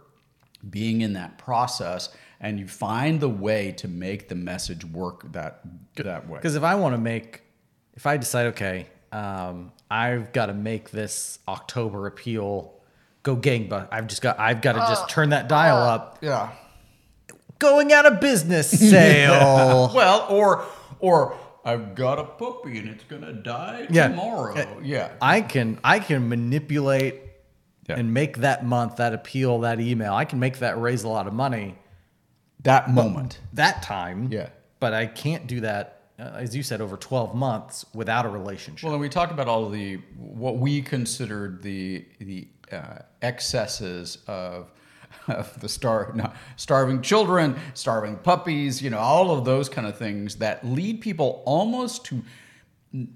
being 0.69 1.01
in 1.01 1.13
that 1.13 1.37
process 1.37 2.09
and 2.43 2.59
you 2.59 2.67
find 2.67 3.21
the 3.21 3.29
way 3.29 3.71
to 3.71 3.87
make 3.87 4.27
the 4.27 4.35
message 4.35 4.85
work 4.85 5.31
that 5.31 5.61
that 5.95 6.27
way. 6.27 6.37
Because 6.37 6.55
if 6.55 6.63
I 6.63 6.75
want 6.75 6.93
to 6.93 6.97
make, 6.99 7.41
if 7.93 8.05
I 8.05 8.17
decide, 8.17 8.47
okay, 8.47 8.87
um, 9.11 9.71
I've 9.89 10.33
got 10.33 10.47
to 10.47 10.53
make 10.53 10.91
this 10.91 11.39
October 11.47 12.05
appeal 12.05 12.73
go 13.23 13.37
gangbusters. 13.37 13.87
I've 13.91 14.07
just 14.07 14.21
got, 14.21 14.39
I've 14.39 14.61
got 14.61 14.73
to 14.73 14.79
just 14.79 15.09
turn 15.09 15.29
that 15.29 15.47
dial 15.47 15.77
up. 15.77 16.19
Yeah. 16.21 16.51
Going 17.63 17.93
out 17.93 18.05
of 18.05 18.19
business 18.19 18.69
sale. 18.91 19.89
Well, 19.95 20.27
or 20.29 20.65
or 20.99 21.37
I've 21.65 21.95
got 21.95 22.19
a 22.19 22.25
puppy 22.25 22.77
and 22.77 22.89
it's 22.89 23.05
gonna 23.05 23.31
die 23.33 23.87
Yeah. 23.89 24.09
tomorrow. 24.09 24.79
Yeah. 24.83 25.11
I 25.21 25.39
can 25.41 25.79
I 25.83 25.99
can 25.99 26.27
manipulate 26.27 27.21
Yeah. 27.87 27.95
and 27.99 28.13
make 28.13 28.37
that 28.39 28.65
month, 28.65 28.97
that 28.97 29.13
appeal, 29.13 29.59
that 29.61 29.79
email. 29.79 30.13
I 30.13 30.25
can 30.25 30.39
make 30.39 30.59
that 30.59 30.77
raise 30.79 31.03
a 31.03 31.07
lot 31.09 31.25
of 31.25 31.33
money 31.33 31.77
That 32.63 32.89
moment. 32.89 33.39
that 33.53 33.81
time. 33.81 34.27
Yeah. 34.31 34.49
But 34.81 34.93
I 34.93 35.05
can't 35.05 35.47
do 35.47 35.61
that, 35.61 36.01
uh, 36.19 36.23
as 36.35 36.53
you 36.53 36.63
said, 36.63 36.81
over 36.81 36.97
12 36.97 37.33
months 37.33 37.85
without 37.93 38.25
a 38.25 38.29
relationship. 38.29 38.83
Well, 38.83 38.93
and 38.95 39.01
we 39.01 39.07
talked 39.07 39.31
about 39.31 39.47
all 39.47 39.65
of 39.65 39.71
the 39.71 39.99
what 40.17 40.57
we 40.57 40.81
considered 40.81 41.61
the 41.63 42.05
the 42.19 42.47
uh, 42.73 42.99
excesses 43.21 44.17
of 44.27 44.69
of 45.27 45.59
the 45.59 45.69
star 45.69 46.11
no, 46.15 46.31
starving 46.55 47.01
children, 47.01 47.55
starving 47.73 48.17
puppies, 48.17 48.81
you 48.81 48.89
know, 48.89 48.99
all 48.99 49.31
of 49.31 49.45
those 49.45 49.69
kind 49.69 49.87
of 49.87 49.97
things 49.97 50.35
that 50.37 50.65
lead 50.65 51.01
people 51.01 51.41
almost 51.45 52.05
to 52.05 52.21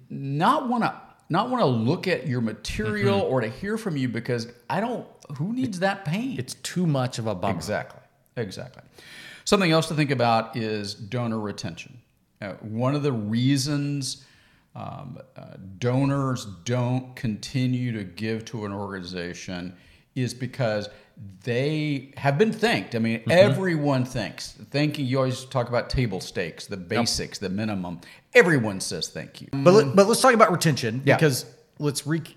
not 0.10 0.68
want 0.68 0.84
to 0.84 1.02
not 1.30 1.50
want 1.50 1.62
to 1.62 1.68
look 1.68 2.08
at 2.08 2.26
your 2.26 2.42
material 2.42 3.20
or 3.20 3.42
to 3.42 3.50
hear 3.50 3.78
from 3.78 3.98
you 3.98 4.08
because 4.08 4.48
I 4.70 4.80
don't. 4.80 5.06
Who 5.38 5.52
needs 5.52 5.80
that 5.80 6.06
pain? 6.06 6.40
it's 6.40 6.54
too 6.56 6.88
much 6.88 7.20
of 7.20 7.28
a 7.28 7.36
bummer. 7.36 7.54
Exactly. 7.54 8.00
Exactly. 8.38 8.84
Something 9.44 9.72
else 9.72 9.88
to 9.90 9.94
think 9.94 10.12
about 10.12 10.56
is 10.56 10.94
donor 10.94 11.40
retention. 11.40 12.00
Uh, 12.42 12.54
one 12.62 12.96
of 12.96 13.04
the 13.04 13.12
reasons 13.12 14.26
um, 14.76 15.18
uh, 15.36 15.56
donors 15.80 16.46
don't 16.64 17.16
continue 17.16 17.92
to 17.94 18.04
give 18.04 18.46
to 18.46 18.66
an 18.66 18.72
organization 18.72 19.76
is 20.16 20.34
because 20.34 20.90
they 21.44 22.12
have 22.18 22.38
been 22.38 22.52
thanked. 22.52 22.96
I 22.96 23.00
mean, 23.00 23.20
mm-hmm. 23.20 23.32
everyone 23.32 24.06
thanks. 24.06 24.56
Thank 24.70 25.00
you 25.00 25.06
You 25.06 25.18
always 25.18 25.46
talk 25.46 25.70
about 25.70 25.90
table 25.90 26.20
stakes, 26.20 26.68
the 26.68 26.78
basics, 26.78 27.40
the 27.40 27.50
minimum. 27.50 28.02
Everyone 28.34 28.80
says 28.80 29.08
thank 29.08 29.42
you. 29.42 29.48
But, 29.52 29.74
let, 29.74 29.96
but 29.96 30.08
let's 30.08 30.22
talk 30.22 30.34
about 30.34 30.52
retention 30.52 31.02
Yeah. 31.06 31.16
because 31.16 31.46
let's 31.80 32.06
re- 32.06 32.36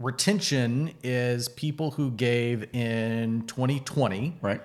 retention 0.00 0.94
is 1.02 1.48
people 1.48 1.90
who 1.90 2.10
gave 2.10 2.74
in 2.74 3.46
2020. 3.46 4.38
Right? 4.40 4.62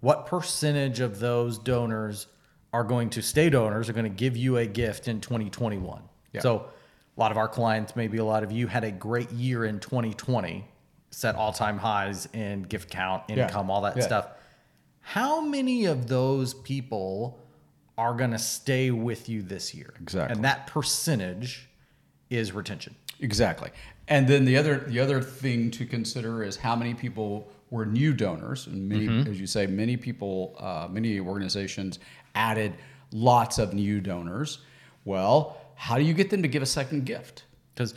What 0.00 0.26
percentage 0.26 1.00
of 1.00 1.20
those 1.20 1.58
donors 1.58 2.26
are 2.72 2.84
going 2.84 3.10
to 3.10 3.22
stay 3.22 3.50
donors, 3.50 3.88
are 3.88 3.92
going 3.92 4.04
to 4.04 4.10
give 4.10 4.36
you 4.36 4.56
a 4.56 4.66
gift 4.66 5.08
in 5.08 5.20
2021? 5.20 6.02
Yeah. 6.32 6.40
So 6.40 6.66
a 7.16 7.20
lot 7.20 7.30
of 7.30 7.36
our 7.36 7.48
clients, 7.48 7.96
maybe 7.96 8.18
a 8.18 8.24
lot 8.24 8.42
of 8.42 8.52
you 8.52 8.66
had 8.66 8.84
a 8.84 8.90
great 8.90 9.30
year 9.32 9.64
in 9.64 9.80
2020, 9.80 10.66
set 11.10 11.34
all 11.34 11.52
time 11.52 11.78
highs 11.78 12.28
in 12.32 12.62
gift 12.62 12.90
count, 12.90 13.24
Yeah. 13.28 13.46
income, 13.46 13.70
all 13.70 13.82
that 13.82 13.96
Yeah. 13.96 14.02
stuff. 14.04 14.28
How 15.00 15.40
many 15.40 15.86
of 15.86 16.08
those 16.08 16.54
people 16.54 17.38
are 17.98 18.14
going 18.14 18.30
to 18.30 18.38
stay 18.38 18.90
with 18.90 19.28
you 19.28 19.42
this 19.42 19.74
year? 19.74 19.92
Exactly. 20.00 20.34
And 20.36 20.44
that 20.44 20.66
percentage 20.66 21.68
is 22.30 22.52
retention. 22.52 22.94
Exactly. 23.18 23.70
And 24.08 24.26
then 24.28 24.44
the 24.44 24.56
other 24.56 24.78
the 24.78 25.00
other 25.00 25.20
thing 25.20 25.70
to 25.72 25.84
consider 25.86 26.42
is 26.42 26.56
how 26.56 26.74
many 26.76 26.94
people 26.94 27.50
were 27.70 27.86
new 27.86 28.12
donors, 28.12 28.66
and 28.66 28.88
many, 28.88 29.06
Mm-hmm. 29.06 29.30
as 29.30 29.40
you 29.40 29.46
say, 29.46 29.66
many 29.66 29.96
people, 29.96 30.56
uh, 30.58 30.88
many 30.90 31.20
organizations 31.20 32.00
added 32.34 32.74
lots 33.12 33.58
of 33.58 33.72
new 33.74 34.00
donors. 34.00 34.58
Well, 35.04 35.56
how 35.76 35.96
do 35.96 36.02
you 36.02 36.12
get 36.14 36.30
them 36.30 36.42
to 36.42 36.48
give 36.48 36.62
a 36.62 36.66
second 36.66 37.04
gift? 37.06 37.44
Because 37.74 37.94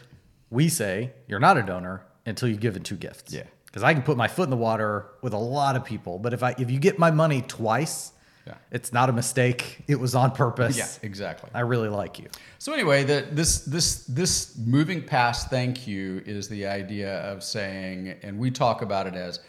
we 0.52 0.69
say 0.69 1.12
you're 1.28 1.39
not 1.39 1.58
a 1.58 1.63
donor 1.63 2.04
until 2.26 2.48
you 2.50 2.56
give 2.58 2.76
it 2.76 2.84
two 2.84 2.96
gifts. 2.96 3.34
Yeah. 3.34 3.44
Because 3.66 3.84
I 3.84 3.94
can 3.94 4.04
put 4.04 4.18
my 4.18 4.28
foot 4.28 4.44
in 4.44 4.50
the 4.52 4.58
water 4.58 5.08
with 5.22 5.34
a 5.34 5.38
lot 5.38 5.76
of 5.76 5.84
people, 5.84 6.20
but 6.20 6.34
if 6.34 6.44
I 6.44 6.54
if 6.58 6.70
you 6.70 6.80
get 6.80 7.00
my 7.00 7.12
money 7.12 7.42
twice, 7.42 8.12
Yeah. 8.46 8.56
It's 8.72 8.92
not 8.92 9.10
a 9.10 9.14
mistake. 9.14 9.84
It 9.88 9.98
was 10.00 10.16
on 10.16 10.32
purpose. 10.32 10.78
Yeah, 10.78 10.90
exactly. 11.10 11.50
I 11.54 11.62
really 11.62 11.88
like 11.90 12.20
you. 12.20 12.28
So 12.60 12.74
anyway, 12.74 13.04
the, 13.06 13.26
this 13.32 13.60
this 13.66 14.04
this 14.06 14.58
moving 14.58 15.02
past 15.02 15.50
thank 15.50 15.88
you 15.88 16.22
is 16.26 16.48
the 16.50 16.66
idea 16.68 17.20
of 17.32 17.42
saying, 17.42 18.16
and 18.22 18.38
we 18.38 18.52
talk 18.52 18.82
about 18.82 19.08
it 19.08 19.16
as 19.16 19.40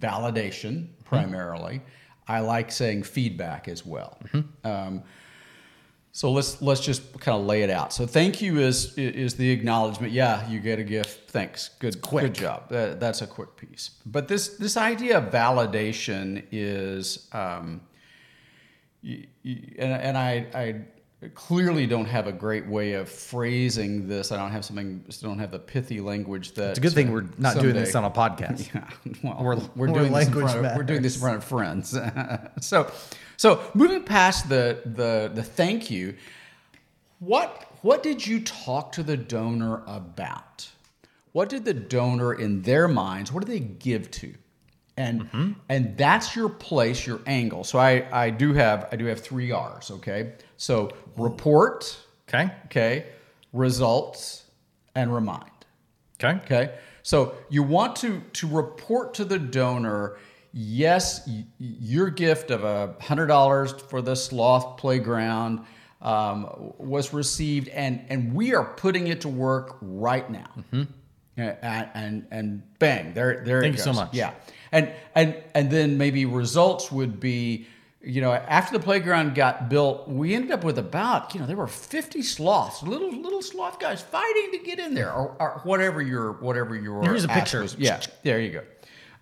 validation 0.00 0.86
primarily. 1.04 1.80
I 2.26 2.40
like 2.40 2.72
saying 2.72 3.02
feedback 3.02 3.68
as 3.68 3.84
well. 3.84 4.18
Um, 4.64 5.02
so 6.16 6.30
let's 6.30 6.62
let's 6.62 6.80
just 6.80 7.18
kind 7.18 7.36
of 7.36 7.44
lay 7.44 7.62
it 7.64 7.70
out. 7.70 7.92
So 7.92 8.06
thank 8.06 8.40
you 8.40 8.60
is 8.60 8.96
is 8.96 9.34
the 9.34 9.50
acknowledgement. 9.50 10.12
Yeah, 10.12 10.48
you 10.48 10.60
get 10.60 10.78
a 10.78 10.84
gift. 10.84 11.28
Thanks. 11.28 11.70
Good 11.80 12.00
Quick. 12.02 12.26
good 12.26 12.34
job. 12.34 12.68
That, 12.68 13.00
that's 13.00 13.20
a 13.20 13.26
quick 13.26 13.56
piece. 13.56 13.90
But 14.06 14.28
this 14.28 14.56
this 14.56 14.76
idea 14.76 15.18
of 15.18 15.32
validation 15.32 16.44
is. 16.52 17.28
Um, 17.32 17.80
and, 19.02 19.26
and 19.76 20.16
I, 20.16 20.46
I 20.54 21.28
clearly 21.34 21.84
don't 21.86 22.06
have 22.06 22.28
a 22.28 22.32
great 22.32 22.66
way 22.68 22.92
of 22.92 23.08
phrasing 23.08 24.06
this. 24.06 24.30
I 24.30 24.36
don't 24.36 24.52
have 24.52 24.64
something. 24.64 25.04
Don't 25.20 25.40
have 25.40 25.50
the 25.50 25.58
pithy 25.58 26.00
language 26.00 26.52
that. 26.52 26.70
It's 26.70 26.78
a 26.78 26.82
good 26.82 26.92
thing 26.92 27.10
we're 27.10 27.26
not 27.38 27.58
doing 27.58 27.74
this 27.74 27.96
on 27.96 28.04
a 28.04 28.10
podcast. 28.10 28.70
Yeah, 28.74 28.88
well, 29.24 29.42
We're- 29.42 29.60
we're, 29.74 29.88
we're 29.88 29.94
doing 29.98 30.12
this 30.12 30.26
in 30.28 30.32
front 30.32 30.64
of, 30.64 30.76
we're 30.76 30.84
doing 30.84 31.02
this 31.02 31.16
in 31.16 31.20
front 31.20 31.36
of 31.38 31.44
friends. 31.44 31.98
so, 32.60 32.90
so 33.36 33.60
moving 33.74 34.02
past 34.02 34.48
the 34.48 34.80
the 34.84 35.30
the 35.34 35.42
thank 35.42 35.90
you, 35.90 36.14
what 37.18 37.70
what 37.82 38.02
did 38.02 38.26
you 38.26 38.40
talk 38.40 38.92
to 38.92 39.02
the 39.02 39.16
donor 39.16 39.82
about? 39.86 40.70
What 41.32 41.48
did 41.48 41.64
the 41.64 41.74
donor 41.74 42.32
in 42.32 42.62
their 42.62 42.86
minds? 42.88 43.32
What 43.32 43.44
did 43.44 43.52
they 43.52 43.60
give 43.60 44.10
to? 44.12 44.34
And 44.96 45.22
mm-hmm. 45.22 45.52
and 45.68 45.96
that's 45.96 46.36
your 46.36 46.48
place, 46.48 47.06
your 47.06 47.20
angle. 47.26 47.64
So 47.64 47.78
I 47.78 48.06
I 48.12 48.30
do 48.30 48.52
have 48.54 48.88
I 48.92 48.96
do 48.96 49.06
have 49.06 49.20
three 49.20 49.50
R's. 49.50 49.90
Okay, 49.90 50.32
so 50.56 50.92
report. 51.16 51.98
Okay. 52.28 52.50
Okay, 52.66 53.06
results 53.52 54.44
and 54.94 55.12
remind. 55.12 55.50
Okay. 56.22 56.38
Okay. 56.44 56.74
So 57.02 57.34
you 57.50 57.62
want 57.62 57.96
to 57.96 58.22
to 58.34 58.46
report 58.46 59.14
to 59.14 59.24
the 59.24 59.38
donor, 59.38 60.16
yes, 60.54 61.26
y- 61.26 61.44
your 61.58 62.08
gift 62.10 62.50
of 62.50 62.64
a 62.64 62.94
hundred 63.02 63.26
dollars 63.26 63.72
for 63.72 64.00
the 64.00 64.14
sloth 64.14 64.76
playground 64.78 65.60
um, 66.00 66.72
was 66.78 67.12
received, 67.12 67.68
and 67.68 68.04
and 68.08 68.34
we 68.34 68.54
are 68.54 68.64
putting 68.64 69.08
it 69.08 69.22
to 69.22 69.28
work 69.28 69.76
right 69.82 70.28
now. 70.30 70.48
Yeah, 71.36 71.56
And, 71.62 71.90
and 71.94 72.26
and 72.30 72.78
bang, 72.78 73.12
there 73.14 73.42
there. 73.44 73.60
Thank 73.60 73.74
it 73.74 73.78
you 73.78 73.82
so 73.84 73.92
much. 73.92 74.14
Yeah, 74.14 74.34
and 74.70 74.92
and 75.16 75.34
and 75.54 75.70
then 75.70 75.98
maybe 75.98 76.24
results 76.26 76.90
would 76.92 77.18
be. 77.20 77.66
You 78.06 78.20
know, 78.20 78.32
after 78.34 78.76
the 78.76 78.84
playground 78.84 79.34
got 79.34 79.70
built, 79.70 80.06
we 80.06 80.34
ended 80.34 80.50
up 80.50 80.62
with 80.62 80.76
about, 80.78 81.32
you 81.32 81.40
know, 81.40 81.46
there 81.46 81.56
were 81.56 81.66
50 81.66 82.20
sloths, 82.20 82.82
little 82.82 83.10
little 83.10 83.40
sloth 83.40 83.78
guys 83.80 84.02
fighting 84.02 84.50
to 84.52 84.58
get 84.58 84.78
in 84.78 84.92
there, 84.92 85.10
or, 85.10 85.34
or 85.40 85.60
whatever 85.64 86.02
your 86.02 86.32
whatever 86.32 86.76
your 86.76 87.02
Here's 87.02 87.24
a 87.24 87.28
picture. 87.28 87.62
was. 87.62 87.78
Yeah, 87.78 88.02
there 88.22 88.38
you 88.42 88.50
go. 88.50 88.62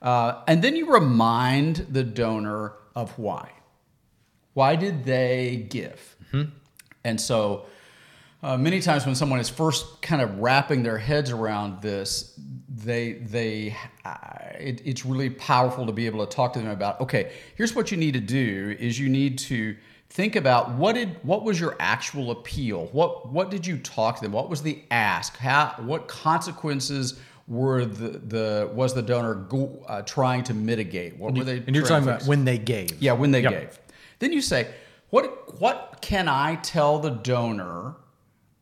Uh, 0.02 0.42
and 0.48 0.62
then 0.62 0.76
you 0.76 0.92
remind 0.92 1.76
the 1.90 2.02
donor 2.02 2.74
of 2.94 3.16
why. 3.18 3.50
Why 4.52 4.76
did 4.76 5.04
they 5.04 5.66
give? 5.70 6.16
And 7.04 7.20
so, 7.20 7.66
uh, 8.42 8.56
many 8.56 8.80
times 8.80 9.06
when 9.06 9.14
someone 9.14 9.38
is 9.38 9.48
first 9.48 10.02
kind 10.02 10.20
of 10.20 10.40
wrapping 10.40 10.82
their 10.82 10.98
heads 10.98 11.30
around 11.30 11.80
this, 11.80 12.38
they 12.68 13.14
they 13.14 13.76
uh, 14.04 14.16
it, 14.58 14.82
it's 14.84 15.06
really 15.06 15.30
powerful 15.30 15.86
to 15.86 15.92
be 15.92 16.06
able 16.06 16.26
to 16.26 16.34
talk 16.34 16.52
to 16.54 16.58
them 16.58 16.68
about. 16.68 17.00
Okay, 17.00 17.32
here's 17.56 17.74
what 17.74 17.90
you 17.92 17.96
need 17.96 18.14
to 18.14 18.20
do: 18.20 18.76
is 18.80 18.98
you 18.98 19.08
need 19.08 19.38
to 19.38 19.76
think 20.10 20.36
about 20.36 20.72
what 20.72 20.94
did 20.94 21.16
what 21.22 21.44
was 21.44 21.60
your 21.60 21.76
actual 21.78 22.32
appeal? 22.32 22.86
What 22.92 23.32
what 23.32 23.50
did 23.50 23.66
you 23.66 23.78
talk 23.78 24.16
to 24.16 24.22
them? 24.22 24.32
What 24.32 24.50
was 24.50 24.62
the 24.62 24.82
ask? 24.90 25.36
How 25.36 25.74
what 25.78 26.08
consequences 26.08 27.20
were 27.52 27.84
the 27.84 28.08
the 28.18 28.70
was 28.72 28.94
the 28.94 29.02
donor 29.02 29.34
go, 29.34 29.84
uh, 29.86 30.00
trying 30.02 30.42
to 30.44 30.54
mitigate? 30.54 31.16
What 31.18 31.36
were 31.36 31.44
they? 31.44 31.58
And 31.58 31.76
you're 31.76 31.86
talking 31.86 32.08
about 32.08 32.24
when 32.24 32.44
they 32.44 32.56
gave. 32.58 33.00
Yeah, 33.00 33.12
when 33.12 33.30
they 33.30 33.42
Yep. 33.42 33.52
gave. 33.52 33.78
Then 34.20 34.32
you 34.32 34.40
say, 34.40 34.68
what 35.10 35.60
what 35.60 35.98
can 36.00 36.28
I 36.28 36.56
tell 36.56 36.98
the 36.98 37.10
donor 37.10 37.94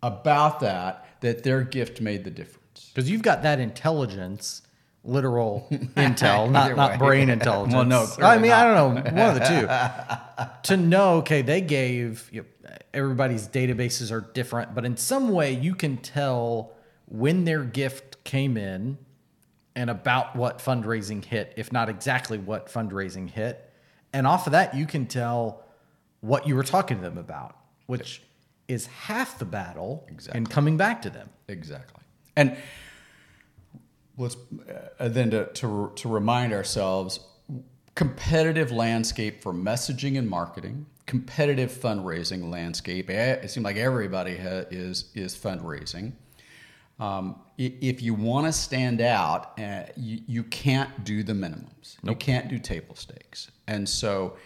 about 0.03 0.61
that 0.61 1.07
that 1.21 1.45
their 1.45 1.63
gift 1.63 2.01
made 2.01 2.25
the 2.25 2.31
difference? 2.31 2.91
Because 2.93 3.09
you've 3.09 3.23
got 3.23 3.43
that 3.45 3.61
intelligence, 3.61 4.63
literal 5.05 5.69
intel, 5.97 6.51
not 6.51 6.77
not 6.77 6.99
brain 6.99 7.31
intelligence. 7.31 7.75
Well, 7.75 7.85
no, 7.85 8.09
I 8.27 8.39
mean, 8.39 8.51
I 8.51 8.65
don't 8.65 8.95
know, 8.95 9.13
one 9.13 9.29
of 9.29 9.35
the 9.41 9.47
two. 9.47 10.49
to 10.65 10.77
know, 10.77 11.19
okay, 11.19 11.43
they 11.43 11.61
gave. 11.61 12.29
You 12.33 12.45
know, 12.65 12.71
everybody's 12.93 13.47
databases 13.47 14.11
are 14.11 14.21
different, 14.21 14.75
but 14.75 14.85
in 14.85 14.97
some 14.97 15.29
way, 15.29 15.53
you 15.53 15.77
can 15.77 15.97
tell 15.99 16.73
when 17.07 17.45
their 17.45 17.63
gift 17.65 18.10
came 18.25 18.57
in 18.57 18.99
and 19.77 19.89
about 19.91 20.35
what 20.37 20.59
fundraising 20.59 21.25
hit, 21.25 21.55
if 21.57 21.73
not 21.73 21.89
exactly 21.89 22.39
what 22.39 22.67
fundraising 22.67 23.31
hit. 23.31 23.73
And 24.13 24.27
off 24.27 24.47
of 24.47 24.53
that, 24.53 24.75
you 24.75 24.87
can 24.87 25.07
tell 25.07 25.63
what 26.21 26.47
you 26.47 26.57
were 26.57 26.63
talking 26.65 26.97
to 26.99 27.03
them 27.03 27.19
about, 27.19 27.57
which 27.87 28.23
is 28.69 28.87
half 28.87 29.39
the 29.39 29.45
battle 29.45 30.05
Exactly. 30.09 30.39
in 30.39 30.47
coming 30.47 30.77
back 30.77 31.03
to 31.03 31.11
them. 31.11 31.31
Exactly. 31.49 32.03
And 32.37 32.57
let's 34.17 34.37
uh, 34.99 35.09
then 35.09 35.31
to, 35.31 35.47
to 35.47 35.93
to 35.97 36.09
remind 36.09 36.53
ourselves 36.53 37.21
competitive 37.95 38.71
landscape 38.71 39.43
for 39.43 39.53
messaging 39.53 40.17
and 40.19 40.29
marketing 40.29 40.87
competitive 41.07 41.73
fundraising 41.73 42.51
landscape 42.51 43.11
it 43.11 43.51
seems 43.51 43.65
like 43.65 43.77
everybody 43.77 44.37
ha- 44.37 44.65
is 44.71 45.11
is 45.15 45.35
fundraising 45.35 46.13
um, 47.01 47.41
if 47.59 48.03
you 48.03 48.15
want 48.15 48.47
to 48.47 48.53
stand 48.53 49.01
out 49.01 49.59
uh, 49.59 49.83
you, 49.97 50.21
you 50.27 50.43
can't 50.45 51.05
do 51.05 51.23
the 51.23 51.33
minimums 51.33 51.97
you 52.03 52.15
can't 52.15 52.49
do 52.49 52.59
table 52.59 52.95
stakes 52.95 53.51
and 53.67 53.89
so 53.89 54.37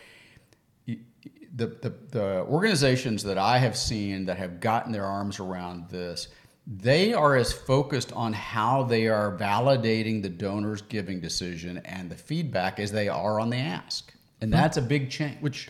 the, 1.56 1.66
the, 1.66 1.94
the 2.10 2.40
organizations 2.48 3.22
that 3.22 3.38
I 3.38 3.58
have 3.58 3.76
seen 3.76 4.26
that 4.26 4.36
have 4.38 4.60
gotten 4.60 4.92
their 4.92 5.04
arms 5.04 5.38
around 5.38 5.88
this, 5.88 6.28
they 6.66 7.12
are 7.12 7.36
as 7.36 7.52
focused 7.52 8.12
on 8.12 8.32
how 8.32 8.82
they 8.82 9.06
are 9.06 9.36
validating 9.36 10.22
the 10.22 10.28
donor's 10.28 10.82
giving 10.82 11.20
decision 11.20 11.78
and 11.84 12.10
the 12.10 12.16
feedback 12.16 12.80
as 12.80 12.90
they 12.90 13.08
are 13.08 13.38
on 13.38 13.50
the 13.50 13.56
ask. 13.56 14.12
And 14.40 14.52
that's 14.52 14.76
a 14.76 14.82
big 14.82 15.10
change. 15.10 15.40
which 15.40 15.68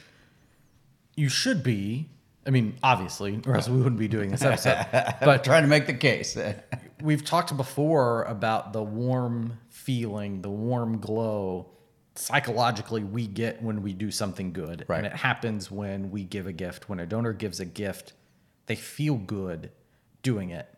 you 1.17 1.29
should 1.29 1.63
be. 1.63 2.09
I 2.47 2.51
mean, 2.51 2.77
obviously, 2.83 3.41
or 3.47 3.57
else 3.57 3.69
we 3.69 3.79
wouldn't 3.79 3.99
be 3.99 4.09
doing 4.09 4.31
this 4.31 4.43
episode. 4.43 4.87
but 5.21 5.45
trying 5.45 5.63
to 5.63 5.69
make 5.69 5.87
the 5.87 5.95
case. 5.95 6.37
we've 7.03 7.25
talked 7.25 7.57
before 7.57 8.25
about 8.25 8.73
the 8.73 8.83
warm 8.83 9.59
feeling, 9.71 10.43
the 10.43 10.51
warm 10.51 10.99
glow 10.99 11.71
psychologically 12.17 13.03
we 13.03 13.27
get 13.27 13.63
when 13.63 13.83
we 13.83 13.93
do 13.93 14.11
something 14.11 14.53
good. 14.53 14.85
Right. 14.89 14.99
And 14.99 15.07
it 15.07 15.15
happens 15.15 15.71
when 15.71 16.11
we 16.11 16.25
give 16.25 16.47
a 16.47 16.53
gift. 16.53 16.89
When 16.89 17.01
a 17.01 17.07
donor 17.07 17.33
gives 17.33 17.61
a 17.61 17.65
gift, 17.65 18.13
they 18.67 18.77
feel 18.77 19.17
good 19.17 19.71
doing 20.23 20.51
it. 20.51 20.69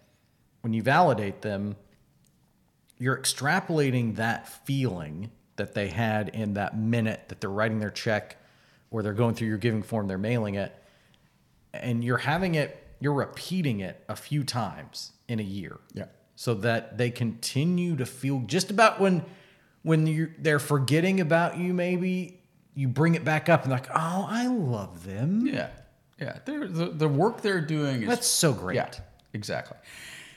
When 0.62 0.72
you 0.72 0.82
validate 0.82 1.42
them, 1.42 1.76
you're 2.98 3.16
extrapolating 3.16 4.16
that 4.16 4.48
feeling 4.66 5.30
that 5.56 5.74
they 5.74 5.88
had 5.88 6.28
in 6.30 6.54
that 6.54 6.78
minute 6.78 7.28
that 7.28 7.40
they're 7.40 7.50
writing 7.50 7.78
their 7.78 7.90
check 7.90 8.36
or 8.90 9.02
they're 9.02 9.12
going 9.12 9.34
through 9.34 9.48
your 9.48 9.58
giving 9.58 9.82
form, 9.82 10.06
they're 10.06 10.18
mailing 10.18 10.54
it, 10.54 10.74
and 11.72 12.04
you're 12.04 12.18
having 12.18 12.54
it, 12.54 12.82
you're 13.00 13.14
repeating 13.14 13.80
it 13.80 14.02
a 14.08 14.16
few 14.16 14.44
times 14.44 15.12
in 15.28 15.40
a 15.40 15.44
year. 15.44 15.78
Yeah. 15.92 16.06
So 16.34 16.54
that 16.54 16.98
they 16.98 17.10
continue 17.10 17.96
to 17.96 18.06
feel 18.06 18.40
just 18.46 18.70
about 18.70 19.00
when 19.00 19.24
when 19.82 20.06
you 20.06 20.32
they're 20.38 20.58
forgetting 20.58 21.20
about 21.20 21.56
you, 21.56 21.72
maybe 21.72 22.40
you 22.74 22.88
bring 22.88 23.14
it 23.14 23.24
back 23.24 23.48
up 23.48 23.62
and 23.62 23.72
like, 23.72 23.88
oh, 23.90 24.26
I 24.28 24.46
love 24.48 25.04
them. 25.04 25.46
Yeah, 25.46 25.70
yeah. 26.20 26.38
They're, 26.44 26.68
the 26.68 26.86
the 26.86 27.08
work 27.08 27.40
they're 27.40 27.60
doing 27.60 28.02
is 28.02 28.08
That's 28.08 28.26
so 28.26 28.52
great. 28.52 28.76
Yeah, 28.76 28.90
exactly. 29.32 29.78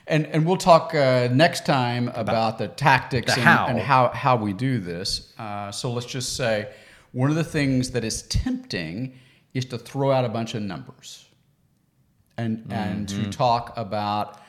And 0.08 0.26
and 0.28 0.46
we'll 0.46 0.58
talk 0.58 0.96
uh, 0.96 1.30
next 1.32 1.66
time 1.66 2.10
about, 2.16 2.58
the 2.58 2.68
tactics 2.68 3.36
the 3.36 3.42
and, 3.42 3.50
how. 3.50 3.68
and 3.68 3.80
how 3.80 4.08
how 4.10 4.36
we 4.38 4.54
do 4.54 4.80
this. 4.80 5.34
Uh, 5.38 5.72
so 5.72 5.92
let's 5.92 6.08
just 6.08 6.36
say 6.36 6.70
one 7.12 7.30
of 7.30 7.36
the 7.36 7.44
things 7.44 7.92
that 7.92 8.04
is 8.04 8.24
tempting 8.24 9.20
is 9.54 9.66
to 9.66 9.78
throw 9.78 10.12
out 10.12 10.26
a 10.26 10.30
bunch 10.30 10.54
of 10.56 10.62
numbers 10.62 11.26
and 12.38 12.66
and 12.72 13.08
Mm-hmm. 13.08 13.24
to 13.24 13.30
talk 13.38 13.74
about. 13.78 14.40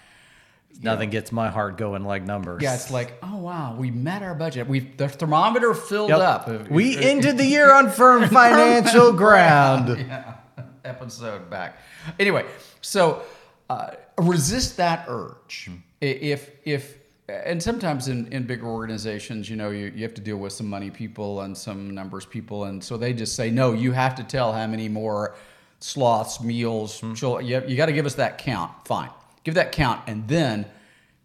Nothing 0.82 1.10
gets 1.10 1.30
my 1.30 1.50
heart 1.50 1.76
going 1.76 2.04
like 2.04 2.22
numbers. 2.22 2.62
Yeah, 2.62 2.74
it's 2.74 2.90
like, 2.90 3.18
oh 3.22 3.36
wow, 3.36 3.74
we 3.76 3.90
met 3.90 4.22
our 4.22 4.34
budget. 4.34 4.66
We 4.66 4.80
the 4.80 5.08
thermometer 5.08 5.74
filled 5.74 6.08
Yep. 6.10 6.20
up. 6.20 6.70
We 6.70 6.96
ended 6.96 7.36
the 7.36 7.44
year 7.44 7.70
on 7.74 7.90
firm 7.90 8.28
financial 8.30 9.12
ground. 9.24 9.88
yeah, 9.98 10.34
episode 10.84 11.50
back. 11.50 11.78
Anyway, 12.18 12.46
so 12.80 13.22
uh, 13.68 13.90
resist 14.16 14.76
that 14.78 15.04
urge. 15.08 15.68
I- 16.00 16.04
If 16.06 16.50
if 16.64 16.96
and 17.44 17.62
sometimes 17.62 18.08
in, 18.08 18.26
in 18.32 18.44
bigger 18.44 18.66
organizations, 18.66 19.48
you 19.48 19.56
know, 19.56 19.70
you, 19.70 19.92
you 19.94 20.02
have 20.02 20.14
to 20.14 20.20
deal 20.20 20.36
with 20.36 20.52
some 20.52 20.68
money 20.68 20.90
people 20.90 21.42
and 21.42 21.56
some 21.56 21.90
numbers 21.90 22.24
people. 22.24 22.64
And 22.64 22.82
so 22.82 22.96
they 22.96 23.12
just 23.12 23.36
say, 23.36 23.50
no, 23.50 23.72
you 23.72 23.92
have 23.92 24.14
to 24.16 24.24
tell 24.24 24.52
how 24.52 24.66
many 24.66 24.88
more 24.88 25.34
sloths, 25.80 26.42
meals, 26.42 27.00
hmm. 27.00 27.14
chil- 27.14 27.40
you, 27.40 27.62
you 27.66 27.76
got 27.76 27.86
to 27.86 27.92
give 27.92 28.06
us 28.06 28.14
that 28.14 28.38
count. 28.38 28.72
Fine. 28.84 29.10
Give 29.44 29.54
that 29.54 29.72
count. 29.72 30.02
And 30.06 30.26
then 30.28 30.66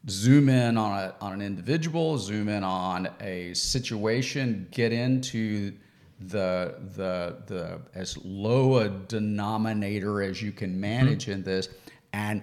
zoom 0.09 0.49
in 0.49 0.77
on, 0.77 0.97
a, 0.97 1.15
on 1.21 1.33
an 1.33 1.41
individual, 1.41 2.17
zoom 2.17 2.49
in 2.49 2.63
on 2.63 3.09
a 3.21 3.53
situation, 3.53 4.67
get 4.71 4.93
into 4.93 5.73
the, 6.19 6.75
the, 6.95 7.37
the 7.47 7.81
as 7.93 8.17
low 8.23 8.77
a 8.77 8.89
denominator 8.89 10.21
as 10.21 10.41
you 10.41 10.51
can 10.51 10.73
hmm. 10.73 10.81
manage 10.81 11.27
in 11.27 11.43
this. 11.43 11.69
And 12.13 12.41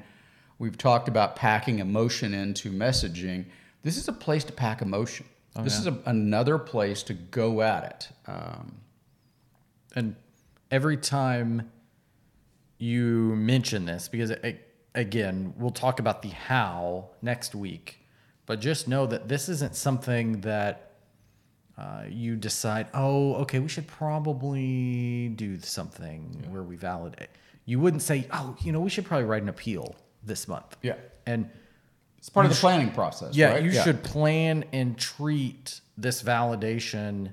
We've 0.63 0.79
talked 0.79 1.09
about 1.09 1.35
packing 1.35 1.81
emotion 1.81 2.33
into 2.35 2.71
messaging. 2.71 3.47
This 3.83 3.97
is 3.97 4.07
a 4.07 4.13
place 4.13 4.45
to 4.45 4.53
pack 4.53 4.81
emotion. 4.81 5.27
this 5.61 5.77
is 5.77 5.89
a, 5.89 5.99
another 6.07 6.57
place 6.57 7.03
to 7.03 7.15
go 7.15 7.63
at 7.63 7.83
it. 7.83 8.31
Um, 8.31 8.77
And 9.97 10.15
every 10.71 10.97
time 10.99 11.69
you 12.79 13.35
mention 13.35 13.87
this, 13.87 14.07
because 14.07 14.31
a- 14.31 14.61
again, 14.95 15.53
we'll 15.57 15.73
talk 15.73 15.99
about 15.99 16.23
the 16.23 16.29
how 16.29 17.09
next 17.23 17.57
week, 17.57 17.99
but 18.47 18.61
just 18.61 18.87
know 18.87 19.05
that 19.07 19.27
this 19.27 19.49
isn't 19.49 19.75
something 19.75 20.43
that 20.43 20.93
uh, 21.77 22.05
you 22.09 22.37
decide, 22.37 22.87
oh, 22.95 23.35
okay, 23.35 23.59
we 23.59 23.69
should 23.69 23.89
probably 23.89 25.31
do 25.31 25.59
something 25.59 26.47
where 26.51 26.63
we 26.63 26.77
validate. 26.77 27.31
You 27.65 27.81
wouldn't 27.81 28.03
say, 28.03 28.29
oh, 28.31 28.55
you 28.63 28.71
know, 28.71 28.79
we 28.79 28.91
should 28.91 29.05
probably 29.05 29.27
write 29.27 29.43
an 29.43 29.49
appeal 29.49 29.97
this 30.25 30.49
month. 30.49 30.77
Yeah. 30.83 30.95
And 31.27 31.51
it's 32.19 32.29
part 32.29 32.47
of 32.47 32.53
the 32.53 32.59
planning 32.59 32.93
process. 32.93 33.35
yeah, 33.35 33.53
right? 33.53 33.63
you 33.65 33.73
should 33.73 34.05
plan 34.05 34.65
and 34.73 34.97
treat 34.97 35.81
this 35.99 36.23
validation 36.23 37.33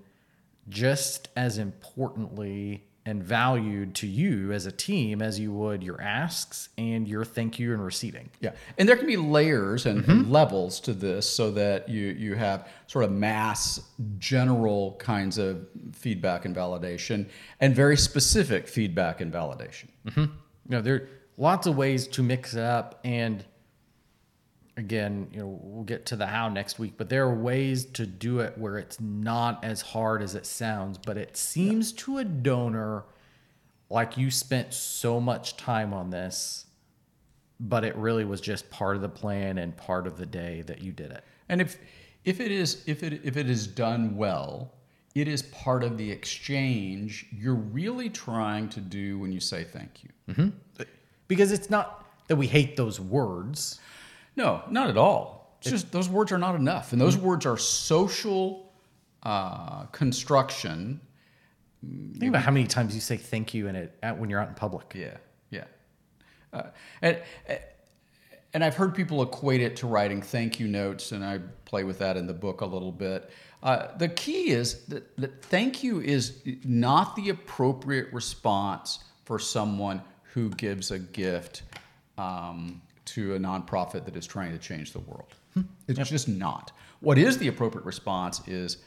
just 0.68 1.30
as 1.36 1.58
importantly 1.58 2.84
and 3.06 3.24
valued 3.24 3.96
to 3.96 4.08
you 4.08 4.52
as 4.52 4.66
a 4.66 4.72
team 4.72 5.22
as 5.22 5.40
you 5.40 5.52
would 5.52 5.84
your 5.84 6.00
asks 6.02 6.70
and 6.78 7.08
your 7.08 7.24
thank 7.24 7.58
you 7.58 7.74
and 7.74 7.84
receiving. 7.84 8.30
Yeah, 8.40 8.52
and 8.78 8.90
there 8.90 8.98
can 8.98 9.08
be 9.08 9.18
layers 9.18 9.86
and, 9.86 10.00
and 10.06 10.24
mm-hmm. 10.24 10.32
levels 10.32 10.80
to 10.82 10.94
this, 10.94 11.30
so 11.30 11.52
that 11.52 11.90
you 11.90 12.08
you 12.08 12.36
have 12.36 12.68
sort 12.88 13.06
of 13.06 13.12
mass, 13.12 13.80
general 14.18 14.96
kinds 15.00 15.38
of 15.38 15.68
feedback 15.94 16.46
and 16.46 16.56
validation, 16.56 17.28
and 17.60 17.76
very 17.76 17.98
specific 17.98 18.68
feedback 18.68 19.22
and 19.22 19.32
validation. 19.32 19.88
Mm-hmm. 20.08 20.22
You 20.22 20.30
know, 20.68 20.82
there 20.82 21.10
lots 21.40 21.66
of 21.66 21.76
ways 21.76 22.08
to 22.08 22.22
mix 22.22 22.54
it 22.54 22.62
up 22.62 23.00
and 23.04 23.44
again, 24.78 25.28
you 25.32 25.40
know, 25.40 25.60
we'll 25.62 25.84
get 25.84 26.06
to 26.08 26.16
the 26.16 26.26
how 26.26 26.48
next 26.50 26.80
week, 26.80 26.94
but 26.98 27.10
there 27.10 27.24
are 27.24 27.36
ways 27.36 27.86
to 27.86 28.06
do 28.06 28.40
it 28.40 28.58
where 28.58 28.78
it's 28.78 29.00
not 29.00 29.64
as 29.64 29.82
hard 29.82 30.22
as 30.22 30.36
it 30.36 30.46
sounds, 30.46 30.98
but 30.98 31.18
it 31.18 31.36
seems 31.36 31.92
to 31.92 32.18
a 32.18 32.24
donor 32.24 33.04
like 33.90 34.18
you 34.18 34.32
spent 34.32 34.74
so 34.74 35.20
much 35.20 35.58
time 35.58 35.94
on 35.94 36.10
this, 36.10 36.66
but 37.60 37.84
it 37.84 37.96
really 37.96 38.24
was 38.24 38.40
just 38.40 38.70
part 38.70 38.96
of 38.96 39.02
the 39.02 39.10
plan 39.10 39.58
and 39.58 39.76
part 39.76 40.08
of 40.08 40.18
the 40.18 40.26
day 40.26 40.62
that 40.62 40.82
you 40.82 40.92
did 40.92 41.12
it. 41.12 41.24
And 41.50 41.62
if 41.62 41.78
if 42.24 42.40
it 42.40 42.52
is 42.52 42.84
if 42.86 43.04
it 43.04 43.22
if 43.24 43.36
it 43.36 43.50
is 43.50 43.68
done 43.68 44.16
well, 44.16 44.74
it 45.16 45.28
is 45.28 45.42
part 45.44 45.84
of 45.84 45.98
the 45.98 46.10
exchange 46.10 47.26
you're 47.32 47.56
really 47.56 48.10
trying 48.10 48.70
to 48.70 48.80
do 48.80 49.20
when 49.20 49.32
you 49.32 49.40
say 49.40 49.64
thank 49.64 50.04
you. 50.04 50.10
Mm-hmm. 50.34 50.50
Because 51.30 51.54
it's 51.54 51.70
not 51.70 52.06
that 52.28 52.36
we 52.36 52.48
hate 52.48 52.76
those 52.76 53.00
words. 53.00 53.80
No, 54.36 54.62
not 54.70 54.90
at 54.90 54.98
all. 54.98 55.58
It's 55.62 55.70
just 55.70 55.92
those 55.92 56.10
words 56.10 56.32
are 56.32 56.38
not 56.38 56.56
enough, 56.56 56.94
and 56.94 57.02
those 57.02 57.18
words 57.18 57.46
are 57.46 57.58
social 57.58 58.72
uh, 59.24 59.84
construction. 59.86 61.02
Think 61.82 62.30
about 62.30 62.44
how 62.44 62.52
many 62.52 62.66
times 62.66 62.96
you 62.96 63.02
say 63.02 63.18
thank 63.18 63.54
you 63.54 63.68
in 63.68 63.76
it 63.76 63.98
at, 64.02 64.18
when 64.18 64.30
you're 64.30 64.40
out 64.40 64.48
in 64.48 64.54
public. 64.54 64.94
Yeah, 64.96 65.18
yeah. 65.50 65.66
Uh, 66.54 66.64
and 67.02 67.18
and 68.54 68.64
I've 68.64 68.76
heard 68.76 68.96
people 68.96 69.22
equate 69.22 69.62
it 69.62 69.76
to 69.78 69.88
writing 69.88 70.22
thank 70.22 70.60
you 70.60 70.68
notes, 70.68 71.12
and 71.12 71.24
I 71.24 71.40
play 71.66 71.84
with 71.84 72.00
that 72.00 72.16
in 72.16 72.26
the 72.26 72.34
book 72.34 72.62
a 72.62 72.66
little 72.66 72.92
bit. 72.92 73.30
Uh, 73.62 73.88
the 73.98 74.08
key 74.08 74.52
is 74.52 74.86
that, 74.86 75.16
that 75.18 75.44
thank 75.44 75.84
you 75.84 76.00
is 76.00 76.42
not 76.64 77.18
the 77.18 77.30
appropriate 77.30 78.12
response 78.14 79.00
for 79.26 79.38
someone 79.38 80.02
who 80.34 80.50
gives 80.52 80.92
a 80.92 81.00
gift 81.00 81.64
um, 82.18 82.82
to 83.06 83.36
a 83.36 83.40
nonprofit 83.40 84.06
that 84.06 84.16
is 84.16 84.28
trying 84.28 84.52
to 84.52 84.58
change 84.58 84.94
the 84.94 85.00
world. 85.00 85.34
It's 85.88 86.10
just 86.10 86.28
not. 86.28 86.72
What 87.00 87.18
is 87.18 87.38
the 87.38 87.48
appropriate 87.48 87.86
response 87.86 88.42
is 88.48 88.78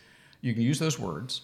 you 0.41 0.55
can 0.55 0.63
use 0.63 0.79
those 0.79 0.99
words. 0.99 1.43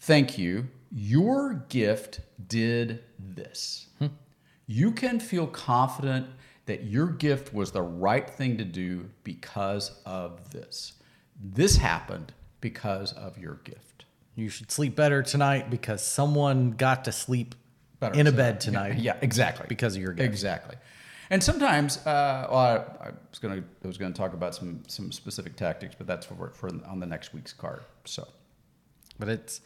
Thank 0.00 0.38
you. 0.38 0.68
Your 0.90 1.64
gift 1.68 2.20
did 2.48 3.02
this. 3.18 3.88
You 4.66 4.90
can 4.90 5.20
feel 5.20 5.46
confident 5.46 6.26
that 6.66 6.84
your 6.84 7.06
gift 7.06 7.54
was 7.54 7.70
the 7.70 7.82
right 7.82 8.28
thing 8.28 8.56
to 8.58 8.64
do 8.64 9.08
because 9.22 10.00
of 10.04 10.50
this. 10.50 10.94
This 11.40 11.76
happened 11.76 12.32
because 12.60 13.12
of 13.12 13.38
your 13.38 13.60
gift. 13.62 14.06
You 14.34 14.48
should 14.48 14.72
sleep 14.72 14.96
better 14.96 15.22
tonight 15.22 15.70
because 15.70 16.04
someone 16.04 16.72
got 16.72 17.04
to 17.04 17.12
sleep 17.12 17.54
Better 18.10 18.20
in 18.20 18.26
a 18.26 18.32
bed 18.32 18.60
tonight. 18.60 18.98
Yeah, 18.98 19.16
exactly. 19.20 19.66
Because 19.68 19.96
of 19.96 20.02
your 20.02 20.12
gift. 20.12 20.28
Exactly. 20.28 20.76
And 21.30 21.42
sometimes, 21.42 21.98
uh, 22.06 22.46
well, 22.50 22.58
I, 22.58 23.06
I 23.08 23.10
was 23.30 23.38
going 23.40 23.60
to 23.62 23.68
I 23.84 23.86
was 23.86 23.98
going 23.98 24.12
to 24.12 24.16
talk 24.18 24.32
about 24.32 24.54
some 24.54 24.82
some 24.86 25.10
specific 25.10 25.56
tactics, 25.56 25.94
but 25.98 26.06
that's 26.06 26.24
for, 26.26 26.50
for 26.54 26.68
on 26.86 27.00
the 27.00 27.06
next 27.06 27.34
week's 27.34 27.52
card. 27.52 27.82
So 28.04 28.28
But 29.18 29.28
it's, 29.30 29.60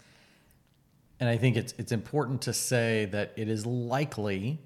and 1.20 1.28
I 1.28 1.36
think 1.36 1.56
it's 1.56 1.74
it's 1.76 1.92
important 1.92 2.42
to 2.42 2.52
say 2.54 3.06
that 3.12 3.32
it 3.36 3.48
is 3.48 3.66
likely 3.66 4.58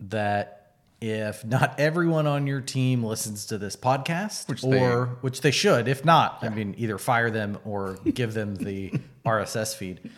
that 0.00 0.60
if 1.00 1.44
not 1.44 1.78
everyone 1.78 2.26
on 2.26 2.46
your 2.46 2.60
team 2.60 3.04
listens 3.04 3.46
to 3.46 3.58
this 3.58 3.76
podcast, 3.76 4.48
Which 4.48 4.62
they- 4.62 4.80
or 4.80 5.06
which 5.20 5.42
they 5.42 5.50
should, 5.50 5.86
if 5.86 6.04
not, 6.04 6.38
I 6.42 6.48
mean, 6.48 6.74
either 6.78 6.98
fire 6.98 7.30
them 7.30 7.58
or 7.64 7.94
give 8.14 8.34
them 8.34 8.56
the 8.56 8.92
RSS 9.26 9.76
feed. 9.76 10.10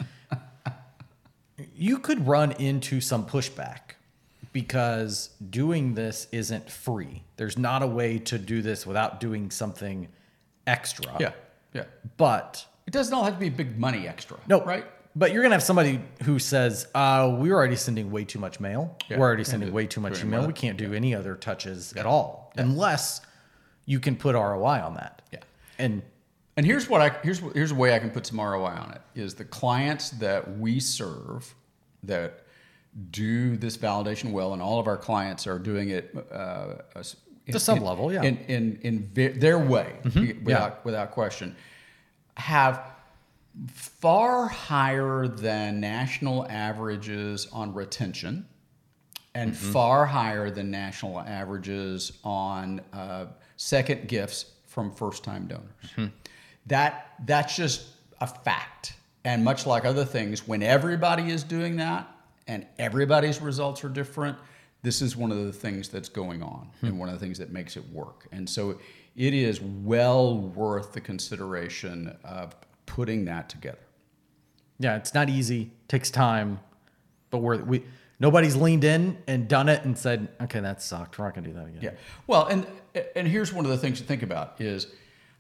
You 1.77 1.99
could 1.99 2.27
run 2.27 2.53
into 2.53 3.01
some 3.01 3.27
pushback 3.27 3.97
because 4.53 5.31
doing 5.51 5.95
this 5.95 6.27
isn't 6.33 6.71
free. 6.71 7.23
There's 7.37 7.59
not 7.59 7.83
a 7.83 7.87
way 7.87 8.19
to 8.21 8.39
do 8.39 8.63
this 8.63 8.87
without 8.87 9.21
doing 9.21 9.51
something 9.51 10.09
extra. 10.67 11.15
yeah, 11.21 11.33
yeah. 11.75 11.85
But 12.17 12.65
It 12.87 12.93
doesn't 12.93 13.13
all 13.13 13.25
have 13.25 13.35
to 13.35 13.41
be 13.41 13.51
big 13.51 13.79
money 13.79 14.09
extra. 14.09 14.39
no, 14.49 14.65
right? 14.65 14.85
But 15.15 15.33
you're 15.33 15.43
gonna 15.43 15.55
have 15.55 15.63
somebody 15.63 16.01
who 16.25 16.39
says, 16.39 16.87
uh, 16.95 17.35
"We're 17.39 17.55
already 17.55 17.77
sending 17.77 18.11
way 18.11 18.25
too 18.25 18.39
much 18.39 18.61
mail. 18.61 18.97
Yeah, 19.09 19.19
We're 19.19 19.27
already 19.27 19.45
sending 19.45 19.73
way 19.73 19.87
too 19.87 20.01
much 20.03 20.23
email. 20.23 20.47
We 20.47 20.53
can't 20.53 20.77
do 20.77 20.93
any 20.93 21.15
other 21.15 21.35
touches 21.35 21.95
at 21.95 22.05
all, 22.05 22.53
unless 22.57 23.23
you 23.87 23.99
can 23.99 24.17
put 24.17 24.35
ROI 24.35 24.81
on 24.83 24.95
that." 24.95 25.23
Yeah. 25.33 25.39
And 25.79 26.03
And 26.59 26.67
here's 26.67 26.89
what 26.89 27.01
I 27.01 27.17
here's 27.23 27.39
here's 27.55 27.71
a 27.71 27.75
way 27.75 27.95
I 27.95 27.99
can 27.99 28.11
put 28.11 28.27
some 28.27 28.39
ROI 28.41 28.73
on 28.73 28.93
it 28.93 29.01
is 29.19 29.35
the 29.35 29.45
clients 29.47 30.11
that 30.11 30.59
we 30.59 30.81
serve 30.81 31.55
that 32.03 32.45
do 33.11 33.57
this 33.57 33.77
validation 33.77 34.33
well, 34.33 34.53
and 34.53 34.63
all 34.63 34.79
of 34.79 34.87
our 34.87 34.97
clients 34.97 35.47
are 35.47 35.59
doing 35.59 35.91
it 35.91 36.15
uh, 36.33 36.75
in- 37.47 37.59
some 37.59 37.81
level, 37.81 38.13
yeah. 38.13 38.23
Mm-hmm. 38.23 38.51
in 38.51 38.79
in, 38.83 39.11
in 39.25 39.39
their 39.41 39.59
way, 39.59 39.95
without 40.45 40.85
without 40.85 41.11
question, 41.13 41.55
have 42.37 42.83
far 43.73 44.49
higher 44.49 45.27
than 45.29 45.81
national 45.81 46.47
averages 46.49 47.47
on 47.53 47.73
retention 47.75 48.47
and 49.35 49.53
Mm-hmm. 49.53 49.73
far 49.73 50.07
higher 50.07 50.51
than 50.51 50.71
national 50.71 51.21
averages 51.21 52.13
on 52.25 52.81
uh, 52.95 53.27
second 53.57 54.09
gifts 54.09 54.47
from 54.67 54.91
first 54.91 55.23
time 55.25 55.47
donors. 55.47 55.91
Hmm. 55.95 56.07
That 56.67 57.13
that's 57.27 57.55
just 57.55 57.87
a 58.21 58.27
fact. 58.27 58.95
And 59.27 59.43
much 59.45 59.67
like 59.67 59.85
other 59.85 60.05
things, 60.05 60.47
when 60.47 60.63
everybody 60.63 61.31
is 61.31 61.43
doing 61.43 61.77
that 61.77 62.09
and 62.47 62.65
everybody's 62.79 63.41
results 63.43 63.83
are 63.85 63.89
different, 63.89 64.39
this 64.83 65.03
is 65.03 65.17
one 65.17 65.33
of 65.33 65.39
the 65.45 65.53
things 65.53 65.89
that's 65.89 66.09
going 66.09 66.43
on 66.45 66.71
Hmm. 66.81 66.87
and 66.87 66.99
one 66.99 67.09
of 67.09 67.15
the 67.15 67.21
things 67.21 67.39
that 67.39 67.51
makes 67.51 67.77
it 67.77 67.85
work. 67.93 68.29
And 68.31 68.49
so 68.49 68.79
it 69.17 69.35
is 69.35 69.61
well 69.61 70.39
worth 70.39 70.93
the 70.93 71.01
consideration 71.01 72.17
of 72.23 72.55
putting 72.87 73.25
that 73.25 73.49
together. 73.49 73.79
yeah, 74.79 74.95
it's 74.97 75.13
not 75.15 75.29
easy. 75.29 75.73
Takes 75.89 76.11
time, 76.11 76.61
but 77.31 77.39
we're 77.39 77.65
we 77.65 77.83
nobody's 78.21 78.55
leaned 78.55 78.85
in 78.85 79.17
and 79.27 79.49
done 79.49 79.69
it 79.71 79.85
and 79.85 79.97
said, 79.99 80.29
"Okay, 80.41 80.61
that 80.61 80.83
sucked. 80.83 81.19
We're 81.19 81.25
not 81.25 81.35
gonna 81.35 81.49
do 81.49 81.55
that 81.55 81.67
again." 81.67 81.81
Yeah. 81.83 81.91
Well, 82.29 82.47
and 82.47 82.67
and 83.17 83.27
here's 83.27 83.53
one 83.55 83.65
of 83.65 83.71
the 83.71 83.79
things 83.79 83.99
to 84.01 84.07
think 84.07 84.23
about 84.23 84.61
is 84.61 84.87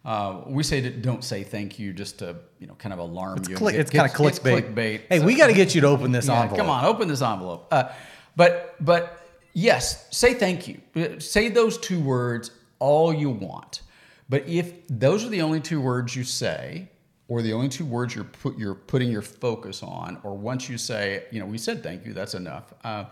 uh, 0.07 0.42
we 0.46 0.62
say 0.62 0.80
that 0.80 1.02
don't 1.02 1.24
say 1.24 1.42
thank 1.42 1.78
you 1.80 1.92
just 1.92 2.20
to 2.20 2.36
you 2.61 2.66
know 2.68 2.74
kind 2.74 2.92
of 2.92 3.00
alarm 3.00 3.38
you. 3.48 3.48
and 3.50 3.57
Click, 3.57 3.72
get- 3.74 3.80
it's 3.80 3.90
kind 3.90 4.09
of 4.11 4.16
clickbait. 4.16 4.72
clickbait. 4.74 5.00
Hey, 5.09 5.18
So- 5.18 5.26
we 5.26 5.34
got 5.34 5.48
to 5.48 5.52
get 5.52 5.74
you 5.74 5.80
to 5.82 5.88
open 5.88 6.12
this 6.12 6.28
Yeah, 6.28 6.42
envelope. 6.42 6.59
Come 6.61 6.70
on, 6.70 6.84
open 6.84 7.09
this 7.09 7.20
envelope. 7.22 7.66
Uh, 7.72 7.88
but 8.36 8.76
but 8.80 9.20
yes, 9.52 10.07
say 10.16 10.32
thank 10.34 10.68
you. 10.68 10.80
Say 11.18 11.48
those 11.48 11.76
two 11.76 12.00
words 12.00 12.52
all 12.78 13.12
you 13.12 13.30
want. 13.30 13.82
But 14.28 14.48
if 14.48 14.86
those 14.88 15.24
are 15.24 15.28
the 15.28 15.42
only 15.42 15.61
two 15.61 15.80
words 15.80 16.14
you 16.16 16.24
say, 16.24 16.88
or 17.28 17.42
the 17.42 17.52
only 17.52 17.68
two 17.68 17.84
words 17.84 18.14
you're 18.14 18.24
put 18.24 18.57
you're 18.57 18.74
putting 18.76 19.11
your 19.11 19.22
focus 19.22 19.82
on, 19.82 20.18
or 20.22 20.36
once 20.36 20.68
you 20.68 20.78
say, 20.78 21.24
you 21.32 21.40
know, 21.40 21.46
we 21.46 21.59
said 21.59 21.82
thank 21.82 22.07
you, 22.07 22.12
that's 22.12 22.34
enough. 22.34 22.72
Uh, 22.84 23.07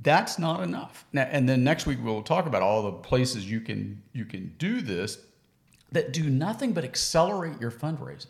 that's 0.00 0.38
not 0.38 0.62
enough. 0.62 1.04
Now, 1.12 1.22
and 1.22 1.48
then 1.48 1.64
next 1.64 1.86
week 1.86 1.98
we'll 2.02 2.22
talk 2.22 2.46
about 2.46 2.62
all 2.62 2.82
the 2.82 2.92
places 2.92 3.50
you 3.50 3.60
can 3.60 4.02
you 4.12 4.24
can 4.24 4.54
do 4.58 4.80
this 4.80 5.18
that 5.92 6.12
do 6.12 6.28
nothing 6.28 6.72
but 6.72 6.84
accelerate 6.84 7.60
your 7.60 7.70
fundraising. 7.70 8.26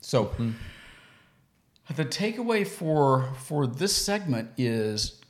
So 0.00 0.26
mm-hmm. 0.26 0.52
the 1.94 2.04
takeaway 2.04 2.66
for 2.66 3.34
for 3.36 3.66
this 3.66 3.94
segment 3.94 4.50
is 4.56 5.20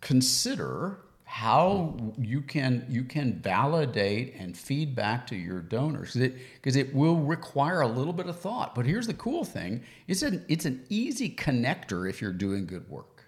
consider 0.00 0.98
how 1.24 1.94
you 2.16 2.40
can 2.40 2.86
you 2.88 3.04
can 3.04 3.34
validate 3.34 4.34
and 4.38 4.56
feedback 4.56 5.26
to 5.26 5.36
your 5.36 5.60
donors 5.60 6.14
because 6.14 6.74
it, 6.74 6.88
it 6.88 6.94
will 6.94 7.16
require 7.16 7.82
a 7.82 7.86
little 7.86 8.14
bit 8.14 8.26
of 8.26 8.40
thought 8.40 8.74
but 8.74 8.86
here's 8.86 9.06
the 9.06 9.12
cool 9.12 9.44
thing 9.44 9.82
it's 10.06 10.22
an 10.22 10.42
it's 10.48 10.64
an 10.64 10.82
easy 10.88 11.28
connector 11.28 12.08
if 12.08 12.22
you're 12.22 12.32
doing 12.32 12.64
good 12.64 12.88
work 12.88 13.24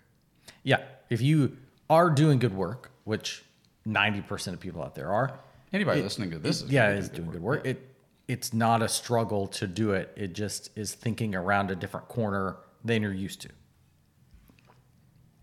yeah 0.62 0.81
if 1.11 1.20
you 1.20 1.55
are 1.91 2.09
doing 2.09 2.39
good 2.39 2.55
work 2.55 2.91
which 3.05 3.45
90% 3.87 4.55
of 4.55 4.61
people 4.61 4.83
out 4.83 4.95
there 4.95 5.12
are 5.12 5.39
anybody 5.73 6.01
it, 6.01 6.05
listening 6.05 6.31
to 6.31 6.39
this 6.39 6.62
is 6.62 6.71
yeah 6.71 6.91
is 6.91 7.09
doing 7.09 7.31
good 7.31 7.43
work, 7.43 7.59
work. 7.59 7.66
it 7.66 7.87
it's 8.29 8.53
not 8.53 8.83
a 8.83 8.89
struggle 8.89 9.47
to 9.47 9.66
do 9.66 9.93
it 9.93 10.12
it 10.16 10.33
just 10.33 10.71
is 10.77 10.95
thinking 10.95 11.35
around 11.35 11.71
a 11.71 11.75
different 11.75 12.07
corner 12.09 12.57
than 12.85 13.03
you're 13.03 13.12
used 13.12 13.41
to 13.41 13.49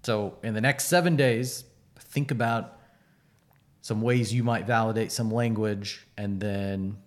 so 0.03 0.37
in 0.43 0.53
the 0.53 0.61
next 0.61 0.85
seven 0.85 1.15
days 1.15 1.65
think 1.99 2.31
about 2.31 2.77
some 3.87 4.01
ways 4.01 4.33
you 4.33 4.43
might 4.43 4.65
validate 4.65 5.13
some 5.13 5.31
language, 5.31 6.05
and 6.17 6.41
then 6.41 6.97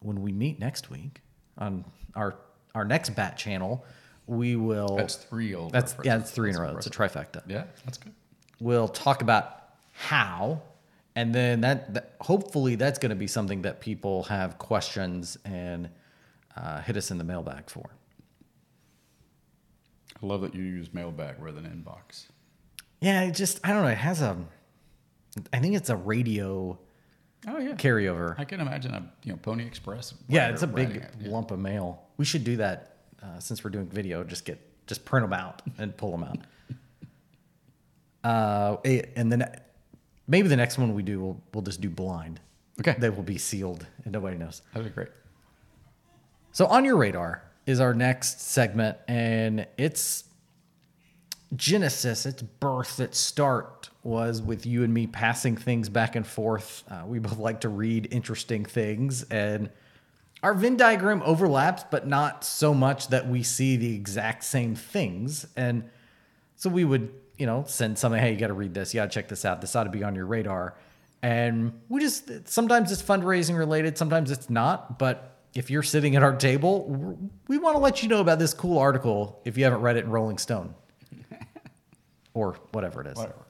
when 0.00 0.20
we 0.20 0.32
meet 0.32 0.58
next 0.58 0.90
week 0.90 1.22
on 1.56 1.82
our 2.14 2.36
our 2.74 2.84
next 2.84 3.16
bat 3.16 3.38
channel, 3.38 3.86
we 4.26 4.54
will. 4.54 4.96
That's 4.96 5.14
three 5.14 5.54
old. 5.54 5.72
That's 5.72 5.96
yeah, 6.04 6.18
that's 6.18 6.30
three 6.30 6.50
that's 6.50 6.58
in 6.58 6.64
a 6.64 6.72
row. 6.72 6.76
It's 6.76 6.86
a 6.86 6.90
trifecta. 6.90 7.42
Yeah, 7.46 7.64
that's 7.86 7.96
good. 7.96 8.12
We'll 8.60 8.88
talk 8.88 9.22
about 9.22 9.62
how, 9.94 10.60
and 11.16 11.34
then 11.34 11.62
that, 11.62 11.94
that 11.94 12.14
hopefully 12.20 12.74
that's 12.74 12.98
going 12.98 13.10
to 13.10 13.16
be 13.16 13.26
something 13.26 13.62
that 13.62 13.80
people 13.80 14.24
have 14.24 14.58
questions 14.58 15.38
and 15.46 15.88
uh, 16.54 16.82
hit 16.82 16.96
us 16.96 17.10
in 17.10 17.16
the 17.16 17.24
mailbag 17.24 17.70
for. 17.70 17.90
I 20.22 20.26
love 20.26 20.42
that 20.42 20.54
you 20.54 20.62
use 20.62 20.92
mailbag 20.92 21.36
rather 21.40 21.60
than 21.60 21.70
inbox. 21.70 22.26
Yeah, 23.00 23.22
it 23.22 23.32
just 23.32 23.60
I 23.64 23.72
don't 23.72 23.82
know. 23.82 23.88
It 23.88 23.98
has 23.98 24.20
a, 24.20 24.36
I 25.52 25.58
think 25.58 25.74
it's 25.74 25.90
a 25.90 25.96
radio. 25.96 26.78
Oh 27.46 27.58
yeah, 27.58 27.72
carryover. 27.72 28.38
I 28.38 28.44
can 28.44 28.60
imagine 28.60 28.94
a 28.94 29.10
you 29.22 29.32
know 29.32 29.38
Pony 29.38 29.66
Express. 29.66 30.14
Yeah, 30.28 30.48
it's 30.48 30.62
a 30.62 30.66
big 30.66 30.96
it, 30.96 31.14
yeah. 31.20 31.30
lump 31.30 31.50
of 31.50 31.58
mail. 31.58 32.02
We 32.16 32.24
should 32.24 32.44
do 32.44 32.56
that 32.56 32.96
uh, 33.22 33.38
since 33.38 33.62
we're 33.64 33.70
doing 33.70 33.86
video. 33.86 34.24
Just 34.24 34.44
get 34.44 34.58
just 34.86 35.04
print 35.04 35.24
them 35.24 35.34
out 35.34 35.62
and 35.78 35.94
pull 35.96 36.10
them 36.10 36.24
out. 36.24 36.38
uh, 38.24 38.76
and 39.16 39.30
then 39.30 39.60
maybe 40.26 40.48
the 40.48 40.56
next 40.56 40.78
one 40.78 40.94
we 40.94 41.02
do, 41.02 41.20
we'll 41.20 41.40
we'll 41.52 41.62
just 41.62 41.80
do 41.80 41.90
blind. 41.90 42.40
Okay, 42.80 42.94
they 42.98 43.10
will 43.10 43.22
be 43.22 43.38
sealed 43.38 43.86
and 44.04 44.12
nobody 44.12 44.36
knows. 44.36 44.62
That'd 44.72 44.88
be 44.88 44.94
great. 44.94 45.08
So 46.52 46.66
on 46.66 46.84
your 46.84 46.96
radar 46.96 47.42
is 47.66 47.80
our 47.80 47.94
next 47.94 48.40
segment, 48.40 48.96
and 49.08 49.66
it's 49.76 50.24
genesis, 51.54 52.26
its 52.26 52.42
birth, 52.42 53.00
its 53.00 53.18
start 53.18 53.90
was 54.02 54.40
with 54.40 54.66
you 54.66 54.84
and 54.84 54.92
me 54.92 55.06
passing 55.06 55.56
things 55.56 55.88
back 55.88 56.16
and 56.16 56.26
forth. 56.26 56.84
Uh, 56.88 57.02
we 57.06 57.18
both 57.18 57.38
like 57.38 57.60
to 57.62 57.68
read 57.68 58.08
interesting 58.10 58.64
things, 58.64 59.22
and 59.24 59.70
our 60.42 60.54
Venn 60.54 60.76
diagram 60.76 61.22
overlaps, 61.24 61.84
but 61.90 62.06
not 62.06 62.44
so 62.44 62.72
much 62.72 63.08
that 63.08 63.26
we 63.28 63.42
see 63.42 63.76
the 63.76 63.94
exact 63.94 64.44
same 64.44 64.74
things. 64.74 65.46
And 65.56 65.88
so 66.56 66.70
we 66.70 66.84
would, 66.84 67.12
you 67.38 67.46
know, 67.46 67.64
send 67.66 67.98
something, 67.98 68.20
hey, 68.20 68.32
you 68.32 68.38
got 68.38 68.48
to 68.48 68.54
read 68.54 68.74
this, 68.74 68.94
you 68.94 69.00
got 69.00 69.10
to 69.10 69.14
check 69.14 69.28
this 69.28 69.44
out, 69.44 69.60
this 69.60 69.74
ought 69.76 69.84
to 69.84 69.90
be 69.90 70.02
on 70.02 70.14
your 70.14 70.26
radar. 70.26 70.74
And 71.22 71.80
we 71.88 72.00
just, 72.00 72.48
sometimes 72.48 72.92
it's 72.92 73.02
fundraising 73.02 73.58
related, 73.58 73.98
sometimes 73.98 74.30
it's 74.30 74.48
not, 74.48 74.98
but 74.98 75.38
if 75.54 75.70
you're 75.70 75.82
sitting 75.82 76.16
at 76.16 76.22
our 76.22 76.36
table, 76.36 77.18
we 77.48 77.58
want 77.58 77.76
to 77.76 77.80
let 77.80 78.02
you 78.02 78.08
know 78.08 78.20
about 78.20 78.38
this 78.38 78.52
cool 78.54 78.78
article 78.78 79.40
if 79.44 79.56
you 79.56 79.64
haven't 79.64 79.80
read 79.80 79.96
it 79.96 80.04
in 80.04 80.10
Rolling 80.10 80.38
Stone 80.38 80.74
or 82.34 82.56
whatever 82.72 83.00
it 83.00 83.06
is. 83.08 83.16
Whatever. 83.16 83.46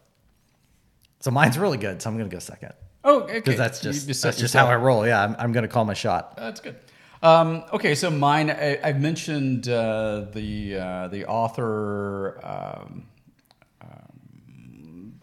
So 1.20 1.30
mine's 1.30 1.58
really 1.58 1.78
good, 1.78 2.00
so 2.00 2.08
I'm 2.08 2.16
going 2.16 2.30
to 2.30 2.34
go 2.34 2.38
second. 2.38 2.72
Oh, 3.02 3.20
okay. 3.20 3.34
Because 3.34 3.56
that's 3.56 3.80
just, 3.80 4.06
just 4.06 4.22
that's 4.22 4.38
just 4.38 4.54
how 4.54 4.66
I 4.66 4.76
roll. 4.76 5.06
Yeah, 5.06 5.22
I'm, 5.22 5.36
I'm 5.38 5.52
going 5.52 5.62
to 5.62 5.68
call 5.68 5.84
my 5.84 5.94
shot. 5.94 6.36
That's 6.36 6.60
good. 6.60 6.76
Um, 7.22 7.64
okay, 7.72 7.94
so 7.94 8.10
mine. 8.10 8.50
I, 8.50 8.78
have 8.82 9.00
mentioned 9.00 9.68
uh, 9.68 10.26
the 10.32 10.76
uh, 10.76 11.08
the 11.08 11.26
author. 11.26 12.40
Um, 12.44 13.06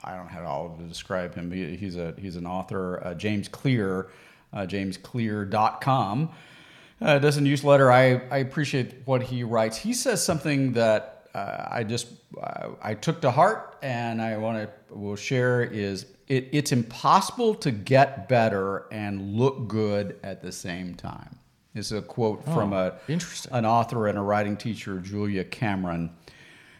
I 0.04 0.16
don't 0.16 0.26
know 0.26 0.32
how 0.32 0.76
to 0.80 0.84
describe 0.84 1.36
him. 1.36 1.52
He, 1.52 1.76
he's 1.76 1.96
a 1.96 2.14
he's 2.18 2.36
an 2.36 2.46
author. 2.46 3.06
Uh, 3.06 3.14
James 3.14 3.48
Clear, 3.48 4.08
uh, 4.52 4.62
JamesClear.com. 4.62 6.30
Uh, 7.02 7.20
does 7.20 7.38
a 7.38 7.42
newsletter. 7.42 7.92
I, 7.92 8.22
I 8.32 8.38
appreciate 8.38 9.02
what 9.06 9.24
he 9.24 9.44
writes. 9.44 9.78
He 9.78 9.94
says 9.94 10.24
something 10.24 10.74
that 10.74 11.28
uh, 11.34 11.68
I 11.70 11.84
just 11.84 12.08
uh, 12.42 12.70
I 12.82 12.94
took 12.94 13.22
to 13.22 13.32
heart 13.32 13.78
and 13.82 14.22
I 14.22 14.38
want 14.38 14.58
to 14.58 14.96
will 14.96 15.16
share 15.16 15.62
is 15.64 16.06
it, 16.28 16.50
it's 16.52 16.72
impossible 16.72 17.56
to 17.56 17.72
get 17.72 18.30
better 18.30 18.86
and 18.92 19.36
look 19.36 19.68
good 19.68 20.20
at 20.24 20.42
the 20.42 20.52
same 20.52 20.96
time. 20.96 21.38
This 21.74 21.88
is 21.88 21.98
a 21.98 22.02
quote 22.02 22.44
oh, 22.48 22.54
from 22.54 22.74
a 22.74 22.94
an 23.52 23.66
author 23.66 24.08
and 24.08 24.18
a 24.18 24.22
writing 24.22 24.56
teacher, 24.56 25.00
Julia 25.00 25.44
Cameron. 25.44 26.12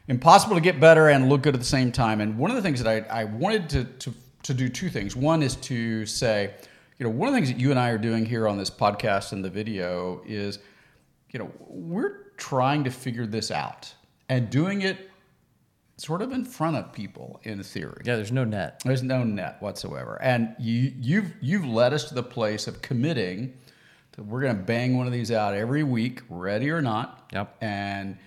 Impossible 0.08 0.56
to 0.56 0.62
get 0.62 0.80
better 0.80 1.10
and 1.10 1.30
look 1.30 1.44
good 1.44 1.54
at 1.54 1.60
the 1.60 1.66
same 1.66 1.92
time. 1.92 2.20
And 2.20 2.38
one 2.38 2.52
of 2.52 2.56
the 2.56 2.62
things 2.62 2.84
that 2.84 3.06
I, 3.10 3.22
I 3.22 3.24
wanted 3.24 3.70
to, 3.70 3.84
to, 3.86 4.14
to 4.44 4.54
do 4.54 4.68
two 4.68 4.90
things. 4.90 5.16
One 5.16 5.42
is 5.42 5.56
to 5.58 6.06
say, 6.06 6.54
you 6.98 7.06
know, 7.06 7.10
one 7.10 7.28
of 7.28 7.34
the 7.34 7.38
things 7.38 7.50
that 7.50 7.60
you 7.60 7.72
and 7.72 7.80
I 7.80 7.90
are 7.90 7.98
doing 7.98 8.26
here 8.26 8.48
on 8.48 8.58
this 8.58 8.70
podcast 8.70 9.32
and 9.32 9.44
the 9.44 9.50
video 9.50 10.22
is, 10.26 10.60
you 11.32 11.40
know, 11.40 11.52
we're 11.68 12.32
trying 12.38 12.84
to 12.84 12.92
figure 12.92 13.26
this 13.26 13.50
out 13.50 13.94
and 14.30 14.50
doing 14.50 14.82
it 14.82 15.10
sort 15.98 16.22
of 16.22 16.32
in 16.32 16.44
front 16.44 16.76
of 16.76 16.92
people 16.92 17.40
in 17.44 17.62
theory. 17.64 18.02
Yeah, 18.04 18.16
there's 18.16 18.32
no 18.32 18.44
net. 18.44 18.82
There's 18.84 19.04
no 19.04 19.24
net 19.24 19.62
whatsoever. 19.62 20.20
And 20.22 20.56
you 20.60 20.94
you've 21.00 21.34
you've 21.42 21.66
led 21.66 21.94
us 21.94 22.10
to 22.10 22.14
the 22.14 22.24
place 22.24 22.68
of 22.68 22.82
committing 22.82 23.54
that 24.14 24.24
we're 24.26 24.42
going 24.42 24.56
to 24.56 24.64
bang 24.64 24.98
one 24.98 25.08
of 25.08 25.14
these 25.14 25.32
out 25.32 25.54
every 25.54 25.84
week, 25.84 26.22
ready 26.30 26.70
or 26.70 26.82
not. 26.82 27.30
Yep. 27.34 27.58
And 27.62 28.18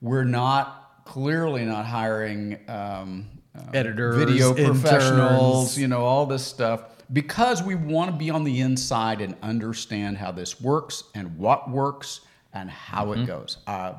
we're 0.00 0.24
not 0.24 0.83
clearly 1.04 1.64
not 1.64 1.86
hiring 1.86 2.58
um, 2.68 3.26
uh, 3.56 3.62
editors, 3.72 4.16
video 4.16 4.52
professionals, 4.54 5.76
interns. 5.76 5.78
you 5.78 5.88
know, 5.88 6.04
all 6.04 6.26
this 6.26 6.44
stuff 6.44 6.84
because 7.12 7.62
we 7.62 7.74
want 7.74 8.10
to 8.10 8.16
be 8.16 8.30
on 8.30 8.44
the 8.44 8.60
inside 8.60 9.20
and 9.20 9.36
understand 9.42 10.18
how 10.18 10.32
this 10.32 10.60
works 10.60 11.04
and 11.14 11.36
what 11.36 11.70
works 11.70 12.20
and 12.52 12.70
how 12.70 13.06
mm-hmm. 13.06 13.22
it 13.22 13.26
goes. 13.26 13.58
Uh, 13.66 13.94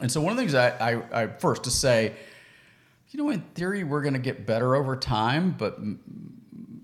and 0.00 0.10
so 0.10 0.20
one 0.20 0.32
of 0.32 0.36
the 0.36 0.42
things 0.42 0.54
I, 0.54 0.68
I, 0.70 1.22
I 1.22 1.26
first 1.26 1.64
to 1.64 1.70
say, 1.70 2.14
you 3.10 3.22
know, 3.22 3.30
in 3.30 3.40
theory, 3.54 3.84
we're 3.84 4.02
going 4.02 4.14
to 4.14 4.20
get 4.20 4.46
better 4.46 4.74
over 4.74 4.96
time, 4.96 5.54
but 5.56 5.76
m- 5.76 6.00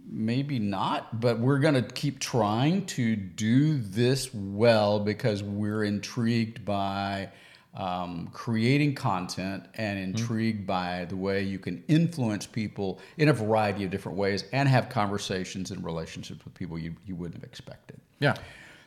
maybe 0.09 0.59
not. 0.59 1.21
But 1.21 1.39
we're 1.39 1.59
going 1.59 1.75
to 1.75 1.83
keep 1.83 2.19
trying 2.19 2.87
to 2.87 3.15
do 3.15 3.79
this 3.79 4.33
well 4.33 5.01
because 5.01 5.43
we're 5.43 5.85
intrigued 5.85 6.65
by 6.65 7.31
um, 7.75 8.29
creating 8.33 8.95
content 8.95 9.65
and 9.75 9.99
mm-hmm. 9.99 10.11
intrigued 10.11 10.59
mm-hmm. 10.61 10.67
by 10.67 11.07
the 11.07 11.17
way 11.17 11.43
you 11.43 11.59
can 11.59 11.83
influence 11.89 12.47
people 12.47 13.01
in 13.19 13.29
a 13.29 13.33
variety 13.33 13.85
of 13.85 13.91
different 13.91 14.17
ways 14.17 14.45
and 14.53 14.69
have 14.69 14.89
conversations 14.89 15.71
and 15.71 15.85
relationships 15.85 16.45
with 16.45 16.55
people 16.55 16.79
you, 16.79 16.95
you 17.07 17.17
wouldn't 17.17 17.35
have 17.35 17.45
expected. 17.45 17.99
Yeah. 18.21 18.35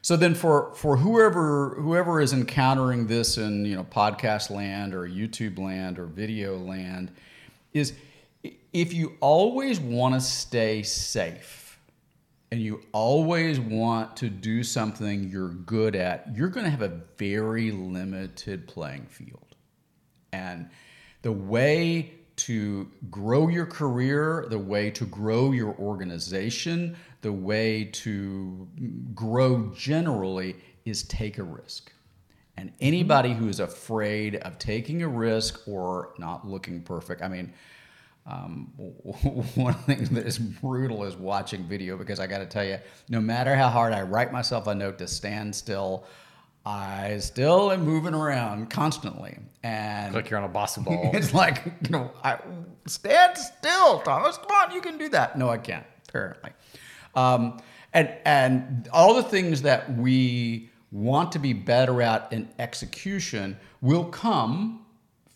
So 0.02 0.16
then 0.16 0.36
for 0.36 0.74
for 0.74 0.96
whoever 0.96 1.76
whoever 1.82 2.22
is 2.22 2.32
encountering 2.32 3.08
this 3.08 3.38
in 3.38 3.66
you 3.66 3.76
know 3.76 3.84
podcast 3.84 4.50
land 4.50 4.94
or 4.94 5.08
YouTube 5.08 5.60
land 5.60 6.00
or 6.00 6.06
video 6.06 6.58
land 6.58 7.12
is 7.74 7.94
if 8.72 8.94
you 8.94 9.18
always 9.20 9.80
want 9.80 10.14
to 10.14 10.22
stay 10.22 10.82
safe 10.84 11.67
and 12.52 12.62
you 12.62 12.82
always 12.94 13.60
want 13.60 14.16
to 14.18 14.30
do 14.30 14.64
something 14.64 15.30
you're 15.30 15.50
good 15.50 15.96
at, 15.96 16.34
you're 16.36 16.50
going 16.50 16.64
to 16.64 16.70
have 16.70 16.82
a 16.82 17.02
very 17.18 17.72
limited 17.72 18.68
playing 18.68 19.06
field. 19.08 19.56
And 20.32 20.70
the 21.24 21.32
way 21.32 22.14
to 22.38 22.90
grow 23.10 23.48
your 23.48 23.66
career, 23.66 24.46
the 24.50 24.60
way 24.60 24.92
to 24.92 25.06
grow 25.06 25.52
your 25.52 25.76
organization, 25.78 26.96
the 27.22 27.34
way 27.34 27.86
to 27.86 28.68
grow 29.14 29.74
generally 29.76 30.56
is 30.86 31.04
take 31.04 31.40
a 31.40 31.44
risk. 31.44 31.92
And 32.56 32.72
anybody 32.80 33.34
who 33.34 33.50
is 33.50 33.60
afraid 33.60 34.38
of 34.38 34.58
taking 34.58 35.04
a 35.04 35.08
risk 35.08 35.68
or 35.68 36.14
not 36.18 36.48
looking 36.48 36.82
perfect, 36.82 37.22
I 37.22 37.28
mean, 37.28 37.54
um, 38.28 38.72
one 39.56 39.74
thing 39.74 40.04
that 40.06 40.26
is 40.26 40.38
brutal 40.38 41.06
is 41.06 41.16
watching 41.16 41.64
video 41.64 41.98
because 41.98 42.20
I 42.20 42.28
got 42.28 42.40
to 42.40 42.46
tell 42.46 42.66
you, 42.66 42.78
no 43.10 43.22
matter 43.22 43.56
how 43.56 43.70
hard 43.70 43.94
I 43.94 44.02
write 44.02 44.32
myself 44.32 44.68
a 44.68 44.76
note 44.76 44.98
to 44.98 45.08
stand 45.08 45.56
still, 45.56 46.06
I 46.66 47.18
still 47.20 47.72
am 47.72 47.86
moving 47.86 48.14
around 48.14 48.70
constantly. 48.70 49.38
And 49.64 50.14
Like 50.14 50.30
you're 50.30 50.40
on 50.40 50.50
a 50.50 50.54
bossa 50.54 50.84
ball. 50.86 51.12
it's 51.14 51.34
like, 51.34 51.64
you 51.84 51.90
know, 51.90 52.12
I, 52.24 52.40
stand 52.86 53.38
still, 53.38 54.00
Thomas. 54.02 54.38
Come 54.38 54.52
on, 54.52 54.76
you 54.76 54.82
can 54.82 54.98
do 54.98 55.08
that. 55.10 55.38
No, 55.38 55.48
I 55.50 55.58
can't, 55.58 55.86
apparently. 56.10 56.52
Um, 57.16 57.62
and, 57.94 58.14
and 58.26 58.90
all 58.92 59.14
the 59.14 59.24
things 59.24 59.62
that 59.62 59.96
we 59.98 60.70
want 60.92 61.32
to 61.32 61.40
be 61.40 61.54
better 61.54 62.02
at 62.02 62.32
in 62.34 62.50
execution 62.60 63.58
will 63.82 64.06
come 64.06 64.86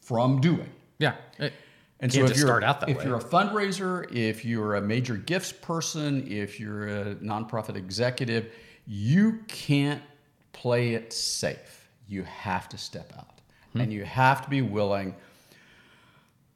from 0.01 0.41
doing. 0.41 0.69
yeah. 0.99 1.15
It, 1.39 1.53
And 2.01 2.11
so 2.11 2.25
if 2.25 2.35
you're, 2.35 2.47
start 2.47 2.63
out 2.63 2.79
that 2.79 2.89
if 2.89 2.97
way. 2.97 3.05
you're 3.05 3.17
a 3.17 3.23
fundraiser, 3.23 4.11
if 4.11 4.43
you're 4.43 4.75
a 4.75 4.81
major 4.81 5.15
gifts 5.15 5.51
person, 5.51 6.27
if 6.27 6.59
you're 6.59 6.87
a 6.87 7.15
nonprofit 7.15 7.75
executive, 7.75 8.51
you 8.87 9.39
can't 9.47 10.01
play 10.51 10.95
it 10.95 11.13
safe. 11.13 11.87
You 12.07 12.23
have 12.23 12.67
to 12.69 12.77
step 12.77 13.13
out. 13.15 13.39
Hmm. 13.73 13.81
And 13.81 13.93
you 13.93 14.03
have 14.03 14.43
to 14.43 14.49
be 14.49 14.63
willing 14.63 15.15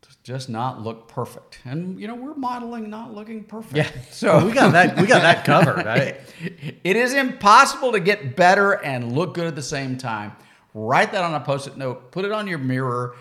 to 0.02 0.10
just 0.24 0.50
not 0.50 0.82
look 0.82 1.08
perfect. 1.08 1.60
And 1.64 2.00
you 2.00 2.08
know, 2.08 2.16
we're 2.16 2.34
modeling 2.34 2.89
not 2.89 3.14
looking 3.14 3.43
perfect. 3.43 3.76
yeah. 3.76 3.89
So 4.12 4.43
we 4.43 4.52
got 4.52 4.72
that. 4.72 4.98
We 5.00 5.06
got 5.06 5.22
that 5.22 5.46
covered. 5.46 5.86
I, 5.86 6.18
it 6.84 6.96
is 6.96 7.14
impossible 7.14 7.91
to 7.91 8.00
get 8.00 8.36
better 8.36 8.74
and 8.84 9.16
look 9.16 9.36
good 9.36 9.46
at 9.46 9.56
the 9.56 9.62
same 9.62 9.96
time. 9.96 10.36
Write 10.74 11.12
that 11.12 11.24
on 11.24 11.36
a 11.36 11.39
post-it 11.39 11.78
note, 11.78 12.12
put 12.12 12.26
it 12.26 12.34
on 12.34 12.48
your 12.48 12.58
mirror, 12.58 13.16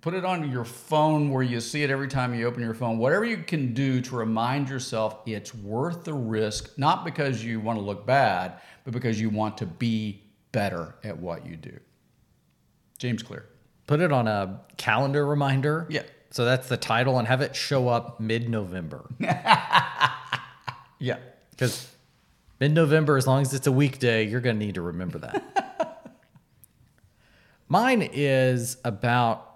put 0.00 0.14
it 0.14 0.24
on 0.24 0.50
your 0.50 0.64
phone 0.64 1.30
where 1.30 1.42
you 1.42 1.60
see 1.60 1.82
it 1.82 1.90
every 1.90 2.08
time 2.08 2.34
you 2.34 2.46
open 2.46 2.62
your 2.62 2.74
phone. 2.74 2.98
Whatever 2.98 3.24
you 3.24 3.38
can 3.38 3.74
do 3.74 4.00
to 4.02 4.16
remind 4.16 4.68
yourself 4.68 5.18
it's 5.26 5.54
worth 5.54 6.04
the 6.04 6.14
risk, 6.14 6.76
not 6.78 7.04
because 7.04 7.44
you 7.44 7.58
want 7.60 7.78
to 7.78 7.84
look 7.84 8.06
bad, 8.06 8.60
but 8.84 8.92
because 8.92 9.20
you 9.20 9.28
want 9.30 9.58
to 9.58 9.66
be 9.66 10.22
better 10.52 10.94
at 11.04 11.18
what 11.18 11.44
you 11.46 11.56
do. 11.56 11.78
James 12.98 13.22
Clear. 13.22 13.46
put 13.86 14.00
it 14.00 14.12
on 14.12 14.26
a 14.28 14.60
calendar 14.76 15.26
reminder. 15.26 15.86
Yeah. 15.90 16.02
So 16.30 16.44
that's 16.44 16.68
the 16.68 16.76
title, 16.76 17.18
and 17.18 17.26
have 17.28 17.40
it 17.40 17.54
show 17.56 17.88
up 17.88 18.20
mid-November. 18.20 19.04
Yeah. 20.98 21.18
Because 21.50 21.94
mid-November, 22.58 23.18
as 23.18 23.26
long 23.26 23.42
as 23.42 23.52
it's 23.52 23.66
a 23.66 23.72
weekday, 23.72 24.26
you're 24.26 24.40
going 24.40 24.58
to 24.58 24.64
need 24.64 24.76
to 24.76 24.80
remember 24.80 25.18
that. 25.18 26.16
Mine 27.68 28.00
is 28.12 28.78
about 28.82 29.55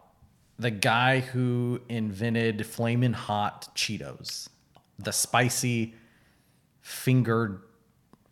the 0.61 0.71
guy 0.71 1.21
who 1.21 1.81
invented 1.89 2.67
flaming 2.67 3.15
hot 3.15 3.75
Cheetos, 3.75 4.49
the 4.99 5.11
spicy, 5.13 5.95
finger 6.83 7.63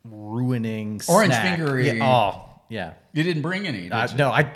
ruining 0.05 1.01
Orange 1.09 1.33
snack. 1.33 1.59
fingery. 1.59 1.99
Yeah, 1.99 2.07
oh, 2.07 2.61
yeah. 2.69 2.95
You 3.13 3.23
didn't 3.23 3.43
bring 3.43 3.67
any. 3.67 3.91
Uh, 3.91 4.09
no, 4.17 4.31
I, 4.31 4.53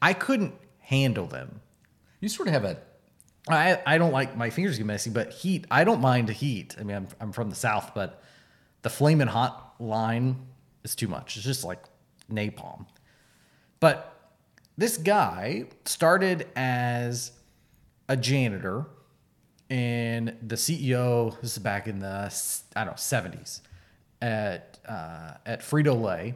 I 0.00 0.12
couldn't 0.12 0.54
handle 0.78 1.26
them. 1.26 1.60
You 2.20 2.28
sort 2.28 2.48
of 2.48 2.54
have 2.54 2.64
a 2.64 2.78
I, 3.48 3.80
I 3.86 3.98
don't 3.98 4.12
like 4.12 4.36
my 4.36 4.50
fingers 4.50 4.76
get 4.76 4.86
messy, 4.86 5.10
but 5.10 5.32
heat, 5.32 5.66
I 5.70 5.84
don't 5.84 6.00
mind 6.00 6.28
heat. 6.28 6.76
I 6.78 6.84
mean, 6.84 6.96
I'm, 6.96 7.08
I'm 7.20 7.32
from 7.32 7.50
the 7.50 7.56
South, 7.56 7.92
but 7.94 8.22
the 8.82 8.90
flaming 8.90 9.26
hot 9.26 9.74
line 9.80 10.46
is 10.84 10.94
too 10.94 11.08
much. 11.08 11.36
It's 11.36 11.44
just 11.44 11.64
like 11.64 11.82
napalm. 12.30 12.86
But 13.80 14.09
this 14.80 14.96
guy 14.96 15.66
started 15.84 16.48
as 16.56 17.32
a 18.08 18.16
janitor, 18.16 18.86
and 19.68 20.34
the 20.42 20.56
CEO, 20.56 21.38
this 21.42 21.52
is 21.52 21.58
back 21.58 21.86
in 21.86 21.98
the, 21.98 22.34
I 22.74 22.84
don't 22.84 22.92
know, 22.92 22.92
70s, 22.94 23.60
at, 24.22 24.78
uh, 24.88 25.32
at 25.44 25.60
Frito 25.60 26.00
Lay. 26.00 26.34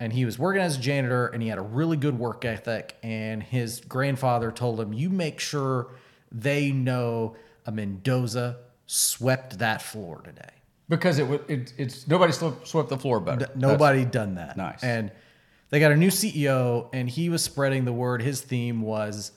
And 0.00 0.14
he 0.14 0.24
was 0.24 0.38
working 0.38 0.62
as 0.62 0.78
a 0.78 0.80
janitor, 0.80 1.26
and 1.26 1.42
he 1.42 1.50
had 1.50 1.58
a 1.58 1.62
really 1.62 1.98
good 1.98 2.18
work 2.18 2.46
ethic. 2.46 2.96
And 3.02 3.42
his 3.42 3.80
grandfather 3.80 4.50
told 4.50 4.80
him, 4.80 4.94
You 4.94 5.10
make 5.10 5.38
sure 5.38 5.88
they 6.32 6.72
know 6.72 7.36
a 7.66 7.70
Mendoza 7.70 8.60
swept 8.86 9.58
that 9.58 9.82
floor 9.82 10.22
today. 10.24 10.54
because 10.88 11.18
it, 11.18 11.28
it 11.48 11.74
it's 11.76 12.08
nobody 12.08 12.32
swept 12.32 12.88
the 12.88 12.98
floor 12.98 13.20
better. 13.20 13.46
Nobody 13.54 14.06
done 14.06 14.36
that. 14.36 14.56
Nice. 14.56 14.82
And 14.82 15.12
they 15.74 15.80
got 15.80 15.90
a 15.90 15.96
new 15.96 16.10
CEO, 16.10 16.88
and 16.92 17.10
he 17.10 17.28
was 17.28 17.42
spreading 17.42 17.84
the 17.84 17.92
word. 17.92 18.22
His 18.22 18.40
theme 18.40 18.80
was 18.80 19.32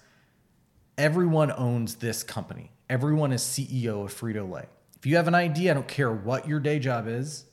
everyone 0.95 1.51
owns 1.51 1.95
this 1.95 2.21
company. 2.21 2.69
Everyone 2.91 3.31
is 3.31 3.41
CEO 3.41 4.05
of 4.05 4.13
Frito 4.13 4.47
Lay. 4.47 4.67
If 4.99 5.07
you 5.07 5.15
have 5.15 5.27
an 5.27 5.33
idea, 5.33 5.71
I 5.71 5.73
don't 5.73 5.87
care 5.87 6.11
what 6.11 6.47
your 6.47 6.59
day 6.59 6.77
job 6.77 7.07
is, 7.07 7.45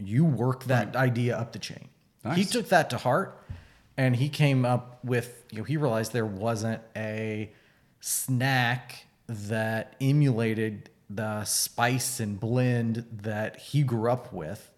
you 0.00 0.24
work 0.24 0.64
that 0.64 0.96
idea 0.96 1.38
up 1.38 1.52
the 1.52 1.60
chain. 1.60 1.90
He 2.34 2.44
took 2.44 2.70
that 2.70 2.90
to 2.90 2.98
heart, 2.98 3.40
and 3.96 4.16
he 4.16 4.28
came 4.28 4.64
up 4.64 4.98
with. 5.04 5.44
You 5.52 5.58
know, 5.58 5.64
he 5.64 5.76
realized 5.76 6.12
there 6.12 6.26
wasn't 6.26 6.82
a 6.96 7.52
snack 8.00 9.06
that 9.28 9.94
emulated 10.00 10.90
the 11.08 11.44
spice 11.44 12.18
and 12.18 12.40
blend 12.40 13.06
that 13.12 13.60
he 13.60 13.84
grew 13.84 14.10
up 14.10 14.32
with 14.32 14.72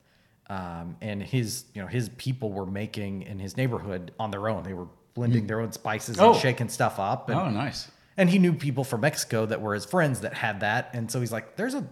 um, 0.49 0.97
and 1.01 1.23
his 1.23 1.65
you 1.75 1.83
know 1.83 1.89
his 1.89 2.09
people 2.17 2.53
were 2.53 2.67
making 2.67 3.23
in 3.23 3.39
his 3.39 3.57
neighborhood 3.57 4.13
on 4.19 4.31
their 4.31 4.49
own 4.49 4.63
they 4.63 4.75
were 4.75 4.87
blending 5.15 5.47
their 5.47 5.61
own 5.61 5.73
spices 5.73 6.19
Oh. 6.21 6.33
and 6.33 6.41
shaking 6.41 6.69
stuff 6.69 6.99
up 6.99 7.29
and, 7.31 7.39
Oh, 7.39 7.51
nice. 7.51 7.91
and 8.17 8.29
he 8.31 8.39
knew 8.39 8.53
people 8.53 8.85
from 8.85 9.01
mexico 9.01 9.47
that 9.47 9.61
were 9.61 9.75
his 9.75 9.85
friends 9.85 10.21
that 10.21 10.35
had 10.35 10.61
that 10.61 10.91
and 10.93 11.11
so 11.11 11.21
he's 11.21 11.33
like 11.33 11.57
there's 11.57 11.75
a 11.75 11.85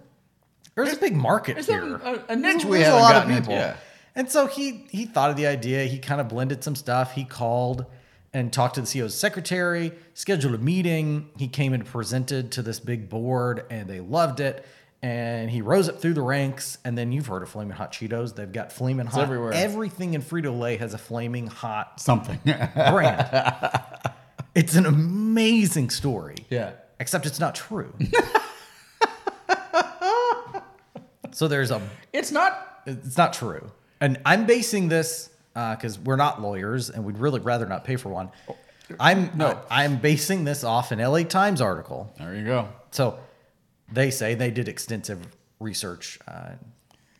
there's 0.74 0.92
a 0.92 0.96
big 0.96 1.14
market 1.16 1.54
there's 1.54 1.66
here 1.66 1.96
a- 1.96 2.14
a- 2.14 2.24
a 2.32 2.36
niche 2.36 2.62
There's- 2.62 2.64
we 2.64 2.78
there's 2.78 2.88
a 2.94 2.96
lot 2.96 3.16
of 3.16 3.28
people 3.28 3.54
yeah. 3.54 3.76
and 4.14 4.30
so 4.30 4.46
he 4.46 4.86
he 4.90 5.04
thought 5.06 5.30
of 5.30 5.36
the 5.36 5.46
idea 5.46 5.84
he 5.84 5.98
kind 5.98 6.20
of 6.20 6.28
blended 6.28 6.62
some 6.62 6.76
stuff 6.76 7.12
he 7.12 7.24
called 7.24 7.86
and 8.32 8.52
talked 8.52 8.74
to 8.74 8.80
the 8.80 8.86
CEO's 8.88 9.14
secretary, 9.14 9.92
scheduled 10.14 10.56
a 10.56 10.58
meeting. 10.58 11.30
He 11.38 11.46
came 11.46 11.72
and 11.72 11.86
presented 11.86 12.50
to 12.50 12.62
this 12.62 12.80
big 12.80 13.08
board, 13.08 13.64
and 13.70 13.88
they 13.88 14.00
loved 14.00 14.40
it. 14.40 14.66
And 15.04 15.50
he 15.50 15.60
rose 15.60 15.90
up 15.90 16.00
through 16.00 16.14
the 16.14 16.22
ranks. 16.22 16.78
And 16.82 16.96
then 16.96 17.12
you've 17.12 17.26
heard 17.26 17.42
of 17.42 17.50
Flaming 17.50 17.76
Hot 17.76 17.92
Cheetos. 17.92 18.34
They've 18.34 18.50
got 18.50 18.72
Flaming 18.72 19.04
Hot 19.04 19.20
everywhere. 19.20 19.52
Everything 19.52 20.14
in 20.14 20.22
Frito 20.22 20.58
Lay 20.58 20.78
has 20.78 20.94
a 20.94 20.98
Flaming 20.98 21.46
Hot 21.46 22.00
Something. 22.00 22.40
brand. 22.44 23.28
it's 24.54 24.74
an 24.76 24.86
amazing 24.86 25.90
story. 25.90 26.36
Yeah. 26.48 26.72
Except 26.98 27.26
it's 27.26 27.38
not 27.38 27.54
true. 27.54 27.92
so 31.32 31.48
there's 31.48 31.70
a 31.70 31.82
it's 32.14 32.32
not. 32.32 32.80
it's 32.86 33.18
not 33.18 33.34
true. 33.34 33.70
And 34.00 34.18
I'm 34.24 34.46
basing 34.46 34.88
this 34.88 35.28
uh, 35.54 35.76
because 35.76 35.98
we're 35.98 36.16
not 36.16 36.40
lawyers 36.40 36.88
and 36.88 37.04
we'd 37.04 37.18
really 37.18 37.40
rather 37.40 37.66
not 37.66 37.84
pay 37.84 37.96
for 37.96 38.08
one. 38.08 38.30
Oh, 38.48 38.56
I'm 38.98 39.32
no. 39.34 39.48
Uh, 39.48 39.62
I'm 39.70 39.98
basing 39.98 40.44
this 40.44 40.64
off 40.64 40.92
an 40.92 40.98
LA 40.98 41.24
Times 41.24 41.60
article. 41.60 42.10
There 42.18 42.34
you 42.34 42.46
go. 42.46 42.70
So 42.90 43.18
they 43.94 44.10
say 44.10 44.34
they 44.34 44.50
did 44.50 44.68
extensive 44.68 45.26
research. 45.60 46.18
Uh, 46.26 46.52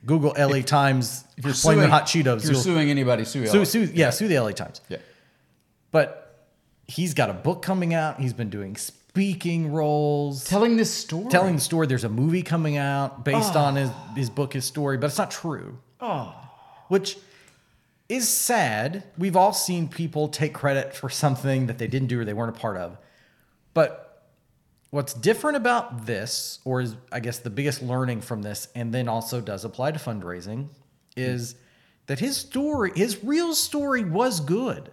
Google 0.07 0.35
LA 0.39 0.61
Times 0.61 1.25
If 1.37 1.45
you're 1.45 1.55
suing, 1.55 1.89
hot 1.89 2.05
Cheetos. 2.07 2.39
if 2.39 2.45
you're 2.45 2.55
suing 2.55 2.91
anybody, 2.91 3.25
sue. 3.25 3.47
sue, 3.47 3.65
sue, 3.65 3.91
yeah, 3.95 4.11
sue 4.11 4.29
the 4.29 4.39
LA 4.39 4.51
Times. 4.51 4.81
Yeah. 4.89 4.99
But 5.91 6.47
he's 6.87 7.15
got 7.15 7.31
a 7.31 7.35
book 7.35 7.63
coming 7.63 7.95
out. 7.95 8.21
He's 8.21 8.33
been 8.33 8.51
doing 8.51 8.77
speaking 8.77 9.73
roles. 9.73 10.45
Telling 10.45 10.77
this 10.77 10.93
story. 10.93 11.31
telling 11.31 11.55
the 11.55 11.61
story. 11.61 11.87
There's 11.87 12.05
a 12.05 12.09
movie 12.09 12.43
coming 12.43 12.77
out 12.77 13.25
based 13.25 13.57
on 13.57 13.77
his, 13.77 13.91
his 14.17 14.29
book, 14.31 14.53
his 14.53 14.65
story, 14.65 14.99
but 14.99 15.07
it's 15.07 15.19
not 15.19 15.31
true. 15.31 15.79
Oh. 16.01 16.35
Which 16.89 17.17
is 18.09 18.29
sad. 18.29 19.05
We've 19.17 19.37
all 19.37 19.53
seen 19.53 19.89
people 19.89 20.29
take 20.29 20.53
credit 20.53 20.95
for 20.95 21.09
something 21.09 21.67
that 21.67 21.79
they 21.79 21.87
didn't 21.87 22.09
do 22.09 22.21
or 22.21 22.25
they 22.25 22.35
weren't 22.35 22.57
a 22.57 22.61
part 22.61 22.77
of. 22.77 22.99
But 23.73 24.04
what's 24.95 25.13
different 25.13 25.57
about 25.57 26.07
this, 26.07 26.61
or 26.65 26.81
is 26.81 26.95
I 27.11 27.19
guess 27.19 27.39
the 27.41 27.51
biggest 27.51 27.83
learning 27.83 28.21
from 28.21 28.43
this, 28.43 28.69
and 28.77 28.95
then 28.95 29.09
also 29.09 29.41
does 29.41 29.65
apply 29.65 29.91
to 29.91 29.99
fundraising, 29.99 30.69
is 31.17 31.57
that 32.07 32.21
his 32.21 32.37
story, 32.37 32.93
his 32.95 33.25
real 33.25 33.55
story 33.57 34.05
was 34.05 34.39
good. 34.39 34.93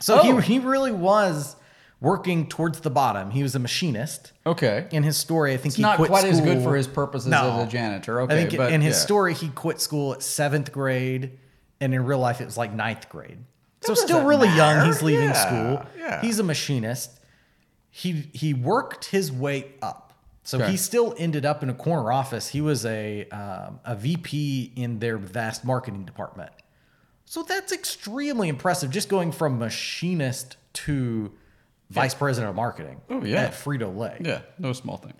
So 0.00 0.20
Oh. 0.20 0.38
he, 0.38 0.54
he 0.54 0.58
really 0.60 0.92
was 0.92 1.56
working 2.00 2.48
towards 2.48 2.80
the 2.80 2.90
bottom. 2.90 3.30
He 3.32 3.42
was 3.42 3.54
a 3.56 3.58
machinist. 3.58 4.32
Okay. 4.46 4.86
In 4.92 5.02
his 5.02 5.16
story, 5.16 5.52
I 5.52 5.56
think 5.56 5.66
It's 5.66 5.76
he 5.76 5.82
not 5.82 5.96
quit 5.96 6.08
quite 6.08 6.24
as 6.24 6.40
good 6.40 6.62
for 6.62 6.76
his 6.76 6.86
purposes 6.86 7.28
No. 7.28 7.60
as 7.60 7.68
a 7.68 7.70
janitor. 7.70 8.20
Okay. 8.22 8.34
I 8.34 8.36
think 8.46 8.56
but 8.56 8.72
in 8.72 8.80
his 8.82 8.94
yeah. 8.96 9.00
story, 9.02 9.34
he 9.34 9.48
quit 9.48 9.80
school 9.80 10.12
at 10.12 10.22
seventh 10.22 10.70
grade, 10.70 11.38
and 11.80 11.92
in 11.92 12.04
real 12.04 12.18
life, 12.20 12.40
it 12.40 12.44
was 12.44 12.56
like 12.56 12.72
ninth 12.72 13.08
grade. 13.08 13.38
So 13.80 13.94
still 13.94 14.24
really 14.24 14.48
young. 14.54 14.86
He's 14.86 15.02
leaving 15.02 15.30
Yeah, 15.30 15.32
school. 15.46 15.86
yeah. 15.98 16.20
He's 16.20 16.38
a 16.38 16.44
machinist. 16.44 17.18
He 17.94 18.30
he 18.32 18.54
worked 18.54 19.04
his 19.06 19.30
way 19.30 19.72
up. 19.82 20.14
So 20.44 20.58
Okay. 20.58 20.70
he 20.72 20.76
still 20.78 21.14
ended 21.18 21.44
up 21.46 21.62
in 21.62 21.68
a 21.70 21.74
corner 21.74 22.10
office. 22.10 22.48
He 22.48 22.60
was 22.62 22.84
a 22.86 23.28
um, 23.28 23.78
a 23.84 23.94
VP 23.94 24.72
in 24.74 24.98
their 24.98 25.18
vast 25.18 25.62
marketing 25.64 26.04
department. 26.06 26.50
So 27.26 27.42
that's 27.42 27.70
extremely 27.72 28.48
impressive. 28.48 28.90
Just 28.90 29.08
going 29.10 29.30
from 29.30 29.58
machinist 29.58 30.56
to 30.72 31.32
vice 31.90 32.14
president 32.14 32.48
of 32.50 32.56
marketing 32.56 33.00
Oh, 33.10 33.22
yeah. 33.22 33.42
at 33.42 33.52
Frito 33.52 33.94
Lay. 33.94 34.16
Yeah, 34.20 34.40
no 34.58 34.72
small 34.72 34.96
thing. 34.96 35.12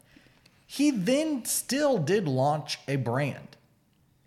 He 0.67 0.91
then 0.91 1.45
still 1.45 1.99
did 1.99 2.27
launch 2.27 2.79
a 2.89 2.97
brand 2.97 3.57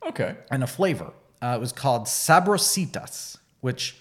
Okay. 0.06 0.36
and 0.52 0.64
a 0.64 0.68
flavor. 0.68 1.12
Uh, 1.42 1.56
it 1.58 1.60
was 1.60 1.72
called 1.72 2.08
Sabrositas, 2.08 3.38
which 3.62 3.98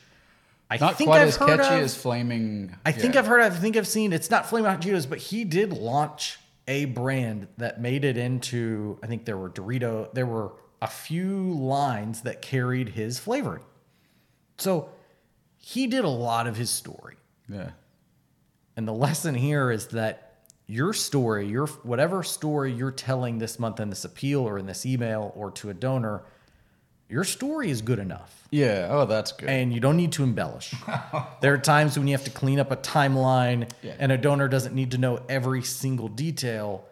I 0.74 0.78
Not 0.78 0.96
think 0.98 1.08
quite 1.08 1.22
I've 1.22 1.28
as 1.28 1.36
heard 1.36 1.60
catchy 1.60 1.76
of. 1.76 1.80
as 1.82 1.94
flaming. 1.96 2.74
I 2.84 2.90
think. 2.92 3.14
I've 3.16 3.26
heard. 3.26 3.40
I 3.40 3.50
think 3.50 3.76
I've 3.76 3.86
seen. 3.86 4.12
It's 4.12 4.30
not 4.30 4.46
Flaming 4.46 4.68
Hot 4.70 4.80
Cheetos, 4.80 5.08
but 5.08 5.18
he 5.18 5.44
did 5.44 5.72
launch 5.72 6.38
a 6.66 6.86
brand 6.86 7.46
that 7.58 7.80
made 7.80 8.04
it 8.04 8.16
into. 8.16 8.98
I 9.02 9.06
think 9.06 9.24
there 9.24 9.36
were 9.38 9.50
Dorito. 9.50 10.12
There 10.12 10.26
were 10.26 10.52
a 10.82 10.88
few 10.88 11.52
lines 11.52 12.22
that 12.22 12.42
carried 12.42 12.90
his 12.90 13.18
flavoring. 13.20 13.62
So 14.58 14.88
he 15.58 15.86
did 15.86 16.04
a 16.04 16.08
lot 16.08 16.46
of 16.46 16.56
his 16.56 16.70
story. 16.70 17.16
Yeah. 17.48 17.70
And 18.76 18.88
the 18.88 18.92
lesson 18.92 19.34
here 19.34 19.70
is 19.70 19.86
that 19.88 20.40
your 20.66 20.92
story, 20.92 21.46
your 21.46 21.66
whatever 21.84 22.22
story 22.22 22.72
you're 22.72 22.90
telling 22.90 23.38
this 23.38 23.58
month 23.58 23.78
in 23.80 23.90
this 23.90 24.04
appeal 24.04 24.40
or 24.40 24.58
in 24.58 24.66
this 24.66 24.84
email 24.84 25.32
or 25.36 25.50
to 25.52 25.70
a 25.70 25.74
donor, 25.74 26.24
your 27.14 27.22
story 27.22 27.70
is 27.70 27.80
good 27.80 28.00
enough. 28.00 28.48
Yeah. 28.50 28.88
Oh, 28.90 29.06
that's 29.06 29.30
good. 29.30 29.48
And 29.48 29.72
you 29.72 29.78
don't 29.78 29.96
need 29.96 30.10
to 30.12 30.24
embellish. 30.24 30.74
there 31.40 31.54
are 31.54 31.58
times 31.58 31.96
when 31.96 32.08
you 32.08 32.14
have 32.14 32.24
to 32.24 32.30
clean 32.32 32.58
up 32.58 32.72
a 32.72 32.76
timeline 32.76 33.70
Yeah. 33.82 33.94
and 34.00 34.10
a 34.10 34.18
donor 34.18 34.48
doesn't 34.48 34.74
need 34.74 34.90
to 34.90 34.98
know 34.98 35.20
every 35.28 35.62
single 35.62 36.08
detail, 36.08 36.84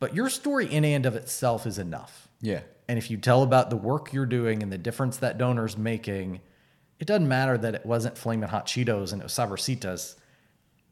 but 0.00 0.14
your 0.14 0.30
story 0.30 0.66
in 0.72 0.86
and 0.86 1.04
of 1.04 1.16
itself 1.16 1.66
is 1.66 1.78
enough. 1.78 2.28
yeah. 2.40 2.60
And 2.88 2.98
if 2.98 3.10
you 3.10 3.16
tell 3.16 3.42
about 3.42 3.68
the 3.70 3.76
work 3.76 4.12
you're 4.12 4.26
doing 4.26 4.62
and 4.62 4.72
the 4.72 4.76
difference 4.78 5.18
that 5.18 5.38
donor's 5.38 5.76
making, 5.78 6.40
it 6.98 7.06
doesn't 7.06 7.28
matter 7.28 7.56
that 7.58 7.74
it 7.74 7.86
wasn't 7.86 8.16
Flamin' 8.18 8.48
Hot 8.48 8.66
Cheetos 8.66 9.12
and 9.12 9.20
it 9.22 9.24
was 9.24 9.32
Sabrositas. 9.32 10.16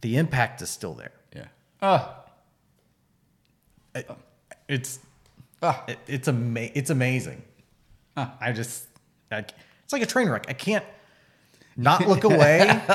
The 0.03 0.17
impact 0.19 0.61
is 0.63 0.71
still 0.71 0.95
there. 0.95 1.13
Yeah. 1.35 1.47
Ah. 1.83 2.25
It's 4.69 5.01
Ah. 5.63 5.85
it- 5.89 5.99
it's 6.07 6.29
ama- 6.29 6.71
it's 6.75 6.91
amazing. 6.91 7.43
I 8.41 8.53
just 8.53 8.87
I, 9.31 9.39
it's 9.39 9.93
like 9.93 10.03
a 10.03 10.07
train 10.07 10.29
wreck. 10.29 10.47
I 10.49 10.53
can't 10.53 10.85
not 11.77 12.07
look 12.07 12.25
away, 12.25 12.67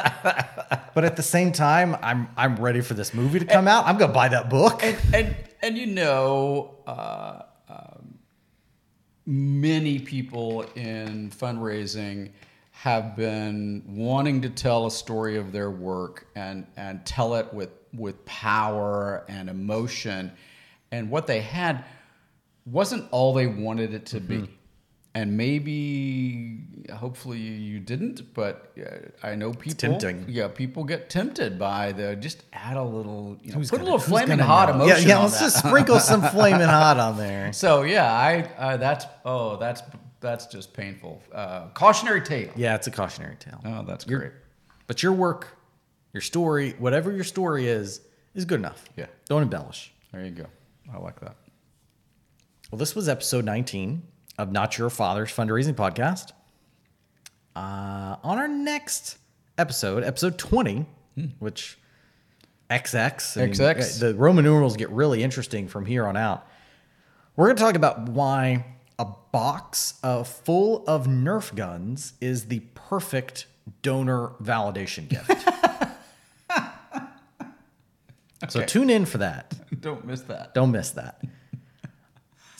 but 0.94 1.04
at 1.04 1.16
the 1.16 1.24
same 1.24 1.52
time, 1.52 1.96
I'm 2.02 2.30
I'm 2.38 2.56
ready 2.58 2.82
for 2.82 2.94
this 2.94 3.14
movie 3.14 3.40
to 3.40 3.46
come 3.46 3.68
out. 3.68 3.86
I'm 3.86 3.98
gonna 3.98 4.14
buy 4.14 4.30
that 4.30 4.50
book. 4.50 4.84
and 4.84 5.36
and 5.62 5.78
you 5.78 5.88
know, 5.88 6.76
uh, 6.86 7.44
um, 7.70 8.20
many 9.26 10.00
people 10.00 10.64
in 10.76 11.32
fundraising 11.32 12.32
have 12.72 13.16
been 13.16 13.84
wanting 13.88 14.42
to 14.42 14.50
tell 14.50 14.86
a 14.86 14.92
story 14.92 15.38
of 15.38 15.52
their 15.52 15.72
work 15.72 16.28
and 16.36 16.68
and 16.78 17.06
tell 17.06 17.36
it 17.36 17.52
with 17.54 17.72
with 17.94 18.24
power 18.26 19.26
and 19.28 19.50
emotion, 19.50 20.32
and 20.92 21.10
what 21.10 21.28
they 21.28 21.42
had 21.42 21.86
wasn't 22.66 23.08
all 23.12 23.34
they 23.34 23.48
wanted 23.48 23.94
it 23.94 24.06
to 24.08 24.20
be. 24.20 24.50
And 25.16 25.38
maybe, 25.38 26.59
hopefully, 26.93 27.39
you 27.39 27.80
didn't. 27.80 28.34
But 28.34 28.74
uh, 28.78 29.26
I 29.28 29.34
know 29.36 29.53
people. 29.53 29.78
tempting. 29.78 30.26
Yeah, 30.28 30.49
people 30.49 30.84
get 30.84 31.09
tempted 31.09 31.57
by 31.57 31.93
the 31.93 32.18
just 32.18 32.43
add 32.51 32.76
a 32.76 32.84
little, 32.84 33.38
you 33.41 33.51
know, 33.53 33.57
Who's 33.59 33.70
put 33.70 33.78
gonna- 33.78 33.84
a 33.91 33.93
little 33.93 33.99
flaming 34.07 34.39
hot 34.39 34.68
know? 34.70 34.76
emotion. 34.84 35.07
Yeah, 35.07 35.16
yeah. 35.16 35.22
Let's 35.24 35.39
that. 35.39 35.45
just 35.45 35.59
sprinkle 35.59 35.99
some 36.01 36.22
flaming 36.32 36.68
hot 36.68 36.99
on 36.99 37.18
there. 37.18 37.53
So 37.53 37.84
yeah, 37.84 38.11
I 38.11 38.41
uh, 38.57 38.78
that's 38.78 39.05
oh 39.24 39.55
that's 39.55 39.82
that's 40.20 40.47
just 40.47 40.74
painful. 40.74 41.22
Uh, 41.34 41.68
cautionary 41.70 42.22
tale. 42.22 42.51
Yeah, 42.57 42.76
it's 42.76 42.88
a 42.88 42.91
cautionary 42.91 43.38
tale. 43.38 43.61
Oh, 43.63 43.84
that's 43.88 44.05
Your- 44.05 44.20
great. 44.20 44.32
But 44.88 45.01
your 45.01 45.13
work, 45.13 45.47
your 46.13 46.22
story, 46.22 46.76
whatever 46.78 47.11
your 47.11 47.24
story 47.24 47.68
is, 47.68 48.01
is 48.34 48.43
good 48.45 48.59
enough. 48.59 48.84
Yeah. 48.97 49.05
Don't 49.30 49.41
embellish. 49.43 49.93
There 50.11 50.24
you 50.26 50.32
go. 50.32 50.45
I 50.93 50.97
like 50.99 51.20
that. 51.22 51.36
Well, 52.70 52.78
this 52.80 52.95
was 52.95 53.07
episode 53.09 53.45
19 53.45 54.03
of 54.38 54.52
Not 54.52 54.78
Your 54.78 54.90
Father's 54.90 55.32
Fundraising 55.32 55.76
Podcast. 55.76 56.32
Uh, 57.56 58.18
on 58.24 58.38
our 58.38 58.48
next 58.48 59.18
episode, 59.58 60.04
episode 60.04 60.38
20, 60.38 60.86
which 61.40 61.78
XX, 62.70 63.38
I 63.38 63.46
mean, 63.46 63.54
the 64.00 64.16
Roman 64.16 64.44
numerals 64.44 64.76
get 64.76 64.90
really 64.90 65.24
interesting 65.24 65.68
from 65.68 65.86
here 65.86 66.06
on 66.06 66.18
out. 66.18 66.48
We're 67.36 67.48
going 67.48 67.58
to 67.58 67.64
talk 67.64 67.76
about 67.76 68.10
why 68.10 68.66
a 69.00 69.08
box 69.32 70.00
of 70.04 70.28
full 70.28 70.84
of 70.88 71.08
Nerf 71.08 71.56
guns 71.56 72.14
is 72.20 72.46
the 72.46 72.60
perfect 72.74 73.48
donor 73.82 74.30
validation 74.42 75.08
gift. 75.08 75.32
So 78.50 78.64
tune 78.64 78.90
in 78.90 79.06
for 79.06 79.20
that. 79.20 79.54
Don't 79.82 80.06
miss 80.06 80.22
that. 80.22 80.54
Don't 80.54 80.72
miss 80.72 80.92
that. 80.92 81.24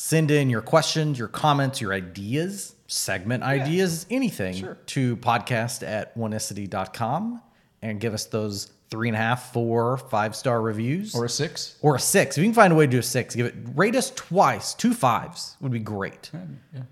Send 0.05 0.29
in 0.29 0.51
your 0.51 0.61
questions, 0.61 1.17
your 1.17 1.27
comments, 1.27 1.81
your 1.81 1.91
ideas, 1.91 2.75
segment 2.85 3.41
ideas, 3.41 4.05
anything 4.11 4.53
Sure. 4.53 4.77
to 4.85 5.17
podcast 5.17 5.81
at 5.81 6.15
oneicity.com 6.15 7.41
and 7.81 7.99
give 7.99 8.13
us 8.13 8.25
those 8.25 8.71
three 8.91 9.07
and 9.09 9.15
a 9.15 9.19
half, 9.19 9.51
four, 9.51 9.97
five 9.97 10.35
star 10.35 10.61
reviews. 10.61 11.15
Or 11.15 11.25
a 11.25 11.29
six. 11.29 11.77
or 11.81 11.95
a 11.95 11.99
six. 11.99 12.37
If 12.37 12.43
you 12.43 12.47
can 12.47 12.53
find 12.53 12.71
a 12.71 12.75
way 12.75 12.85
to 12.85 12.91
do 12.91 12.99
a 12.99 13.01
six, 13.01 13.33
give 13.33 13.47
it 13.47 13.55
rate 13.73 13.95
us 13.95 14.11
twice. 14.11 14.75
Two 14.75 14.93
fives 14.93 15.57
would 15.59 15.71
be 15.71 15.79
great. 15.79 16.29
Yeah. 16.71 16.83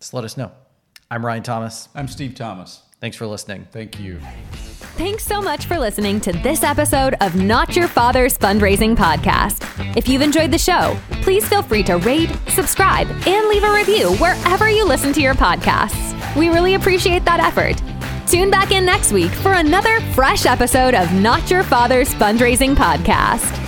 Just 0.00 0.14
let 0.14 0.24
us 0.24 0.38
know. 0.38 0.50
I'm 1.10 1.26
Ryan 1.26 1.42
Thomas. 1.42 1.90
I'm 1.94 2.08
Steve 2.08 2.34
Thomas. 2.34 2.84
Thanks 3.02 3.16
for 3.16 3.26
listening. 3.26 3.66
Thank 3.72 3.98
you. 3.98 4.20
Thanks 4.94 5.24
so 5.24 5.42
much 5.42 5.66
for 5.66 5.76
listening 5.76 6.20
to 6.20 6.30
this 6.30 6.62
episode 6.62 7.16
of 7.20 7.34
Not 7.34 7.74
Your 7.74 7.88
Father's 7.88 8.38
Fundraising 8.38 8.94
Podcast. 8.94 9.96
If 9.96 10.06
you've 10.06 10.22
enjoyed 10.22 10.52
the 10.52 10.58
show, 10.58 10.96
please 11.20 11.44
feel 11.48 11.64
free 11.64 11.82
to 11.82 11.96
rate, 11.96 12.30
subscribe, 12.46 13.08
and 13.26 13.48
leave 13.48 13.64
a 13.64 13.74
review 13.74 14.12
wherever 14.18 14.70
you 14.70 14.84
listen 14.86 15.12
to 15.14 15.20
your 15.20 15.34
podcasts. 15.34 16.36
We 16.36 16.48
really 16.50 16.74
appreciate 16.74 17.24
that 17.24 17.40
effort. 17.40 17.82
Tune 18.30 18.52
back 18.52 18.70
in 18.70 18.86
next 18.86 19.10
week 19.10 19.32
for 19.32 19.54
another 19.54 20.00
fresh 20.14 20.46
episode 20.46 20.94
of 20.94 21.12
Not 21.12 21.50
Your 21.50 21.64
Father's 21.64 22.14
Fundraising 22.14 22.76
Podcast. 22.76 23.61